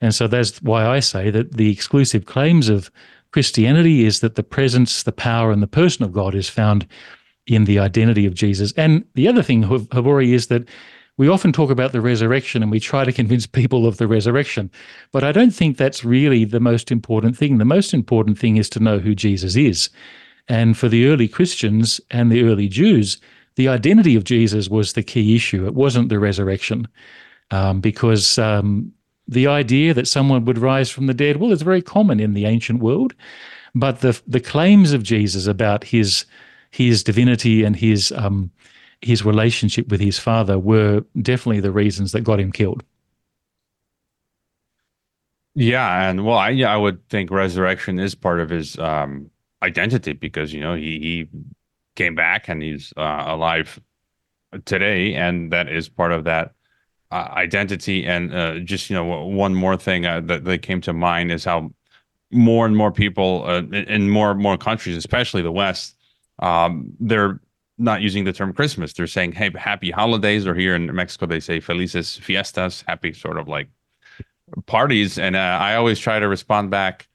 And 0.00 0.12
so 0.12 0.26
that's 0.26 0.60
why 0.60 0.86
I 0.86 1.00
say 1.00 1.30
that 1.30 1.56
the 1.56 1.70
exclusive 1.70 2.26
claims 2.26 2.68
of 2.68 2.90
Christianity 3.30 4.04
is 4.04 4.20
that 4.20 4.34
the 4.34 4.42
presence, 4.42 5.04
the 5.04 5.12
power, 5.12 5.52
and 5.52 5.62
the 5.62 5.68
person 5.68 6.04
of 6.04 6.12
God 6.12 6.34
is 6.34 6.48
found 6.48 6.86
in 7.46 7.64
the 7.64 7.78
identity 7.78 8.26
of 8.26 8.34
Jesus. 8.34 8.72
And 8.76 9.04
the 9.14 9.28
other 9.28 9.42
thing, 9.42 9.64
Hrvoje, 9.64 10.32
is 10.32 10.46
that 10.48 10.68
we 11.16 11.28
often 11.28 11.52
talk 11.52 11.70
about 11.70 11.92
the 11.92 12.00
resurrection 12.00 12.62
and 12.62 12.70
we 12.70 12.80
try 12.80 13.04
to 13.04 13.12
convince 13.20 13.46
people 13.46 13.86
of 13.86 13.98
the 13.98 14.08
resurrection. 14.08 14.70
But 15.12 15.24
I 15.24 15.32
don't 15.32 15.50
think 15.50 15.76
that's 15.76 16.04
really 16.04 16.44
the 16.44 16.60
most 16.60 16.90
important 16.90 17.36
thing. 17.36 17.58
The 17.58 17.64
most 17.64 17.92
important 17.92 18.38
thing 18.38 18.56
is 18.56 18.70
to 18.70 18.80
know 18.80 18.98
who 18.98 19.14
Jesus 19.14 19.56
is. 19.56 19.90
And 20.48 20.76
for 20.76 20.88
the 20.88 21.06
early 21.06 21.28
Christians 21.28 22.00
and 22.10 22.32
the 22.32 22.42
early 22.44 22.68
Jews, 22.68 23.20
the 23.56 23.68
identity 23.68 24.16
of 24.16 24.24
Jesus 24.24 24.68
was 24.68 24.94
the 24.94 25.02
key 25.02 25.36
issue. 25.36 25.66
It 25.66 25.74
wasn't 25.74 26.08
the 26.08 26.18
resurrection. 26.18 26.88
Um, 27.50 27.80
because 27.80 28.38
um, 28.38 28.92
the 29.28 29.46
idea 29.46 29.92
that 29.92 30.08
someone 30.08 30.44
would 30.44 30.58
rise 30.58 30.88
from 30.88 31.06
the 31.06 31.14
dead, 31.14 31.36
well, 31.36 31.52
it's 31.52 31.62
very 31.62 31.82
common 31.82 32.18
in 32.20 32.32
the 32.32 32.46
ancient 32.46 32.80
world. 32.80 33.14
But 33.74 34.00
the, 34.00 34.20
the 34.26 34.40
claims 34.40 34.92
of 34.92 35.02
Jesus 35.02 35.46
about 35.46 35.84
his 35.84 36.24
his 36.70 37.02
divinity 37.02 37.64
and 37.64 37.76
his 37.76 38.12
um, 38.12 38.50
his 39.00 39.24
relationship 39.24 39.88
with 39.88 40.00
his 40.00 40.18
father 40.18 40.58
were 40.58 41.04
definitely 41.20 41.60
the 41.60 41.72
reasons 41.72 42.12
that 42.12 42.22
got 42.22 42.40
him 42.40 42.52
killed. 42.52 42.84
Yeah, 45.54 46.08
and 46.08 46.24
well, 46.24 46.38
I 46.38 46.50
yeah, 46.50 46.72
I 46.72 46.76
would 46.76 47.06
think 47.08 47.30
resurrection 47.30 47.98
is 47.98 48.14
part 48.14 48.40
of 48.40 48.50
his 48.50 48.78
um, 48.78 49.30
identity 49.62 50.12
because 50.12 50.52
you 50.52 50.60
know 50.60 50.74
he 50.74 50.98
he 51.00 51.28
came 51.96 52.14
back 52.14 52.48
and 52.48 52.62
he's 52.62 52.92
uh, 52.96 53.24
alive 53.26 53.80
today, 54.64 55.14
and 55.14 55.52
that 55.52 55.68
is 55.68 55.88
part 55.88 56.12
of 56.12 56.24
that 56.24 56.54
uh, 57.10 57.28
identity. 57.32 58.06
And 58.06 58.32
uh, 58.34 58.60
just 58.60 58.90
you 58.90 58.96
know, 58.96 59.26
one 59.26 59.54
more 59.54 59.76
thing 59.76 60.06
uh, 60.06 60.20
that 60.20 60.44
that 60.44 60.62
came 60.62 60.80
to 60.82 60.92
mind 60.92 61.32
is 61.32 61.44
how 61.44 61.72
more 62.30 62.64
and 62.64 62.76
more 62.76 62.92
people 62.92 63.44
uh, 63.46 63.62
in 63.62 64.08
more 64.08 64.30
and 64.30 64.40
more 64.40 64.56
countries, 64.56 64.96
especially 64.96 65.42
the 65.42 65.52
West, 65.52 65.96
um, 66.40 66.92
they're 66.98 67.40
not 67.78 68.02
using 68.02 68.24
the 68.24 68.32
term 68.32 68.52
Christmas. 68.52 68.92
They're 68.92 69.06
saying, 69.06 69.32
"Hey, 69.32 69.50
happy 69.56 69.90
holidays," 69.90 70.46
or 70.46 70.54
here 70.54 70.74
in 70.74 70.94
Mexico 70.94 71.26
they 71.26 71.40
say 71.40 71.60
"Felices 71.60 72.16
fiestas," 72.16 72.84
happy 72.86 73.12
sort 73.12 73.38
of 73.38 73.48
like 73.48 73.68
parties. 74.66 75.18
And 75.18 75.36
uh, 75.36 75.58
I 75.60 75.76
always 75.76 75.98
try 75.98 76.18
to 76.18 76.28
respond 76.28 76.70
back, 76.70 77.08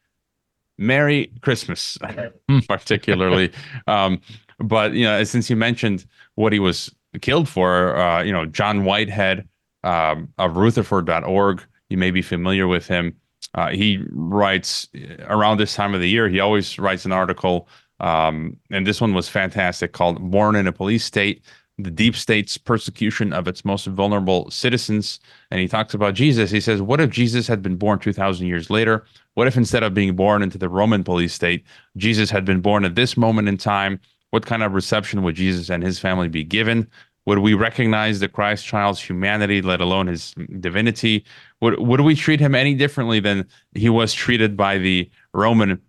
"Merry 0.78 1.32
Christmas," 1.42 1.98
particularly. 2.68 3.52
Um, 3.88 4.22
but 4.60 4.94
you 4.94 5.06
know, 5.06 5.24
since 5.24 5.50
you 5.50 5.56
mentioned 5.56 6.06
what 6.36 6.54
he 6.54 6.60
was 6.60 6.94
killed 7.22 7.48
for, 7.48 7.96
uh, 7.98 8.24
you 8.24 8.32
know, 8.32 8.46
John 8.46 8.84
Whitehead 8.84 9.48
um, 9.84 10.34
of 10.38 10.58
Rutherford.org, 10.58 11.64
you 11.90 11.98
may 11.98 12.12
be 12.12 12.22
familiar 12.22 12.68
with 12.68 12.88
him. 12.88 13.16
Uh, 13.54 13.70
he 13.70 14.04
writes 14.10 14.90
around 15.28 15.58
this 15.58 15.76
time 15.76 15.94
of 15.94 16.02
the 16.02 16.10
year. 16.10 16.28
He 16.28 16.40
always 16.40 16.78
writes 16.78 17.06
an 17.06 17.12
article 17.12 17.70
um, 18.00 18.58
and 18.72 18.86
this 18.86 19.02
one 19.02 19.14
was 19.14 19.30
fantastic 19.30 19.94
called 19.94 20.32
Born 20.32 20.56
in 20.56 20.68
a 20.68 20.72
Police 20.72 21.06
State 21.06 21.44
The 21.78 21.92
Deep 21.92 22.16
State's 22.16 22.58
Persecution 22.58 23.34
of 23.34 23.48
Its 23.48 23.64
Most 23.64 23.86
Vulnerable 23.88 24.50
Citizens. 24.52 25.20
And 25.52 25.60
he 25.60 25.68
talks 25.68 25.94
about 25.94 26.14
Jesus. 26.14 26.52
He 26.52 26.60
says, 26.60 26.82
What 26.82 27.02
if 27.02 27.10
Jesus 27.10 27.48
had 27.48 27.62
been 27.62 27.78
born 27.78 28.00
2,000 28.00 28.48
years 28.48 28.70
later? 28.70 29.06
What 29.36 29.48
if 29.48 29.58
instead 29.58 29.84
of 29.84 29.94
being 29.94 30.16
born 30.16 30.44
into 30.44 30.58
the 30.58 30.70
Roman 30.70 31.04
police 31.04 31.34
state, 31.34 31.64
Jesus 31.98 32.30
had 32.30 32.46
been 32.46 32.62
born 32.62 32.86
at 32.86 32.96
this 32.96 33.18
moment 33.18 33.48
in 33.48 33.58
time? 33.58 34.00
What 34.32 34.46
kind 34.46 34.64
of 34.64 34.74
reception 34.74 35.24
would 35.24 35.36
Jesus 35.36 35.70
and 35.70 35.84
his 35.84 36.00
family 36.00 36.28
be 36.28 36.44
given? 36.44 36.90
Would 37.26 37.40
we 37.40 37.54
recognize 37.54 38.20
the 38.20 38.28
Christ 38.28 38.66
child's 38.66 39.02
humanity, 39.02 39.62
let 39.62 39.82
alone 39.82 40.08
his 40.08 40.36
divinity? 40.60 41.26
Would, 41.62 41.80
would 41.80 42.02
we 42.02 42.16
treat 42.16 42.40
him 42.40 42.54
any 42.54 42.76
differently 42.76 43.20
than 43.20 43.48
he 43.74 43.90
was 43.90 44.14
treated 44.14 44.56
by 44.56 44.78
the 44.78 45.10
Roman 45.34 45.82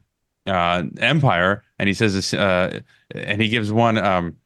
uh, 0.47 0.85
empire, 0.99 1.63
and 1.79 1.89
he 1.89 1.95
says 1.95 2.35
uh, 2.35 2.81
and 3.15 3.41
he 3.41 3.49
gives 3.49 3.73
one 3.73 3.99
um, 3.99 4.37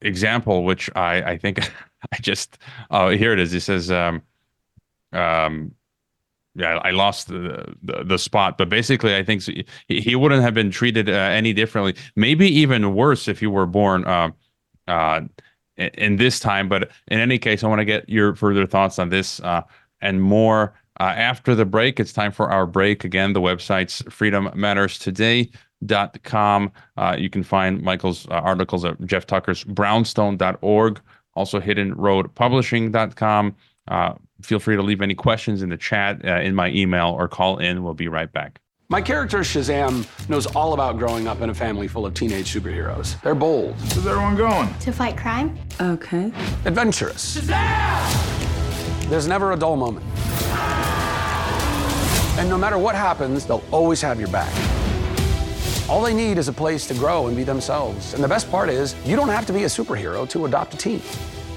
example, 0.00 0.64
which 0.64 0.90
I 0.94 1.22
I 1.22 1.38
think 1.38 1.58
I 2.12 2.16
just 2.20 2.58
oh 2.90 3.10
here 3.10 3.32
it 3.32 3.38
is. 3.38 3.52
He 3.52 3.60
says, 3.60 3.90
um, 3.90 4.22
um, 5.12 5.74
yeah, 6.56 6.78
I 6.84 6.92
lost 6.92 7.28
the, 7.28 7.74
the, 7.82 8.04
the 8.04 8.18
spot, 8.18 8.58
but 8.58 8.68
basically, 8.68 9.16
I 9.16 9.24
think 9.24 9.42
he, 9.42 9.64
he 9.88 10.14
wouldn't 10.14 10.42
have 10.42 10.54
been 10.54 10.70
treated 10.70 11.08
uh, 11.08 11.12
any 11.12 11.52
differently. 11.52 11.96
Maybe 12.14 12.46
even 12.46 12.94
worse 12.94 13.26
if 13.26 13.42
you 13.42 13.50
were 13.50 13.66
born 13.66 14.04
uh, 14.04 14.30
uh, 14.86 15.22
in 15.76 16.16
this 16.16 16.38
time. 16.38 16.68
But 16.68 16.90
in 17.08 17.18
any 17.18 17.38
case, 17.38 17.64
I 17.64 17.68
want 17.68 17.80
to 17.80 17.84
get 17.84 18.08
your 18.08 18.36
further 18.36 18.66
thoughts 18.66 19.00
on 19.00 19.08
this 19.08 19.40
uh, 19.40 19.62
and 20.00 20.22
more 20.22 20.74
uh, 21.00 21.04
after 21.16 21.56
the 21.56 21.64
break, 21.64 21.98
it's 21.98 22.12
time 22.12 22.30
for 22.30 22.50
our 22.50 22.66
break. 22.66 23.04
Again, 23.04 23.32
the 23.32 23.40
website's 23.40 24.02
freedommatterstoday.com. 25.84 26.72
Uh, 26.96 27.16
you 27.18 27.30
can 27.30 27.42
find 27.42 27.82
Michael's 27.82 28.26
uh, 28.28 28.32
articles 28.34 28.84
at 28.84 29.00
Jeff 29.04 29.26
Tucker's 29.26 29.64
brownstone.org, 29.64 31.00
also 31.34 31.60
hiddenroadpublishing.com. 31.60 33.56
Uh, 33.88 34.14
feel 34.42 34.58
free 34.58 34.76
to 34.76 34.82
leave 34.82 35.02
any 35.02 35.14
questions 35.14 35.62
in 35.62 35.68
the 35.68 35.76
chat 35.76 36.24
uh, 36.24 36.40
in 36.40 36.54
my 36.54 36.70
email 36.70 37.08
or 37.08 37.28
call 37.28 37.58
in. 37.58 37.82
We'll 37.82 37.94
be 37.94 38.08
right 38.08 38.32
back. 38.32 38.60
My 38.90 39.00
character 39.00 39.38
Shazam 39.38 40.06
knows 40.28 40.46
all 40.46 40.74
about 40.74 40.98
growing 40.98 41.26
up 41.26 41.40
in 41.40 41.48
a 41.48 41.54
family 41.54 41.88
full 41.88 42.04
of 42.04 42.12
teenage 42.12 42.52
superheroes. 42.52 43.20
They're 43.22 43.34
bold. 43.34 43.74
Where's 43.80 44.06
everyone 44.06 44.36
going? 44.36 44.72
To 44.80 44.92
fight 44.92 45.16
crime? 45.16 45.58
Okay. 45.80 46.26
Adventurous. 46.66 47.38
Shazam! 47.38 49.08
There's 49.08 49.26
never 49.26 49.52
a 49.52 49.56
dull 49.56 49.76
moment. 49.76 50.04
And 52.38 52.48
no 52.48 52.58
matter 52.58 52.78
what 52.78 52.94
happens, 52.94 53.46
they'll 53.46 53.64
always 53.70 54.02
have 54.02 54.18
your 54.18 54.28
back. 54.28 54.52
All 55.86 56.00
they 56.00 56.14
need 56.14 56.38
is 56.38 56.48
a 56.48 56.52
place 56.52 56.86
to 56.86 56.94
grow 56.94 57.26
and 57.26 57.36
be 57.36 57.44
themselves. 57.44 58.14
And 58.14 58.24
the 58.24 58.28
best 58.28 58.50
part 58.50 58.70
is, 58.70 58.94
you 59.04 59.16
don't 59.16 59.28
have 59.28 59.44
to 59.46 59.52
be 59.52 59.64
a 59.64 59.66
superhero 59.66 60.26
to 60.30 60.46
adopt 60.46 60.72
a 60.72 60.78
teen. 60.78 61.02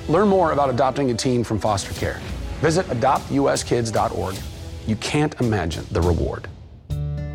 Learn 0.10 0.28
more 0.28 0.52
about 0.52 0.70
adopting 0.70 1.10
a 1.12 1.14
teen 1.14 1.46
from 1.46 1.60
foster 1.60 1.94
care. 1.94 2.20
Visit 2.60 2.86
adoptuskids.org. 2.88 4.36
You 4.86 4.96
can't 4.98 5.34
imagine 5.40 5.86
the 5.92 6.02
reward. 6.02 6.48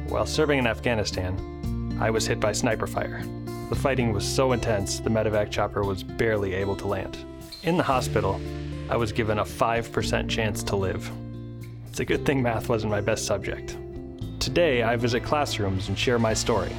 While 0.08 0.26
serving 0.26 0.58
in 0.58 0.66
Afghanistan, 0.66 1.96
I 1.98 2.10
was 2.10 2.26
hit 2.26 2.38
by 2.38 2.52
sniper 2.52 2.86
fire. 2.86 3.22
The 3.70 3.76
fighting 3.76 4.12
was 4.12 4.28
so 4.28 4.52
intense, 4.52 5.00
the 5.00 5.08
medevac 5.08 5.50
chopper 5.50 5.84
was 5.84 6.02
barely 6.02 6.52
able 6.52 6.76
to 6.76 6.86
land. 6.86 7.16
In 7.62 7.78
the 7.78 7.82
hospital, 7.82 8.38
I 8.90 8.96
was 8.96 9.12
given 9.12 9.38
a 9.38 9.44
5% 9.44 10.28
chance 10.28 10.62
to 10.64 10.76
live. 10.76 11.10
It's 11.88 12.00
a 12.00 12.04
good 12.04 12.26
thing 12.26 12.42
math 12.42 12.68
wasn't 12.68 12.90
my 12.90 13.00
best 13.00 13.24
subject. 13.24 13.78
Today, 14.42 14.82
I 14.82 14.96
visit 14.96 15.22
classrooms 15.22 15.86
and 15.86 15.96
share 15.96 16.18
my 16.18 16.34
story. 16.34 16.74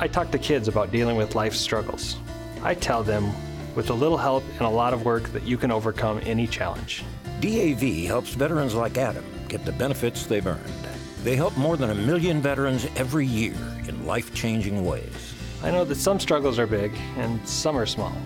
I 0.00 0.08
talk 0.08 0.32
to 0.32 0.38
kids 0.38 0.66
about 0.66 0.90
dealing 0.90 1.16
with 1.16 1.36
life's 1.36 1.60
struggles. 1.60 2.16
I 2.64 2.74
tell 2.74 3.04
them, 3.04 3.30
with 3.76 3.90
a 3.90 3.94
little 3.94 4.18
help 4.18 4.42
and 4.54 4.62
a 4.62 4.68
lot 4.68 4.92
of 4.92 5.04
work, 5.04 5.28
that 5.28 5.44
you 5.44 5.56
can 5.56 5.70
overcome 5.70 6.20
any 6.24 6.48
challenge. 6.48 7.04
DAV 7.38 8.08
helps 8.08 8.30
veterans 8.30 8.74
like 8.74 8.98
Adam 8.98 9.24
get 9.46 9.64
the 9.64 9.70
benefits 9.70 10.26
they've 10.26 10.44
earned. 10.44 10.88
They 11.22 11.36
help 11.36 11.56
more 11.56 11.76
than 11.76 11.90
a 11.90 11.94
million 11.94 12.42
veterans 12.42 12.88
every 12.96 13.28
year 13.28 13.54
in 13.86 14.04
life 14.04 14.34
changing 14.34 14.84
ways. 14.84 15.34
I 15.62 15.70
know 15.70 15.84
that 15.84 15.94
some 15.94 16.18
struggles 16.18 16.58
are 16.58 16.66
big 16.66 16.92
and 17.16 17.48
some 17.48 17.78
are 17.78 17.86
small, 17.86 18.16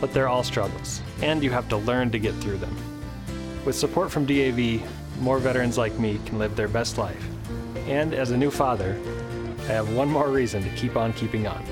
but 0.00 0.14
they're 0.14 0.28
all 0.28 0.42
struggles, 0.42 1.02
and 1.20 1.44
you 1.44 1.50
have 1.50 1.68
to 1.68 1.76
learn 1.76 2.10
to 2.12 2.18
get 2.18 2.34
through 2.36 2.56
them. 2.56 2.74
With 3.66 3.76
support 3.76 4.10
from 4.10 4.24
DAV, 4.24 4.80
more 5.20 5.38
veterans 5.38 5.76
like 5.76 5.98
me 5.98 6.18
can 6.24 6.38
live 6.38 6.56
their 6.56 6.66
best 6.66 6.96
life. 6.96 7.22
And 7.86 8.14
as 8.14 8.30
a 8.30 8.36
new 8.36 8.50
father, 8.50 8.98
I 9.60 9.72
have 9.72 9.94
one 9.94 10.08
more 10.08 10.28
reason 10.28 10.62
to 10.62 10.68
keep 10.70 10.96
on 10.96 11.12
keeping 11.12 11.46
on. 11.46 11.64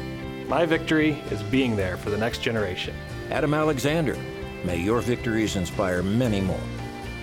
My 0.48 0.66
victory 0.66 1.12
is 1.30 1.42
being 1.44 1.76
there 1.76 1.96
for 1.96 2.10
the 2.10 2.18
next 2.18 2.42
generation. 2.42 2.94
Adam 3.30 3.54
Alexander, 3.54 4.16
may 4.64 4.76
your 4.76 5.00
victories 5.00 5.56
inspire 5.56 6.02
many 6.02 6.40
more. 6.40 6.60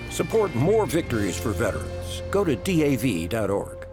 Support 0.10 0.56
more 0.56 0.86
victories 0.86 1.38
for 1.38 1.52
veterans. 1.52 2.22
Go 2.32 2.44
to 2.44 2.56
DAV.org. 2.56 3.86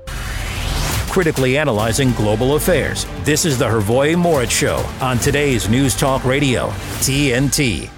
Critically 1.10 1.58
analyzing 1.58 2.12
global 2.12 2.56
affairs. 2.56 3.06
This 3.22 3.44
is 3.44 3.58
the 3.58 3.66
Hrvoje 3.66 4.16
Morić 4.16 4.50
Show 4.50 4.76
on 5.00 5.18
today's 5.18 5.68
News 5.68 5.96
Talk 5.96 6.24
Radio, 6.24 6.70
TNT. 6.98 7.93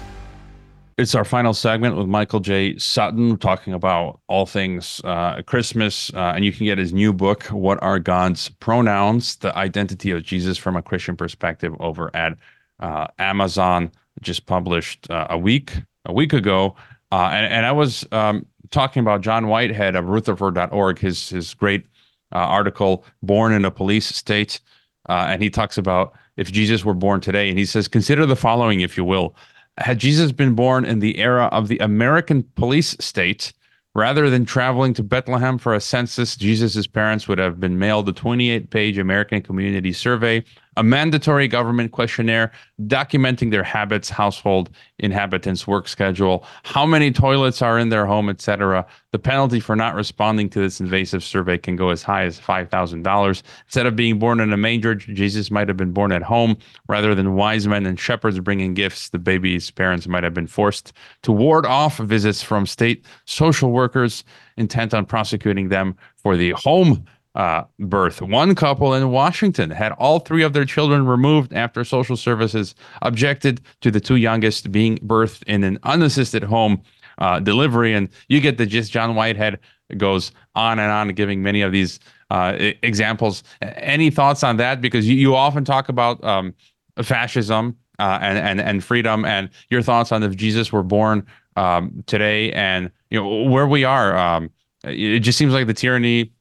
It's 0.97 1.13
our 1.13 1.25
final 1.25 1.53
segment 1.53 1.95
with 1.95 2.07
Michael 2.07 2.39
J. 2.39 2.75
Sutton 2.79 3.37
talking 3.37 3.71
about 3.71 4.19
all 4.25 4.47
things 4.47 4.99
uh, 5.03 5.43
Christmas. 5.43 6.11
Uh, 6.11 6.33
and 6.35 6.43
you 6.43 6.51
can 6.51 6.65
get 6.65 6.79
his 6.79 6.91
new 6.91 7.13
book, 7.13 7.43
What 7.43 7.77
Are 7.83 7.99
God's 7.99 8.49
Pronouns? 8.49 9.35
The 9.35 9.55
Identity 9.55 10.09
of 10.09 10.23
Jesus 10.23 10.57
from 10.57 10.75
a 10.75 10.81
Christian 10.81 11.15
Perspective, 11.15 11.75
over 11.79 12.09
at 12.15 12.35
uh, 12.79 13.05
Amazon. 13.19 13.91
Just 14.21 14.47
published 14.47 15.07
uh, 15.11 15.27
a 15.29 15.37
week 15.37 15.73
a 16.05 16.13
week 16.13 16.33
ago. 16.33 16.75
Uh, 17.11 17.29
and, 17.31 17.45
and 17.53 17.67
I 17.67 17.73
was 17.73 18.03
um, 18.11 18.47
talking 18.71 19.01
about 19.01 19.21
John 19.21 19.49
Whitehead 19.49 19.95
of 19.95 20.05
Rutherford.org, 20.05 20.97
his, 20.97 21.29
his 21.29 21.53
great 21.53 21.85
uh, 22.33 22.37
article, 22.39 23.05
Born 23.21 23.53
in 23.53 23.65
a 23.65 23.71
Police 23.71 24.07
State. 24.07 24.61
and 25.07 25.43
he 25.43 25.51
talks 25.51 25.77
about 25.77 26.13
if 26.37 26.51
Jesus 26.51 26.83
were 26.83 26.95
born 26.95 27.21
today. 27.21 27.49
And 27.49 27.59
he 27.59 27.65
says, 27.65 27.87
consider 27.87 28.25
the 28.25 28.35
following, 28.35 28.81
if 28.81 28.97
you 28.97 29.05
will 29.05 29.35
had 29.77 29.99
Jesus 29.99 30.31
been 30.31 30.53
born 30.53 30.85
in 30.85 30.99
the 30.99 31.17
era 31.19 31.45
of 31.45 31.67
the 31.67 31.77
American 31.79 32.43
police 32.55 32.95
state, 32.99 33.53
rather 33.93 34.29
than 34.29 34.45
traveling 34.45 34.93
to 34.93 35.03
Bethlehem 35.03 35.57
for 35.57 35.73
a 35.73 35.81
census, 35.81 36.35
Jesus' 36.35 36.87
parents 36.87 37.27
would 37.27 37.39
have 37.39 37.59
been 37.59 37.79
mailed 37.79 38.07
a 38.09 38.13
28 38.13 38.69
page 38.69 38.97
American 38.97 39.41
Community 39.41 39.93
Survey 39.93 40.43
a 40.77 40.83
mandatory 40.83 41.47
government 41.47 41.91
questionnaire 41.91 42.51
documenting 42.83 43.49
their 43.49 43.63
habits, 43.63 44.09
household 44.09 44.69
inhabitants, 44.99 45.67
work 45.67 45.87
schedule, 45.87 46.45
how 46.63 46.85
many 46.85 47.11
toilets 47.11 47.63
are 47.63 47.79
in 47.79 47.89
their 47.89 48.05
home, 48.05 48.29
etc. 48.29 48.85
The 49.11 49.19
penalty 49.19 49.59
for 49.59 49.75
not 49.75 49.95
responding 49.95 50.49
to 50.51 50.59
this 50.59 50.79
invasive 50.79 51.23
survey 51.23 51.57
can 51.57 51.75
go 51.75 51.89
as 51.89 52.03
high 52.03 52.23
as 52.23 52.39
$5,000. 52.39 53.41
Instead 53.65 53.85
of 53.87 53.95
being 53.95 54.19
born 54.19 54.39
in 54.39 54.53
a 54.53 54.57
manger, 54.57 54.93
Jesus 54.93 55.49
might 55.49 55.67
have 55.67 55.77
been 55.77 55.93
born 55.93 56.11
at 56.11 56.21
home. 56.21 56.55
Rather 56.87 57.15
than 57.15 57.33
wise 57.33 57.67
men 57.67 57.87
and 57.87 57.99
shepherds 57.99 58.39
bringing 58.39 58.75
gifts, 58.75 59.09
the 59.09 59.19
baby's 59.19 59.71
parents 59.71 60.07
might 60.07 60.23
have 60.23 60.35
been 60.35 60.47
forced 60.47 60.93
to 61.23 61.31
ward 61.31 61.65
off 61.65 61.97
visits 61.97 62.43
from 62.43 62.67
state 62.67 63.03
social 63.25 63.71
workers 63.71 64.23
intent 64.57 64.93
on 64.93 65.05
prosecuting 65.05 65.69
them 65.69 65.95
for 66.15 66.37
the 66.37 66.51
home 66.51 67.03
uh, 67.37 67.63
birth. 67.79 68.19
One 68.19 68.55
couple 68.55 68.95
in 68.95 69.11
Washington 69.11 69.69
had 69.69 69.91
all 69.93 70.19
three 70.19 70.41
of 70.41 70.53
their 70.53 70.65
children 70.65 71.05
removed 71.05 71.53
after 71.53 71.83
social 71.83 72.17
services 72.17 72.73
objected 73.03 73.61
to 73.81 73.91
the 73.91 73.99
two 73.99 74.15
youngest 74.15 74.71
being 74.71 74.97
birthed 74.97 75.43
in 75.43 75.63
an 75.63 75.77
unassisted 75.83 76.43
home 76.43 76.81
uh, 77.19 77.39
delivery. 77.39 77.93
And 77.93 78.09
you 78.27 78.41
get 78.41 78.57
the 78.57 78.65
gist. 78.65 78.91
John 78.91 79.13
Whitehead 79.13 79.59
goes 79.97 80.31
on 80.55 80.79
and 80.79 80.91
on, 80.91 81.09
giving 81.09 81.43
many 81.43 81.61
of 81.61 81.71
these 81.71 81.99
uh, 82.31 82.55
examples. 82.81 83.43
Any 83.61 84.09
thoughts 84.09 84.43
on 84.43 84.57
that? 84.57 84.81
Because 84.81 85.07
you, 85.07 85.15
you 85.15 85.35
often 85.35 85.63
talk 85.63 85.89
about 85.89 86.21
um, 86.23 86.55
fascism 87.03 87.77
uh, 87.99 88.17
and, 88.19 88.39
and, 88.39 88.59
and 88.59 88.83
freedom, 88.83 89.25
and 89.25 89.49
your 89.69 89.83
thoughts 89.83 90.11
on 90.11 90.23
if 90.23 90.35
Jesus 90.35 90.71
were 90.71 90.83
born 90.83 91.25
um, 91.55 92.03
today 92.07 92.51
and 92.53 92.91
you 93.11 93.19
know 93.19 93.43
where 93.43 93.67
we 93.67 93.83
are. 93.83 94.17
Um, 94.17 94.49
it 94.83 95.19
just 95.19 95.37
seems 95.37 95.53
like 95.53 95.67
the 95.67 95.73
tyranny 95.73 96.31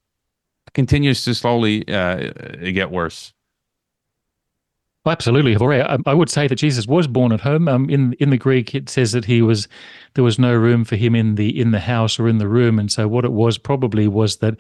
continues 0.77 1.25
to 1.25 1.35
slowly 1.35 1.89
uh, 1.89 2.31
get 2.61 2.91
worse. 2.93 3.33
Absolutely, 5.07 5.57
I, 5.57 5.99
I 6.05 6.15
would 6.15 6.29
say 6.29 6.49
that 6.49 6.57
Jesus 6.57 6.87
was 6.87 7.07
born 7.07 7.33
at 7.33 7.41
home. 7.41 7.69
Um, 7.69 7.89
in 7.89 8.13
in 8.15 8.31
the 8.31 8.37
Greek, 8.37 8.75
it 8.75 8.89
says 8.89 9.13
that 9.13 9.25
he 9.25 9.41
was 9.41 9.69
there 10.15 10.25
was 10.25 10.39
no 10.39 10.53
room 10.55 10.85
for 10.85 10.97
him 10.97 11.15
in 11.15 11.37
the 11.37 11.49
in 11.61 11.71
the 11.71 11.81
house 11.81 12.19
or 12.19 12.29
in 12.29 12.39
the 12.39 12.49
room, 12.49 12.79
and 12.79 12.91
so 12.91 13.09
what 13.09 13.25
it 13.25 13.33
was 13.33 13.57
probably 13.57 14.09
was 14.09 14.37
that 14.39 14.57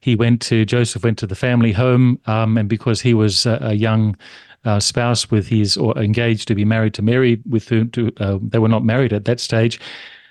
he 0.00 0.14
went 0.14 0.40
to 0.42 0.64
Joseph 0.64 1.04
went 1.04 1.18
to 1.18 1.26
the 1.26 1.34
family 1.34 1.72
home, 1.72 2.18
um, 2.26 2.56
and 2.56 2.68
because 2.68 3.00
he 3.00 3.14
was 3.14 3.46
a, 3.46 3.58
a 3.60 3.74
young 3.74 4.16
uh, 4.64 4.78
spouse 4.78 5.30
with 5.30 5.48
his 5.48 5.76
or 5.76 5.98
engaged 5.98 6.46
to 6.48 6.54
be 6.54 6.64
married 6.64 6.94
to 6.94 7.02
Mary, 7.02 7.40
with 7.50 7.68
whom 7.68 7.90
to, 7.90 8.12
uh, 8.18 8.38
they 8.40 8.60
were 8.60 8.68
not 8.68 8.84
married 8.84 9.12
at 9.12 9.24
that 9.24 9.40
stage 9.40 9.80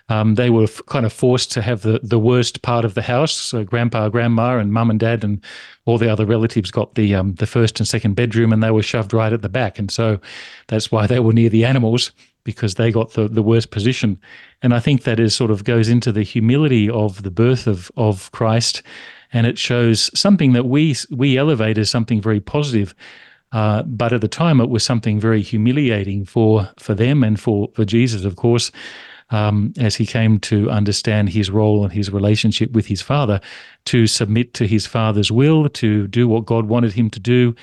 um, 0.10 0.36
they 0.36 0.49
were 0.49 0.64
f- 0.64 0.82
kind 0.88 1.05
of 1.05 1.14
forced 1.14 1.51
to 1.51 1.62
have 1.62 1.84
the, 1.84 1.99
the 2.01 2.20
worst 2.20 2.64
part 2.64 2.84
of 2.84 2.95
the 2.95 3.01
house. 3.01 3.32
So 3.32 3.64
grandpa, 3.64 4.10
grandma, 4.10 4.57
and 4.57 4.74
mum 4.74 4.89
and 4.89 4.99
dad, 4.99 5.24
and 5.24 5.41
all 5.86 5.99
the 5.99 6.12
other 6.12 6.26
relatives 6.26 6.72
got 6.72 6.95
the 6.95 7.16
um, 7.16 7.36
the 7.36 7.47
first 7.47 7.80
and 7.80 7.88
second 7.88 8.16
bedroom, 8.16 8.51
and 8.51 8.62
they 8.62 8.72
were 8.72 8.84
shoved 8.84 9.14
right 9.14 9.32
at 9.32 9.43
the 9.43 9.49
back. 9.49 9.78
And 9.80 9.91
so 9.91 10.20
that's 10.68 10.91
why 10.91 11.07
they 11.07 11.20
were 11.20 11.34
near 11.34 11.49
the 11.49 11.64
animals 11.64 12.12
because 12.43 12.76
they 12.76 12.91
got 12.91 13.14
the, 13.14 13.28
the 13.28 13.43
worst 13.43 13.70
position. 13.70 14.20
And 14.64 14.74
I 14.74 14.80
think 14.80 15.03
that 15.03 15.20
is 15.20 15.36
sort 15.36 15.51
of 15.51 15.64
goes 15.64 15.89
into 15.89 16.12
the 16.12 16.24
humility 16.24 16.89
of 16.89 17.22
the 17.22 17.32
birth 17.32 17.68
of 17.68 17.91
of 17.95 18.32
Christ, 18.32 18.82
and 19.32 19.45
it 19.45 19.60
shows 19.60 20.10
something 20.20 20.53
that 20.53 20.66
we 20.66 20.95
we 21.12 21.38
elevate 21.38 21.78
as 21.78 21.89
something 21.89 22.20
very 22.20 22.39
positive. 22.39 22.95
Uh, 23.51 23.82
but 23.84 24.14
at 24.14 24.22
the 24.22 24.28
time, 24.28 24.62
it 24.62 24.70
was 24.70 24.84
something 24.84 25.20
very 25.20 25.43
humiliating 25.43 26.26
for 26.26 26.68
for 26.80 26.95
them 26.95 27.24
and 27.24 27.39
for 27.39 27.70
for 27.76 27.86
Jesus, 27.86 28.26
of 28.26 28.38
course 28.38 28.72
um, 29.32 29.74
as 29.80 29.96
he 29.96 30.06
came 30.06 30.40
to 30.40 30.70
understand 30.70 31.30
his 31.30 31.50
role 31.50 31.84
and 31.84 31.94
his 31.94 32.12
relationship 32.12 32.72
with 32.72 32.88
his 32.88 33.02
father, 33.02 33.40
to 33.86 34.08
submit 34.08 34.54
to 34.56 34.68
his 34.68 34.86
father's 34.86 35.32
will, 35.32 35.70
to 35.70 36.08
do 36.08 36.28
what 36.28 36.46
God 36.46 36.66
wanted 36.66 36.94
him 36.94 37.10
to 37.12 37.20
do, 37.20 37.56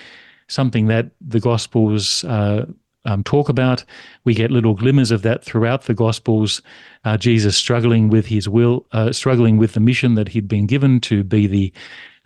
something 0.49 0.87
that 0.87 1.11
the 1.21 1.41
Gospels 1.41 2.25
uh, 2.25 2.67
um, 3.05 3.23
talk 3.25 3.49
about. 3.49 3.85
We 4.25 4.35
get 4.35 4.51
little 4.51 4.75
glimmers 4.75 5.11
of 5.11 5.23
that 5.23 5.45
throughout 5.45 5.83
the 5.83 5.95
Gospels. 5.95 6.61
Uh, 7.05 7.17
Jesus 7.17 7.57
struggling 7.57 8.09
with 8.11 8.27
his 8.27 8.49
will, 8.49 8.87
uh, 8.93 9.12
struggling 9.12 9.57
with 9.57 9.75
the 9.75 9.81
mission 9.81 10.14
that 10.14 10.29
he'd 10.29 10.49
been 10.49 10.67
given 10.67 11.01
to 11.03 11.25
be 11.25 11.47
the 11.47 11.73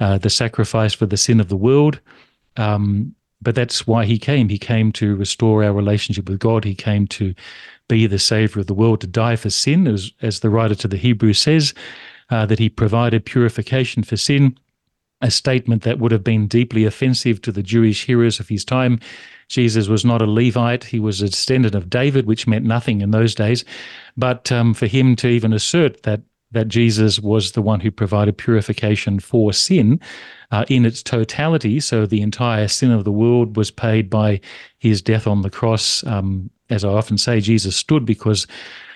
uh, 0.01 0.17
the 0.17 0.31
sacrifice 0.31 0.95
for 0.95 1.05
the 1.05 1.19
sin 1.19 1.41
of 1.41 1.51
the 1.51 1.57
world. 1.57 2.01
Um, 2.57 3.15
but 3.43 3.55
that's 3.55 3.87
why 3.87 4.05
he 4.05 4.19
came. 4.19 4.49
He 4.49 4.59
came 4.59 4.93
to 4.93 5.17
restore 5.17 5.65
our 5.65 5.73
relationship 5.73 6.29
with 6.29 6.39
God. 6.39 6.65
He 6.65 6.75
came 6.75 7.07
to 7.09 7.35
be 7.89 8.07
the 8.07 8.19
Savior 8.19 8.61
of 8.61 8.67
the 8.67 8.75
world, 8.75 9.01
to 9.01 9.07
die 9.07 9.37
for 9.37 9.51
sin, 9.51 9.87
as, 9.87 10.13
as 10.23 10.41
the 10.41 10.51
writer 10.51 10.75
to 10.77 10.89
the 10.89 10.97
Hebrews 10.97 11.39
says, 11.39 11.75
uh, 12.31 12.47
that 12.47 12.59
he 12.59 12.69
provided 12.69 13.25
purification 13.25 14.03
for 14.03 14.17
sin, 14.17 14.57
a 15.21 15.31
statement 15.31 15.83
that 15.83 15.99
would 15.99 16.13
have 16.13 16.25
been 16.25 16.47
deeply 16.47 16.85
offensive 16.85 17.43
to 17.43 17.53
the 17.53 17.63
Jewish 17.63 18.07
hearers 18.07 18.41
of 18.41 18.49
his 18.49 18.65
time. 18.65 19.01
Jesus 19.49 19.89
was 19.89 20.05
not 20.05 20.23
a 20.23 20.27
Levite, 20.27 20.85
he 20.85 21.01
was 21.01 21.21
a 21.21 21.29
descendant 21.29 21.75
of 21.75 21.91
David, 21.91 22.27
which 22.27 22.47
meant 22.47 22.65
nothing 22.65 23.01
in 23.01 23.11
those 23.11 23.35
days. 23.35 23.65
But 24.17 24.53
um, 24.53 24.75
for 24.75 24.87
him 24.87 25.17
to 25.17 25.29
even 25.29 25.53
assert 25.53 26.05
that 26.05 26.21
that 26.53 26.69
Jesus 26.69 27.21
was 27.21 27.53
the 27.53 27.63
one 27.63 27.81
who 27.81 27.91
provided 27.91 28.37
purification 28.37 29.21
for 29.21 29.53
sin 29.53 30.01
uh, 30.51 30.65
in 30.69 30.85
its 30.85 31.03
totality. 31.03 31.81
So 31.81 32.07
the 32.07 32.23
entire 32.23 32.69
sin 32.69 32.91
of 32.91 33.05
the 33.05 33.13
world 33.13 33.57
was 33.57 33.71
paid 33.71 34.11
by 34.11 34.41
his 34.79 35.01
death 35.01 35.27
on 35.27 35.43
the 35.43 35.51
cross, 35.51 36.05
um, 36.07 36.51
as 36.71 36.85
I 36.85 36.89
often 36.89 37.19
say, 37.19 37.41
Jesus 37.41 37.77
stood 37.77 38.05
because 38.05 38.47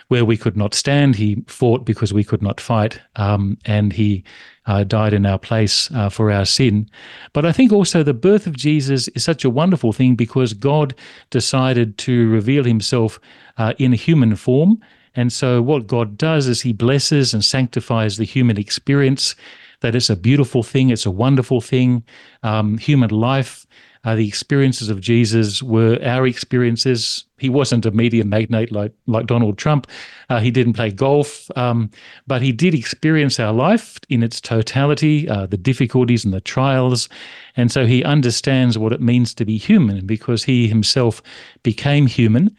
where 0.09 0.25
we 0.25 0.37
could 0.37 0.57
not 0.57 0.75
stand, 0.75 1.17
he 1.17 1.43
fought 1.47 1.85
because 1.85 2.13
we 2.13 2.25
could 2.25 2.43
not 2.43 2.61
fight, 2.61 3.01
um, 3.17 3.57
and 3.65 3.93
he 3.93 4.23
uh, 4.67 4.85
died 4.85 5.13
in 5.13 5.27
our 5.27 5.39
place 5.39 5.91
uh, 5.93 6.09
for 6.09 6.31
our 6.31 6.45
sin. 6.45 6.89
But 7.33 7.47
I 7.47 7.53
think 7.53 7.73
also 7.73 8.03
the 8.03 8.15
birth 8.15 8.47
of 8.47 8.57
Jesus 8.57 9.09
is 9.09 9.25
such 9.25 9.45
a 9.45 9.51
wonderful 9.51 9.93
thing 9.93 10.15
because 10.15 10.53
God 10.53 10.95
decided 11.31 11.99
to 11.99 12.29
reveal 12.31 12.65
himself 12.65 13.19
uh, 13.57 13.75
in 13.79 13.93
a 13.93 13.97
human 13.97 14.37
form. 14.37 14.81
And 15.17 15.33
so, 15.33 15.63
what 15.63 15.87
God 15.87 16.19
does 16.19 16.47
is 16.47 16.61
He 16.61 16.73
blesses 16.73 17.35
and 17.35 17.45
sanctifies 17.45 18.17
the 18.17 18.25
human 18.25 18.59
experience 18.59 19.35
that 19.81 19.95
it's 19.95 20.11
a 20.11 20.17
beautiful 20.17 20.63
thing, 20.63 20.91
it's 20.91 21.07
a 21.07 21.11
wonderful 21.11 21.61
thing. 21.61 22.03
Um, 22.43 22.79
human 22.79 23.11
life, 23.11 23.67
uh, 24.05 24.15
the 24.15 24.29
experiences 24.29 24.89
of 24.89 25.01
Jesus 25.01 25.63
were 25.63 25.99
our 26.03 26.27
experiences. 26.27 27.25
He 27.39 27.49
wasn't 27.49 27.87
a 27.87 27.91
media 27.91 28.25
magnate 28.25 28.71
like 28.73 28.93
like 29.07 29.27
Donald 29.27 29.59
Trump. 29.59 29.87
Uh, 30.29 30.41
he 30.41 30.51
didn't 30.51 30.75
play 30.75 30.91
golf, 30.91 31.51
um, 31.57 31.91
but 32.27 32.43
he 32.43 32.53
did 32.53 32.75
experience 32.75 33.41
our 33.41 33.53
life 33.53 33.99
in 34.09 34.23
its 34.23 34.41
totality, 34.41 35.29
uh, 35.29 35.47
the 35.47 35.57
difficulties 35.57 36.25
and 36.25 36.35
the 36.35 36.41
trials, 36.41 37.09
and 37.57 37.73
so 37.73 37.87
he 37.87 38.05
understands 38.05 38.79
what 38.79 38.93
it 38.93 39.01
means 39.01 39.35
to 39.35 39.45
be 39.45 39.57
human 39.57 40.07
because 40.07 40.45
he 40.45 40.69
himself 40.69 41.23
became 41.63 42.07
human. 42.07 42.55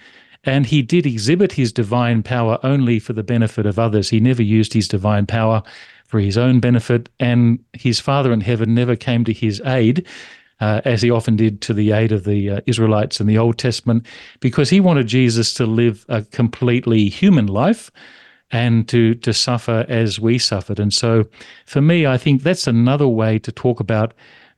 And 0.46 0.66
he 0.66 0.82
did 0.82 1.06
exhibit 1.06 1.52
his 1.52 1.74
divine 1.74 2.24
power 2.24 2.60
only 2.64 3.00
for 3.00 3.14
the 3.14 3.24
benefit 3.24 3.66
of 3.66 3.80
others. 3.80 4.10
He 4.10 4.20
never 4.20 4.44
used 4.44 4.74
his 4.74 4.88
divine 4.88 5.26
power 5.26 5.64
for 6.06 6.20
his 6.20 6.38
own 6.38 6.60
benefit, 6.60 7.10
and 7.20 7.60
his 7.74 8.00
Father 8.00 8.32
in 8.32 8.42
heaven 8.42 8.76
never 8.76 8.96
came 8.96 9.26
to 9.26 9.34
his 9.34 9.62
aid. 9.66 10.06
Uh, 10.62 10.80
as 10.86 11.02
he 11.02 11.12
often 11.12 11.36
did 11.36 11.60
to 11.60 11.74
the 11.74 11.92
aid 11.92 12.14
of 12.14 12.24
the 12.24 12.50
uh, 12.50 12.62
Israelites 12.66 13.20
in 13.20 13.28
the 13.28 13.38
Old 13.38 13.58
Testament, 13.58 14.06
because 14.40 14.70
he 14.70 14.80
wanted 14.80 15.06
Jesus 15.06 15.54
to 15.56 15.66
live 15.66 16.06
a 16.08 16.22
completely 16.22 17.10
human 17.10 17.48
life 17.48 17.92
and 18.52 18.88
to 18.88 19.16
to 19.16 19.34
suffer 19.34 19.86
as 19.90 20.18
we 20.18 20.38
suffered. 20.38 20.80
And 20.80 20.94
so, 20.94 21.26
for 21.66 21.82
me, 21.82 22.06
I 22.06 22.18
think 22.18 22.42
that's 22.42 22.68
another 22.68 23.08
way 23.08 23.38
to 23.40 23.52
talk 23.52 23.82
about 23.82 24.14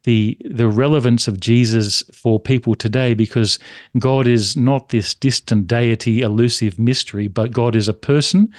the 0.08 0.38
the 0.50 0.70
relevance 0.70 1.28
of 1.28 1.38
Jesus 1.38 2.02
for 2.14 2.40
people 2.40 2.76
today 2.76 3.14
because 3.14 3.60
God 4.00 4.26
is 4.26 4.56
not 4.56 4.88
this 4.88 5.14
distant 5.14 5.68
deity, 5.68 6.22
elusive 6.22 6.80
mystery, 6.80 7.28
but 7.28 7.52
God 7.52 7.76
is 7.76 7.90
a 7.90 7.94
person 7.94 8.54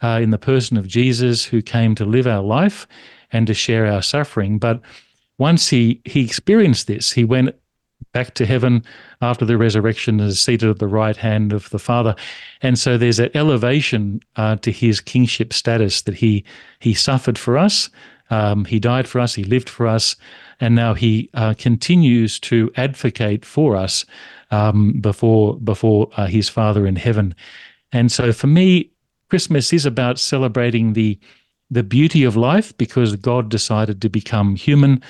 uh, 0.00 0.20
in 0.22 0.30
the 0.30 0.38
person 0.38 0.76
of 0.76 0.86
Jesus 0.86 1.44
who 1.44 1.60
came 1.60 1.96
to 1.96 2.04
live 2.04 2.28
our 2.28 2.42
life 2.42 2.86
and 3.32 3.48
to 3.48 3.54
share 3.54 3.84
our 3.84 4.00
suffering. 4.00 4.58
But 4.58 4.80
once 5.38 5.68
he 5.68 6.00
he 6.04 6.24
experienced 6.24 6.86
this, 6.86 7.10
he 7.10 7.24
went 7.24 7.52
back 8.12 8.34
to 8.34 8.46
heaven 8.46 8.84
after 9.22 9.44
the 9.44 9.58
resurrection 9.58 10.20
and 10.20 10.28
is 10.28 10.38
seated 10.38 10.70
at 10.70 10.78
the 10.78 10.86
right 10.86 11.16
hand 11.16 11.52
of 11.52 11.68
the 11.70 11.80
Father. 11.80 12.14
And 12.60 12.78
so 12.78 12.96
there's 12.96 13.18
an 13.18 13.30
elevation 13.34 14.20
uh, 14.36 14.54
to 14.56 14.70
his 14.70 15.00
kingship 15.00 15.52
status 15.52 16.02
that 16.02 16.14
he 16.14 16.44
he 16.78 16.94
suffered 16.94 17.38
for 17.38 17.58
us, 17.58 17.90
um, 18.32 18.64
he 18.64 18.80
died 18.80 19.06
for 19.06 19.20
us, 19.20 19.34
he 19.34 19.44
lived 19.44 19.68
for 19.68 19.86
us, 19.86 20.16
and 20.58 20.74
now 20.74 20.94
he 20.94 21.28
uh, 21.34 21.52
continues 21.58 22.40
to 22.40 22.72
advocate 22.76 23.44
for 23.44 23.76
us 23.76 24.06
um, 24.50 24.92
before 25.00 25.58
before 25.60 26.08
uh, 26.16 26.26
his 26.26 26.48
Father 26.48 26.86
in 26.86 26.96
heaven. 26.96 27.34
And 27.92 28.10
so 28.10 28.32
for 28.32 28.46
me, 28.46 28.90
Christmas 29.28 29.70
is 29.72 29.84
about 29.84 30.18
celebrating 30.18 30.94
the 30.94 31.18
the 31.70 31.82
beauty 31.82 32.24
of 32.24 32.34
life 32.34 32.76
because 32.78 33.16
God 33.16 33.50
decided 33.50 34.00
to 34.00 34.08
become 34.08 34.56
human 34.56 35.02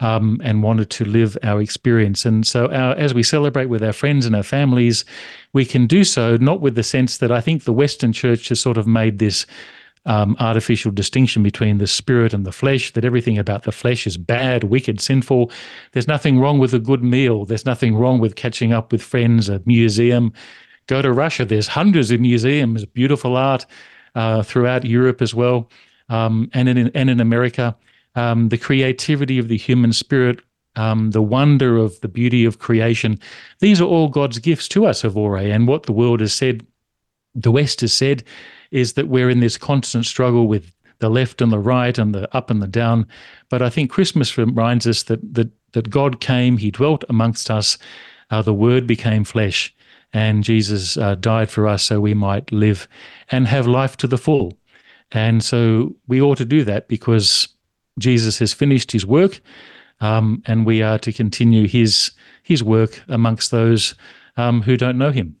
um, 0.00 0.38
and 0.44 0.62
wanted 0.62 0.90
to 0.90 1.04
live 1.06 1.38
our 1.42 1.62
experience. 1.62 2.26
And 2.26 2.46
so, 2.46 2.66
our, 2.66 2.94
as 2.96 3.14
we 3.14 3.22
celebrate 3.22 3.66
with 3.66 3.82
our 3.82 3.94
friends 3.94 4.26
and 4.26 4.36
our 4.36 4.42
families, 4.42 5.06
we 5.54 5.64
can 5.64 5.86
do 5.86 6.04
so 6.04 6.36
not 6.36 6.60
with 6.60 6.74
the 6.74 6.82
sense 6.82 7.18
that 7.18 7.32
I 7.32 7.40
think 7.40 7.64
the 7.64 7.72
Western 7.72 8.12
church 8.12 8.50
has 8.50 8.60
sort 8.60 8.76
of 8.76 8.86
made 8.86 9.18
this 9.18 9.46
um, 10.06 10.36
artificial 10.38 10.90
distinction 10.90 11.42
between 11.42 11.78
the 11.78 11.86
spirit 11.86 12.32
and 12.32 12.46
the 12.46 12.52
flesh, 12.52 12.92
that 12.92 13.04
everything 13.04 13.38
about 13.38 13.64
the 13.64 13.72
flesh 13.72 14.06
is 14.06 14.16
bad, 14.16 14.64
wicked, 14.64 15.00
sinful. 15.00 15.50
There's 15.92 16.08
nothing 16.08 16.38
wrong 16.38 16.58
with 16.58 16.72
a 16.72 16.78
good 16.78 17.02
meal. 17.02 17.44
There's 17.44 17.66
nothing 17.66 17.96
wrong 17.96 18.20
with 18.20 18.36
catching 18.36 18.72
up 18.72 18.92
with 18.92 19.02
friends, 19.02 19.48
a 19.48 19.60
museum. 19.66 20.32
Go 20.86 21.02
to 21.02 21.12
Russia, 21.12 21.44
there's 21.44 21.66
hundreds 21.66 22.10
of 22.12 22.20
museums, 22.20 22.84
beautiful 22.86 23.36
art 23.36 23.66
uh, 24.14 24.42
throughout 24.42 24.84
Europe 24.84 25.20
as 25.20 25.34
well, 25.34 25.68
um, 26.08 26.48
and, 26.54 26.68
in, 26.68 26.90
and 26.94 27.10
in 27.10 27.20
America. 27.20 27.76
Um, 28.14 28.48
the 28.48 28.58
creativity 28.58 29.38
of 29.38 29.48
the 29.48 29.58
human 29.58 29.92
spirit, 29.92 30.40
um, 30.76 31.10
the 31.10 31.22
wonder 31.22 31.76
of 31.76 32.00
the 32.00 32.08
beauty 32.08 32.44
of 32.44 32.60
creation. 32.60 33.18
These 33.58 33.80
are 33.80 33.86
all 33.86 34.08
God's 34.08 34.38
gifts 34.38 34.68
to 34.68 34.86
us, 34.86 35.02
Hrvoje. 35.02 35.52
And 35.52 35.66
what 35.66 35.82
the 35.82 35.92
world 35.92 36.20
has 36.20 36.32
said, 36.32 36.64
the 37.34 37.50
West 37.50 37.80
has 37.80 37.92
said, 37.92 38.22
is 38.76 38.92
that 38.92 39.08
we're 39.08 39.30
in 39.30 39.40
this 39.40 39.56
constant 39.56 40.04
struggle 40.04 40.46
with 40.46 40.70
the 40.98 41.08
left 41.08 41.40
and 41.40 41.50
the 41.50 41.58
right 41.58 41.96
and 41.98 42.14
the 42.14 42.34
up 42.36 42.50
and 42.50 42.62
the 42.62 42.66
down. 42.66 43.06
But 43.48 43.62
I 43.62 43.70
think 43.70 43.90
Christmas 43.90 44.36
reminds 44.36 44.86
us 44.86 45.04
that 45.04 45.34
that 45.34 45.50
that 45.72 45.90
God 45.90 46.20
came, 46.20 46.58
He 46.58 46.70
dwelt 46.70 47.04
amongst 47.08 47.50
us, 47.50 47.78
uh, 48.30 48.42
the 48.42 48.54
Word 48.54 48.86
became 48.86 49.24
flesh, 49.24 49.74
and 50.12 50.44
Jesus 50.44 50.96
uh, 50.96 51.14
died 51.16 51.50
for 51.50 51.66
us 51.66 51.84
so 51.84 52.00
we 52.00 52.14
might 52.14 52.52
live 52.52 52.86
and 53.30 53.46
have 53.46 53.66
life 53.66 53.96
to 53.98 54.06
the 54.06 54.18
full. 54.18 54.52
And 55.12 55.42
so 55.42 55.94
we 56.06 56.20
ought 56.20 56.38
to 56.38 56.44
do 56.44 56.64
that 56.64 56.88
because 56.88 57.48
Jesus 57.98 58.38
has 58.38 58.52
finished 58.52 58.92
His 58.92 59.06
work, 59.06 59.40
um, 60.00 60.42
and 60.46 60.66
we 60.66 60.82
are 60.82 60.98
to 60.98 61.12
continue 61.12 61.66
His 61.66 62.10
His 62.42 62.62
work 62.62 63.02
amongst 63.08 63.50
those 63.50 63.94
um, 64.36 64.60
who 64.60 64.76
don't 64.76 64.98
know 64.98 65.12
Him 65.12 65.36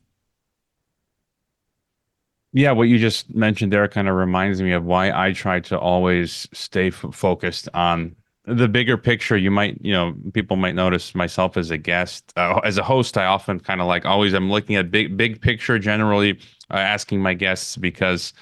yeah 2.56 2.72
what 2.72 2.84
you 2.84 2.98
just 2.98 3.32
mentioned 3.34 3.72
there 3.72 3.86
kind 3.86 4.08
of 4.08 4.14
reminds 4.16 4.60
me 4.62 4.72
of 4.72 4.84
why 4.84 5.12
i 5.12 5.32
try 5.32 5.60
to 5.60 5.78
always 5.78 6.48
stay 6.52 6.88
f- 6.88 7.04
focused 7.12 7.68
on 7.74 8.16
the 8.46 8.66
bigger 8.66 8.96
picture 8.96 9.36
you 9.36 9.50
might 9.50 9.78
you 9.84 9.92
know 9.92 10.14
people 10.32 10.56
might 10.56 10.74
notice 10.74 11.14
myself 11.14 11.56
as 11.56 11.70
a 11.70 11.76
guest 11.76 12.32
uh, 12.36 12.58
as 12.64 12.78
a 12.78 12.82
host 12.82 13.18
i 13.18 13.26
often 13.26 13.60
kind 13.60 13.80
of 13.80 13.86
like 13.86 14.06
always 14.06 14.32
i'm 14.32 14.50
looking 14.50 14.74
at 14.74 14.90
big 14.90 15.16
big 15.16 15.40
picture 15.40 15.78
generally 15.78 16.38
uh, 16.70 16.78
asking 16.78 17.20
my 17.20 17.34
guests 17.34 17.76
because 17.76 18.32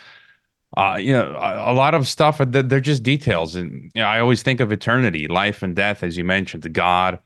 uh, 0.76 0.96
you 0.96 1.12
know, 1.12 1.36
a, 1.38 1.72
lot 1.72 1.94
of 1.94 2.08
stuff 2.08 2.38
they're 2.38 2.80
just 2.80 3.04
details, 3.04 3.54
and 3.54 3.92
you 3.94 4.02
know, 4.02 4.08
I 4.08 4.18
always 4.18 4.42
think 4.42 4.58
of 4.58 4.72
eternity, 4.72 5.28
life 5.28 5.62
and 5.62 5.76
death, 5.76 6.02
as 6.02 6.16
you 6.16 6.24
mentioned, 6.24 6.72
God, 6.72 7.20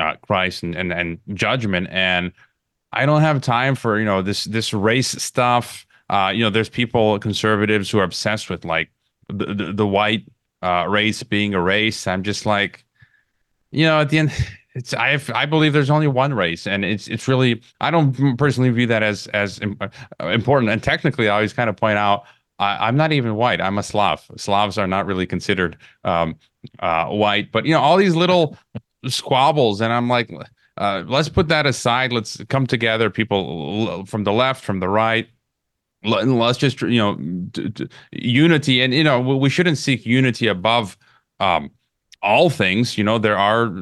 uh, 0.00 0.14
Christ, 0.22 0.62
and, 0.62 0.74
and 0.74 0.90
and 0.90 1.18
judgment. 1.34 1.88
And 1.90 2.32
I 2.94 3.04
don't 3.04 3.20
have 3.20 3.42
time 3.42 3.74
for 3.74 3.98
you 3.98 4.06
know 4.06 4.22
this 4.22 4.44
this 4.44 4.72
race 4.72 5.22
stuff 5.22 5.84
uh, 6.10 6.32
you 6.34 6.42
know, 6.42 6.50
there's 6.50 6.68
people, 6.68 7.18
conservatives, 7.18 7.90
who 7.90 7.98
are 7.98 8.04
obsessed 8.04 8.50
with 8.50 8.64
like 8.64 8.90
the 9.28 9.54
the, 9.54 9.72
the 9.72 9.86
white 9.86 10.24
uh, 10.62 10.86
race 10.88 11.22
being 11.22 11.52
erased. 11.52 12.06
I'm 12.06 12.22
just 12.22 12.46
like, 12.46 12.84
you 13.70 13.84
know, 13.84 14.00
at 14.00 14.10
the 14.10 14.18
end, 14.18 14.32
it's 14.74 14.94
I 14.94 15.18
I 15.34 15.46
believe 15.46 15.72
there's 15.72 15.90
only 15.90 16.08
one 16.08 16.34
race, 16.34 16.66
and 16.66 16.84
it's 16.84 17.08
it's 17.08 17.28
really 17.28 17.62
I 17.80 17.90
don't 17.90 18.36
personally 18.36 18.70
view 18.70 18.86
that 18.88 19.02
as 19.02 19.26
as 19.28 19.60
uh, 19.80 19.88
important. 20.26 20.70
And 20.70 20.82
technically, 20.82 21.28
I 21.28 21.34
always 21.34 21.52
kind 21.52 21.70
of 21.70 21.76
point 21.76 21.98
out 21.98 22.24
I, 22.58 22.88
am 22.88 22.96
not 22.96 23.12
even 23.12 23.34
white. 23.34 23.60
I'm 23.60 23.78
a 23.78 23.82
Slav. 23.82 24.30
Slavs 24.36 24.78
are 24.78 24.86
not 24.86 25.06
really 25.06 25.26
considered 25.26 25.76
um, 26.04 26.36
uh, 26.78 27.06
white, 27.06 27.50
but 27.52 27.66
you 27.66 27.72
know 27.72 27.80
all 27.80 27.96
these 27.96 28.14
little 28.14 28.56
squabbles, 29.06 29.80
and 29.80 29.92
I'm 29.92 30.08
like, 30.08 30.30
uh, 30.78 31.04
let's 31.06 31.28
put 31.28 31.48
that 31.48 31.66
aside. 31.66 32.12
Let's 32.12 32.42
come 32.48 32.66
together, 32.66 33.10
people 33.10 34.06
from 34.06 34.24
the 34.24 34.32
left, 34.32 34.64
from 34.64 34.80
the 34.80 34.88
right, 34.88 35.28
let's 36.04 36.58
just 36.58 36.80
you 36.82 36.98
know 36.98 37.14
d- 37.16 37.68
d- 37.68 37.88
unity. 38.12 38.82
And 38.82 38.94
you 38.94 39.04
know 39.04 39.20
we 39.20 39.48
shouldn't 39.48 39.78
seek 39.78 40.06
unity 40.06 40.46
above 40.46 40.96
um, 41.40 41.70
all 42.22 42.50
things. 42.50 42.96
You 42.98 43.04
know 43.04 43.18
there 43.18 43.38
are 43.38 43.72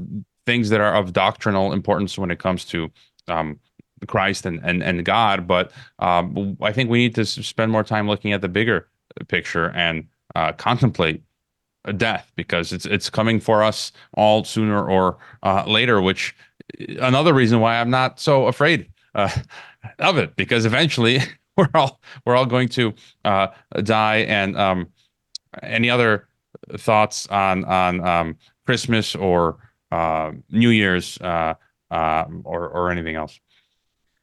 things 0.47 0.71
that 0.71 0.81
are 0.81 0.95
of 0.95 1.13
doctrinal 1.13 1.73
importance 1.73 2.19
when 2.19 2.31
it 2.31 2.39
comes 2.39 2.65
to 2.67 2.91
um, 3.29 3.59
christ 4.07 4.47
and, 4.47 4.61
and 4.65 4.83
and 4.83 5.05
god. 5.05 5.47
But 5.47 5.73
um, 5.99 6.57
i 6.61 6.73
think 6.73 6.91
we 6.91 6.99
need 6.99 7.15
to 7.17 7.25
spend 7.25 7.71
more 7.71 7.85
time 7.85 8.09
looking 8.09 8.33
at 8.33 8.41
the 8.41 8.49
bigger 8.49 8.89
picture 9.29 9.71
and 9.71 10.07
uh, 10.35 10.53
contemplate 10.53 11.23
death 11.97 12.31
because 12.37 12.73
it's 12.73 12.87
it's 12.87 13.11
coming 13.11 13.41
for 13.41 13.63
us 13.63 13.91
all 14.15 14.45
sooner 14.45 14.89
or 14.89 15.19
uh, 15.43 15.65
later 15.67 16.01
which 16.01 16.35
another 17.01 17.35
reason 17.35 17.59
why 17.59 17.81
i'm 17.81 17.91
not 17.91 18.21
so 18.21 18.47
afraid 18.47 18.89
uh, 19.17 19.29
of 19.99 20.17
it 20.17 20.37
because 20.37 20.65
eventually 20.65 21.19
we're 21.57 21.69
all 21.75 22.01
we're 22.25 22.37
all 22.37 22.47
going 22.47 22.69
to 22.71 22.95
uh, 23.25 23.49
die. 23.83 24.19
And 24.19 24.57
um, 24.57 24.89
any 25.63 25.91
other 25.91 26.29
thoughts 26.79 27.27
on 27.29 27.65
on 27.65 28.07
um, 28.07 28.37
Christmas 28.67 29.15
or 29.15 29.59
uh, 29.91 30.33
New 30.51 30.71
Year's 30.71 31.19
uh, 31.21 31.55
uh, 31.91 32.25
or 32.45 32.69
or 32.69 32.91
anything 32.91 33.17
else? 33.17 33.39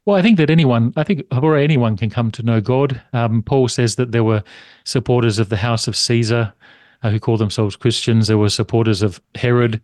Well, 0.06 0.16
I 0.16 0.22
think 0.22 0.38
that 0.38 0.50
anyone, 0.50 0.92
I 0.96 1.04
think 1.04 1.22
or 1.30 1.56
anyone 1.56 1.96
can 1.96 2.10
come 2.10 2.30
to 2.32 2.42
know 2.42 2.60
God. 2.60 3.00
Um, 3.12 3.42
Paul 3.42 3.68
says 3.68 3.96
that 3.96 4.12
there 4.12 4.24
were 4.24 4.42
supporters 4.84 5.38
of 5.38 5.50
the 5.50 5.58
house 5.58 5.86
of 5.86 5.94
Caesar 5.94 6.52
uh, 7.02 7.10
who 7.10 7.20
called 7.20 7.40
themselves 7.40 7.76
Christians. 7.76 8.26
There 8.26 8.38
were 8.38 8.48
supporters 8.48 9.02
of 9.02 9.20
Herod 9.34 9.80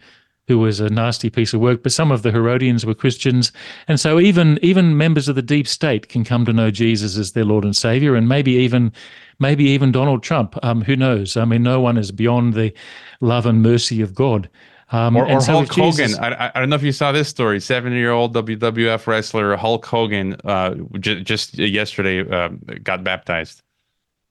who 0.49 0.59
was 0.59 0.81
a 0.81 0.89
nasty 0.89 1.29
piece 1.29 1.53
of 1.53 1.61
work, 1.61 1.83
but 1.83 1.93
some 1.93 2.13
of 2.13 2.23
the 2.23 2.31
Herodians 2.31 2.87
were 2.87 2.95
Christians. 2.95 3.53
And 3.89 3.99
so 3.99 4.21
even 4.21 4.59
even 4.63 4.97
members 4.97 5.29
of 5.29 5.35
the 5.35 5.43
deep 5.43 5.67
state 5.67 6.09
can 6.09 6.25
come 6.25 6.45
to 6.45 6.53
know 6.53 6.71
Jesus 6.71 7.17
as 7.17 7.33
their 7.33 7.45
Lord 7.45 7.65
and 7.65 7.75
Savior, 7.75 8.15
and 8.15 8.29
maybe 8.29 8.53
even 8.53 8.93
maybe 9.39 9.65
even 9.65 9.93
Donald 9.93 10.23
Trump. 10.23 10.57
Um, 10.63 10.83
who 10.83 10.97
knows? 10.97 11.37
I 11.37 11.45
mean, 11.45 11.63
no 11.63 11.81
one 11.81 11.97
is 11.97 12.13
beyond 12.13 12.55
the 12.55 12.73
love 13.21 13.47
and 13.47 13.63
mercy 13.63 14.01
of 14.01 14.15
God. 14.15 14.49
Um, 14.93 15.17
or, 15.17 15.29
or 15.29 15.41
so 15.41 15.53
Hulk 15.53 15.73
Jesus, 15.73 16.17
Hogan. 16.17 16.35
I, 16.39 16.53
I, 16.55 16.61
don't 16.61 16.69
know 16.69 16.77
if 16.77 16.83
you 16.85 16.93
saw 16.93 17.11
this 17.11 17.27
story. 17.27 17.59
Seven-year-old 17.59 18.33
WWF 18.37 19.09
wrestler 19.09 19.57
Hulk 19.57 19.85
Hogan 19.85 20.37
uh, 20.45 20.77
j- 21.01 21.25
just 21.25 21.59
yesterday 21.59 22.21
uh, 22.21 22.51
got 22.85 23.03
baptized. 23.03 23.63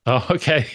Oh, 0.06 0.26
okay. 0.32 0.66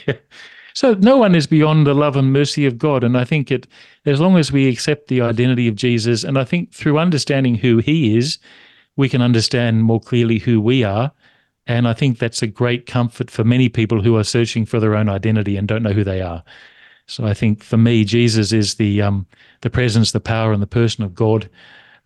So 0.80 0.94
no 0.94 1.18
one 1.18 1.34
is 1.34 1.46
beyond 1.46 1.86
the 1.86 1.92
love 1.92 2.16
and 2.16 2.32
mercy 2.32 2.64
of 2.64 2.78
God. 2.78 3.04
And 3.04 3.18
I 3.18 3.22
think 3.22 3.50
it, 3.50 3.66
as 4.06 4.18
long 4.18 4.38
as 4.38 4.50
we 4.50 4.66
accept 4.66 5.08
the 5.08 5.20
identity 5.20 5.68
of 5.68 5.74
Jesus, 5.74 6.24
and 6.24 6.38
I 6.38 6.44
think 6.44 6.72
through 6.72 6.98
understanding 6.98 7.54
who 7.54 7.76
he 7.80 8.16
is, 8.16 8.38
we 8.96 9.06
can 9.06 9.20
understand 9.20 9.84
more 9.84 10.00
clearly 10.00 10.38
who 10.38 10.58
we 10.58 10.82
are. 10.82 11.12
And 11.66 11.86
I 11.86 11.92
think 11.92 12.18
that's 12.18 12.40
a 12.40 12.46
great 12.46 12.86
comfort 12.86 13.30
for 13.30 13.44
many 13.44 13.68
people 13.68 14.00
who 14.00 14.16
are 14.16 14.24
searching 14.24 14.64
for 14.64 14.80
their 14.80 14.94
own 14.94 15.10
identity 15.10 15.58
and 15.58 15.68
don't 15.68 15.82
know 15.82 15.92
who 15.92 16.02
they 16.02 16.22
are. 16.22 16.42
So 17.04 17.26
I 17.26 17.34
think 17.34 17.62
for 17.62 17.76
me, 17.76 18.02
Jesus 18.02 18.50
is 18.50 18.76
the 18.76 19.02
um, 19.02 19.26
the 19.60 19.68
presence, 19.68 20.12
the 20.12 20.18
power, 20.18 20.50
and 20.50 20.62
the 20.62 20.66
person 20.66 21.04
of 21.04 21.14
God. 21.14 21.50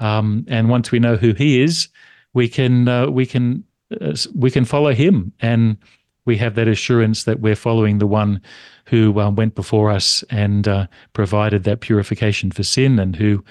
Um, 0.01 0.47
and 0.49 0.68
once 0.68 0.91
we 0.91 0.99
know 0.99 1.14
who 1.14 1.33
He 1.35 1.62
is, 1.62 1.87
we 2.33 2.49
can 2.49 2.89
uh, 2.89 3.09
we 3.09 3.25
can 3.25 3.62
uh, 4.01 4.16
we 4.35 4.51
can 4.51 4.64
follow 4.64 4.93
Him, 4.93 5.33
and 5.39 5.77
we 6.27 6.37
have 6.39 6.55
that 6.55 6.68
assurance 6.68 7.25
that 7.25 7.41
we're 7.41 7.57
following 7.57 7.99
the 7.99 8.07
one 8.07 8.41
who 8.87 9.18
uh, 9.18 9.31
went 9.31 9.55
before 9.55 9.91
us 9.91 10.22
and 10.31 10.68
uh, 10.68 10.87
provided 11.12 11.64
that 11.64 11.81
purification 11.81 12.51
for 12.51 12.62
sin, 12.62 12.99
and 12.99 13.16
who 13.16 13.45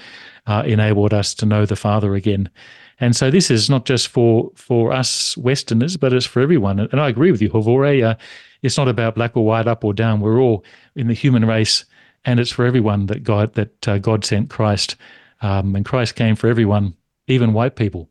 uh, 0.47 0.63
enabled 0.65 1.13
us 1.13 1.33
to 1.35 1.45
know 1.45 1.65
the 1.65 1.75
Father 1.75 2.15
again. 2.15 2.49
And 2.99 3.15
so 3.15 3.31
this 3.31 3.49
is 3.49 3.69
not 3.69 3.85
just 3.85 4.07
for 4.07 4.51
for 4.55 4.93
us 4.93 5.35
Westerners, 5.37 5.97
but 5.97 6.13
it's 6.13 6.25
for 6.25 6.41
everyone. 6.41 6.79
And 6.79 7.01
I 7.01 7.09
agree 7.09 7.31
with 7.31 7.41
you, 7.41 7.49
Hrvoje. 7.49 8.03
Uh, 8.03 8.15
it's 8.61 8.77
not 8.77 8.87
about 8.87 9.15
black 9.15 9.35
or 9.35 9.45
white, 9.45 9.67
up 9.67 9.83
or 9.83 9.93
down. 9.93 10.21
We're 10.21 10.39
all 10.39 10.63
in 10.95 11.07
the 11.07 11.13
human 11.13 11.45
race, 11.45 11.85
and 12.23 12.39
it's 12.39 12.51
for 12.51 12.65
everyone 12.65 13.07
that 13.07 13.23
God 13.23 13.53
that 13.55 13.87
uh, 13.87 13.97
God 13.97 14.23
sent 14.23 14.49
Christ, 14.49 14.95
um, 15.41 15.75
and 15.75 15.85
Christ 15.85 16.15
came 16.15 16.35
for 16.35 16.47
everyone, 16.47 16.95
even 17.27 17.53
white 17.53 17.75
people. 17.75 18.09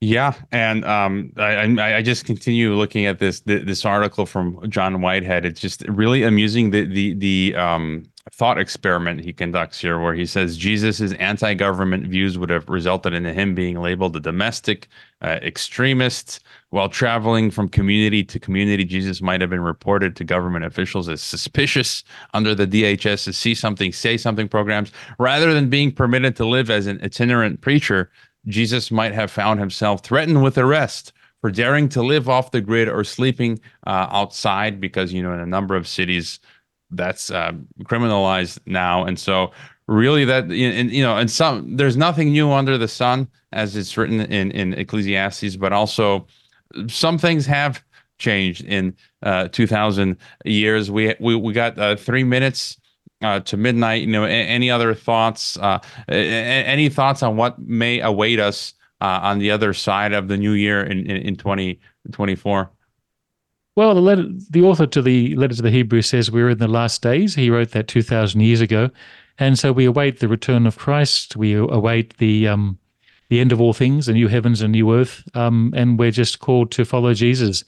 Yeah, 0.00 0.34
and 0.52 0.84
um, 0.84 1.32
I, 1.36 1.96
I 1.96 2.02
just 2.02 2.24
continue 2.24 2.74
looking 2.74 3.06
at 3.06 3.18
this 3.18 3.40
this 3.40 3.84
article 3.84 4.26
from 4.26 4.70
John 4.70 5.00
Whitehead. 5.00 5.44
It's 5.44 5.60
just 5.60 5.82
really 5.88 6.22
amusing 6.22 6.70
the 6.70 6.84
the 6.84 7.14
the 7.14 7.56
um, 7.56 8.04
thought 8.30 8.58
experiment 8.58 9.24
he 9.24 9.32
conducts 9.32 9.80
here, 9.80 9.98
where 9.98 10.14
he 10.14 10.24
says 10.24 10.56
Jesus' 10.56 11.12
anti-government 11.14 12.06
views 12.06 12.38
would 12.38 12.50
have 12.50 12.68
resulted 12.68 13.12
in 13.12 13.24
him 13.24 13.56
being 13.56 13.80
labeled 13.80 14.14
a 14.14 14.20
domestic 14.20 14.86
uh, 15.20 15.40
extremist. 15.42 16.40
While 16.70 16.90
traveling 16.90 17.50
from 17.50 17.68
community 17.68 18.22
to 18.24 18.38
community, 18.38 18.84
Jesus 18.84 19.22
might 19.22 19.40
have 19.40 19.50
been 19.50 19.62
reported 19.62 20.14
to 20.16 20.24
government 20.24 20.66
officials 20.66 21.08
as 21.08 21.22
suspicious 21.22 22.04
under 22.34 22.54
the 22.54 22.66
DHS 22.66 23.34
see 23.34 23.54
something, 23.54 23.90
say 23.92 24.16
something 24.16 24.48
programs, 24.48 24.92
rather 25.18 25.54
than 25.54 25.70
being 25.70 25.90
permitted 25.90 26.36
to 26.36 26.44
live 26.44 26.70
as 26.70 26.86
an 26.86 27.00
itinerant 27.02 27.62
preacher 27.62 28.10
Jesus 28.48 28.90
might 28.90 29.12
have 29.12 29.30
found 29.30 29.60
himself 29.60 30.02
threatened 30.02 30.42
with 30.42 30.58
arrest 30.58 31.12
for 31.40 31.50
daring 31.50 31.88
to 31.90 32.02
live 32.02 32.28
off 32.28 32.50
the 32.50 32.60
grid 32.60 32.88
or 32.88 33.04
sleeping 33.04 33.60
uh, 33.86 34.08
outside 34.10 34.80
because, 34.80 35.12
you 35.12 35.22
know, 35.22 35.32
in 35.32 35.40
a 35.40 35.46
number 35.46 35.76
of 35.76 35.86
cities, 35.86 36.40
that's 36.90 37.30
uh, 37.30 37.52
criminalized 37.84 38.58
now. 38.66 39.04
And 39.04 39.18
so, 39.18 39.52
really, 39.86 40.24
that, 40.24 40.44
and, 40.44 40.90
you 40.90 41.02
know, 41.02 41.16
and 41.16 41.30
some, 41.30 41.76
there's 41.76 41.96
nothing 41.96 42.30
new 42.30 42.50
under 42.50 42.78
the 42.78 42.88
sun, 42.88 43.28
as 43.52 43.76
it's 43.76 43.96
written 43.96 44.20
in, 44.20 44.50
in 44.50 44.74
Ecclesiastes, 44.74 45.56
but 45.56 45.72
also 45.72 46.26
some 46.88 47.18
things 47.18 47.46
have 47.46 47.82
changed 48.18 48.64
in 48.64 48.96
uh, 49.22 49.48
2000 49.48 50.16
years. 50.44 50.90
We, 50.90 51.14
we, 51.20 51.36
we 51.36 51.52
got 51.52 51.78
uh, 51.78 51.96
three 51.96 52.24
minutes 52.24 52.77
uh, 53.22 53.40
to 53.40 53.56
midnight. 53.56 54.02
You 54.02 54.08
know, 54.08 54.24
any 54.24 54.70
other 54.70 54.94
thoughts? 54.94 55.56
Uh, 55.56 55.80
any 56.08 56.88
thoughts 56.88 57.22
on 57.22 57.36
what 57.36 57.58
may 57.58 58.00
await 58.00 58.40
us 58.40 58.74
uh, 59.00 59.20
on 59.22 59.38
the 59.38 59.50
other 59.50 59.72
side 59.72 60.12
of 60.12 60.28
the 60.28 60.36
new 60.36 60.52
year 60.52 60.82
in 60.82 61.10
in, 61.10 61.16
in 61.16 61.36
2024? 61.36 62.70
Well, 63.76 63.94
the 63.94 64.00
letter, 64.00 64.24
the 64.50 64.62
author 64.62 64.86
to 64.86 65.00
the 65.00 65.36
letter 65.36 65.54
to 65.54 65.62
the 65.62 65.70
Hebrews 65.70 66.08
says 66.08 66.32
we're 66.32 66.50
in 66.50 66.58
the 66.58 66.66
last 66.66 67.00
days. 67.00 67.36
He 67.36 67.48
wrote 67.48 67.70
that 67.70 67.86
two 67.86 68.02
thousand 68.02 68.40
years 68.40 68.60
ago, 68.60 68.90
and 69.38 69.56
so 69.56 69.72
we 69.72 69.84
await 69.84 70.18
the 70.18 70.26
return 70.26 70.66
of 70.66 70.76
Christ. 70.76 71.36
We 71.36 71.54
await 71.54 72.16
the 72.18 72.48
um, 72.48 72.76
the 73.28 73.38
end 73.38 73.52
of 73.52 73.60
all 73.60 73.72
things, 73.72 74.08
a 74.08 74.12
new 74.12 74.26
heavens 74.26 74.62
and 74.62 74.72
new 74.72 74.92
earth, 74.92 75.22
um, 75.34 75.72
and 75.76 75.96
we're 75.96 76.10
just 76.10 76.40
called 76.40 76.72
to 76.72 76.84
follow 76.84 77.14
Jesus 77.14 77.62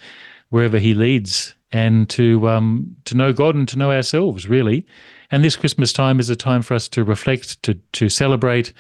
wherever 0.49 0.81
He 0.81 0.95
leads, 0.95 1.55
and 1.71 2.11
to 2.11 2.49
um, 2.49 2.97
to 3.05 3.17
know 3.17 3.33
God 3.33 3.55
and 3.55 3.69
to 3.69 3.79
know 3.79 3.93
ourselves, 3.93 4.49
really. 4.49 4.85
And 5.31 5.45
this 5.45 5.57
Christmas 5.57 5.93
time 5.93 6.19
is 6.19 6.31
a 6.31 6.37
time 6.37 6.63
for 6.63 6.75
us 6.75 6.89
to 6.89 7.05
reflect, 7.05 7.63
to 7.63 7.75
to 7.93 8.09
celebrate, 8.09 8.73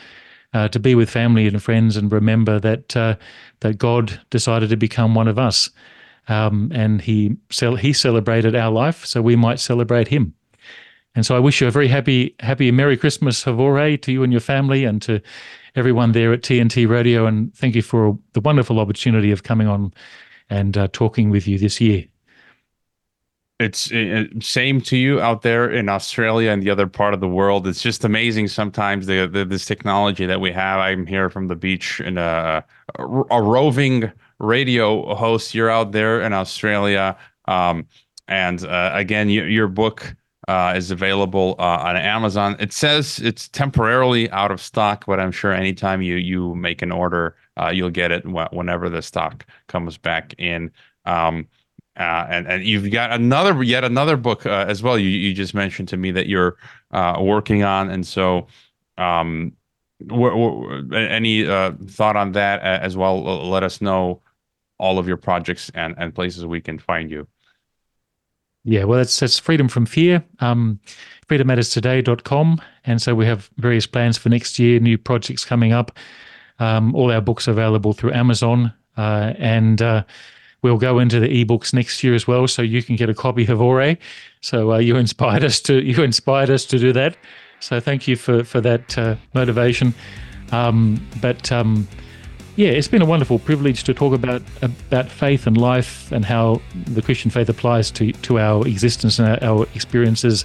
uh, 0.52 0.68
to 0.68 0.80
be 0.80 0.94
with 0.94 1.10
family 1.10 1.46
and 1.46 1.62
friends, 1.62 1.96
and 1.96 2.10
remember 2.10 2.58
that 2.58 2.96
uh, 2.96 3.16
that 3.60 3.78
God 3.78 4.20
decided 4.30 4.70
to 4.70 4.76
become 4.76 5.14
one 5.14 5.28
of 5.28 5.38
us, 5.38 5.70
um, 6.28 6.70
and 6.74 7.00
he 7.00 7.36
cel- 7.50 7.76
he 7.76 7.92
celebrated 7.92 8.56
our 8.56 8.70
life, 8.70 9.04
so 9.04 9.22
we 9.22 9.36
might 9.36 9.60
celebrate 9.60 10.08
Him. 10.08 10.34
And 11.14 11.26
so 11.26 11.34
I 11.36 11.40
wish 11.40 11.60
you 11.60 11.66
a 11.66 11.72
very 11.72 11.88
happy, 11.88 12.36
happy 12.38 12.70
Merry 12.70 12.96
Christmas, 12.96 13.44
Hrvoje, 13.44 14.00
to 14.02 14.12
you 14.12 14.22
and 14.22 14.32
your 14.32 14.40
family, 14.40 14.84
and 14.84 15.02
to 15.02 15.20
everyone 15.74 16.12
there 16.12 16.32
at 16.32 16.42
TNT 16.42 16.88
Radio. 16.88 17.26
And 17.26 17.52
thank 17.54 17.74
you 17.74 17.82
for 17.82 18.16
the 18.32 18.40
wonderful 18.40 18.78
opportunity 18.78 19.32
of 19.32 19.42
coming 19.42 19.66
on 19.66 19.92
and 20.48 20.76
uh, 20.76 20.88
talking 20.92 21.30
with 21.30 21.48
you 21.48 21.58
this 21.58 21.80
year 21.80 22.04
it's 23.60 23.92
uh, 23.92 24.24
same 24.40 24.80
to 24.80 24.96
you 24.96 25.20
out 25.20 25.42
there 25.42 25.70
in 25.70 25.88
Australia 25.88 26.50
and 26.50 26.62
the 26.62 26.70
other 26.70 26.86
part 26.86 27.12
of 27.12 27.20
the 27.20 27.28
world. 27.28 27.66
It's 27.66 27.82
just 27.82 28.04
amazing 28.04 28.48
sometimes 28.48 29.06
the, 29.06 29.28
the 29.28 29.44
this 29.44 29.66
technology 29.66 30.24
that 30.24 30.40
we 30.40 30.50
have. 30.50 30.80
I'm 30.80 31.06
here 31.06 31.28
from 31.28 31.48
the 31.48 31.56
beach 31.56 32.00
and 32.00 32.18
a, 32.18 32.64
a, 32.98 33.04
a 33.30 33.42
roving 33.42 34.10
radio 34.38 35.14
host. 35.14 35.54
You're 35.54 35.68
out 35.70 35.92
there 35.92 36.22
in 36.22 36.32
Australia, 36.32 37.16
um, 37.48 37.86
and 38.28 38.64
uh, 38.64 38.92
again, 38.94 39.28
you, 39.28 39.44
your 39.44 39.68
book 39.68 40.16
uh, 40.48 40.72
is 40.74 40.90
available 40.90 41.54
uh, 41.58 41.82
on 41.82 41.96
Amazon. 41.96 42.56
It 42.58 42.72
says 42.72 43.18
it's 43.18 43.46
temporarily 43.48 44.30
out 44.30 44.50
of 44.50 44.62
stock, 44.62 45.04
but 45.06 45.20
I'm 45.20 45.32
sure 45.32 45.52
anytime 45.52 46.00
you 46.00 46.16
you 46.16 46.54
make 46.54 46.80
an 46.80 46.92
order, 46.92 47.36
uh, 47.60 47.68
you'll 47.68 47.90
get 47.90 48.10
it 48.10 48.24
whenever 48.52 48.88
the 48.88 49.02
stock 49.02 49.44
comes 49.66 49.98
back 49.98 50.34
in. 50.38 50.72
Um, 51.04 51.46
uh, 52.00 52.26
and 52.30 52.46
and 52.48 52.64
you've 52.64 52.90
got 52.90 53.12
another 53.12 53.62
yet 53.62 53.84
another 53.84 54.16
book 54.16 54.46
uh, 54.46 54.64
as 54.66 54.82
well. 54.82 54.98
You 54.98 55.10
you 55.10 55.34
just 55.34 55.52
mentioned 55.54 55.88
to 55.88 55.96
me 55.98 56.10
that 56.12 56.26
you're 56.26 56.56
uh, 56.92 57.18
working 57.20 57.62
on, 57.62 57.90
and 57.90 58.06
so 58.06 58.46
um, 58.96 59.52
any 60.10 61.46
uh, 61.46 61.72
thought 61.88 62.16
on 62.16 62.32
that 62.32 62.62
as 62.62 62.96
well? 62.96 63.22
Let 63.50 63.62
us 63.62 63.82
know 63.82 64.22
all 64.78 64.98
of 64.98 65.06
your 65.06 65.18
projects 65.18 65.70
and 65.74 65.94
and 65.98 66.14
places 66.14 66.46
we 66.46 66.62
can 66.62 66.78
find 66.78 67.10
you. 67.10 67.28
Yeah, 68.64 68.84
well, 68.84 69.00
it's 69.00 69.20
it's 69.20 69.38
freedom 69.38 69.68
from 69.68 69.84
fear. 69.84 70.24
Um, 70.38 70.80
freedommatterstoday.com. 71.28 72.60
And 72.84 73.00
so 73.00 73.14
we 73.14 73.26
have 73.26 73.50
various 73.58 73.86
plans 73.86 74.18
for 74.18 74.30
next 74.30 74.58
year, 74.58 74.80
new 74.80 74.98
projects 74.98 75.44
coming 75.44 75.72
up. 75.72 75.92
Um, 76.58 76.94
all 76.94 77.12
our 77.12 77.20
books 77.20 77.46
available 77.46 77.92
through 77.92 78.12
Amazon. 78.12 78.72
Uh, 78.96 79.32
and 79.38 79.80
uh, 79.80 80.02
We'll 80.62 80.78
go 80.78 80.98
into 80.98 81.20
the 81.20 81.44
ebooks 81.44 81.72
next 81.72 82.04
year 82.04 82.14
as 82.14 82.26
well, 82.26 82.46
so 82.46 82.62
you 82.62 82.82
can 82.82 82.96
get 82.96 83.08
a 83.08 83.14
copy 83.14 83.46
of 83.46 83.60
Ore. 83.60 83.96
So 84.40 84.72
uh, 84.72 84.78
you 84.78 84.96
inspired 84.96 85.44
us 85.44 85.60
to 85.62 85.82
you 85.82 86.02
inspired 86.02 86.50
us 86.50 86.64
to 86.66 86.78
do 86.78 86.92
that. 86.92 87.16
So 87.60 87.80
thank 87.80 88.08
you 88.08 88.16
for 88.16 88.44
for 88.44 88.60
that 88.60 88.98
uh, 88.98 89.16
motivation. 89.34 89.94
Um, 90.52 91.06
but 91.20 91.50
um, 91.52 91.86
yeah, 92.56 92.70
it's 92.70 92.88
been 92.88 93.02
a 93.02 93.06
wonderful 93.06 93.38
privilege 93.38 93.84
to 93.84 93.94
talk 93.94 94.12
about 94.12 94.42
about 94.62 95.08
faith 95.08 95.46
and 95.46 95.56
life 95.56 96.12
and 96.12 96.24
how 96.24 96.60
the 96.86 97.02
Christian 97.02 97.30
faith 97.30 97.48
applies 97.48 97.90
to 97.92 98.12
to 98.12 98.38
our 98.38 98.66
existence 98.66 99.18
and 99.18 99.28
our, 99.28 99.42
our 99.42 99.66
experiences 99.74 100.44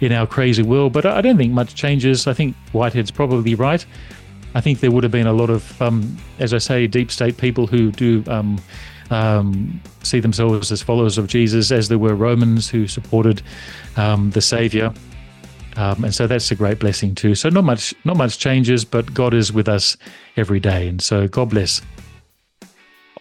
in 0.00 0.12
our 0.12 0.26
crazy 0.26 0.62
world. 0.62 0.92
But 0.92 1.06
I 1.06 1.20
don't 1.20 1.36
think 1.36 1.52
much 1.52 1.74
changes. 1.74 2.26
I 2.26 2.32
think 2.32 2.54
Whitehead's 2.72 3.10
probably 3.10 3.54
right. 3.54 3.84
I 4.54 4.60
think 4.60 4.80
there 4.80 4.90
would 4.90 5.04
have 5.04 5.12
been 5.12 5.26
a 5.26 5.32
lot 5.32 5.50
of, 5.50 5.80
um, 5.82 6.16
as 6.38 6.54
I 6.54 6.58
say, 6.58 6.86
deep 6.86 7.10
state 7.10 7.36
people 7.36 7.66
who 7.66 7.90
do 7.92 8.24
um, 8.28 8.60
um, 9.10 9.80
see 10.02 10.20
themselves 10.20 10.72
as 10.72 10.82
followers 10.82 11.18
of 11.18 11.26
Jesus, 11.26 11.70
as 11.70 11.88
there 11.88 11.98
were 11.98 12.14
Romans 12.14 12.68
who 12.68 12.86
supported 12.86 13.42
um, 13.96 14.30
the 14.30 14.40
Savior. 14.40 14.92
Um, 15.76 16.04
and 16.04 16.14
so 16.14 16.26
that's 16.26 16.50
a 16.50 16.54
great 16.54 16.80
blessing 16.80 17.14
too. 17.14 17.34
So 17.34 17.48
not 17.48 17.64
much, 17.64 17.94
not 18.04 18.16
much 18.16 18.38
changes, 18.38 18.84
but 18.84 19.12
God 19.14 19.32
is 19.32 19.52
with 19.52 19.68
us 19.68 19.96
every 20.36 20.60
day, 20.60 20.88
and 20.88 21.00
so 21.00 21.28
God 21.28 21.50
bless. 21.50 21.80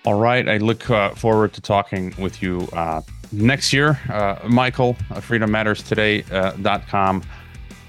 All 0.05 0.19
right, 0.19 0.47
I 0.47 0.57
look 0.57 0.89
uh, 0.89 1.11
forward 1.11 1.53
to 1.53 1.61
talking 1.61 2.13
with 2.17 2.41
you 2.41 2.67
uh, 2.73 3.01
next 3.31 3.73
year, 3.73 3.99
uh, 4.09 4.39
Michael. 4.47 4.95
Uh, 5.11 5.15
FreedomMattersToday.com. 5.15 7.17
Uh, 7.17 7.21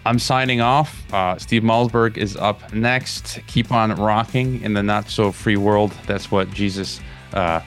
I'm 0.04 0.18
signing 0.18 0.60
off. 0.60 1.12
Uh, 1.12 1.36
Steve 1.38 1.62
Malzberg 1.62 2.16
is 2.16 2.36
up 2.36 2.72
next. 2.72 3.40
Keep 3.46 3.72
on 3.72 3.94
rocking 3.94 4.62
in 4.62 4.72
the 4.72 4.82
not 4.82 5.10
so 5.10 5.32
free 5.32 5.56
world. 5.56 5.92
That's 6.06 6.30
what 6.30 6.50
Jesus 6.50 7.00
uh, 7.34 7.60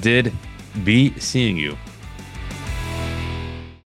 did 0.00 0.32
be 0.84 1.12
seeing 1.18 1.56
you. 1.56 1.76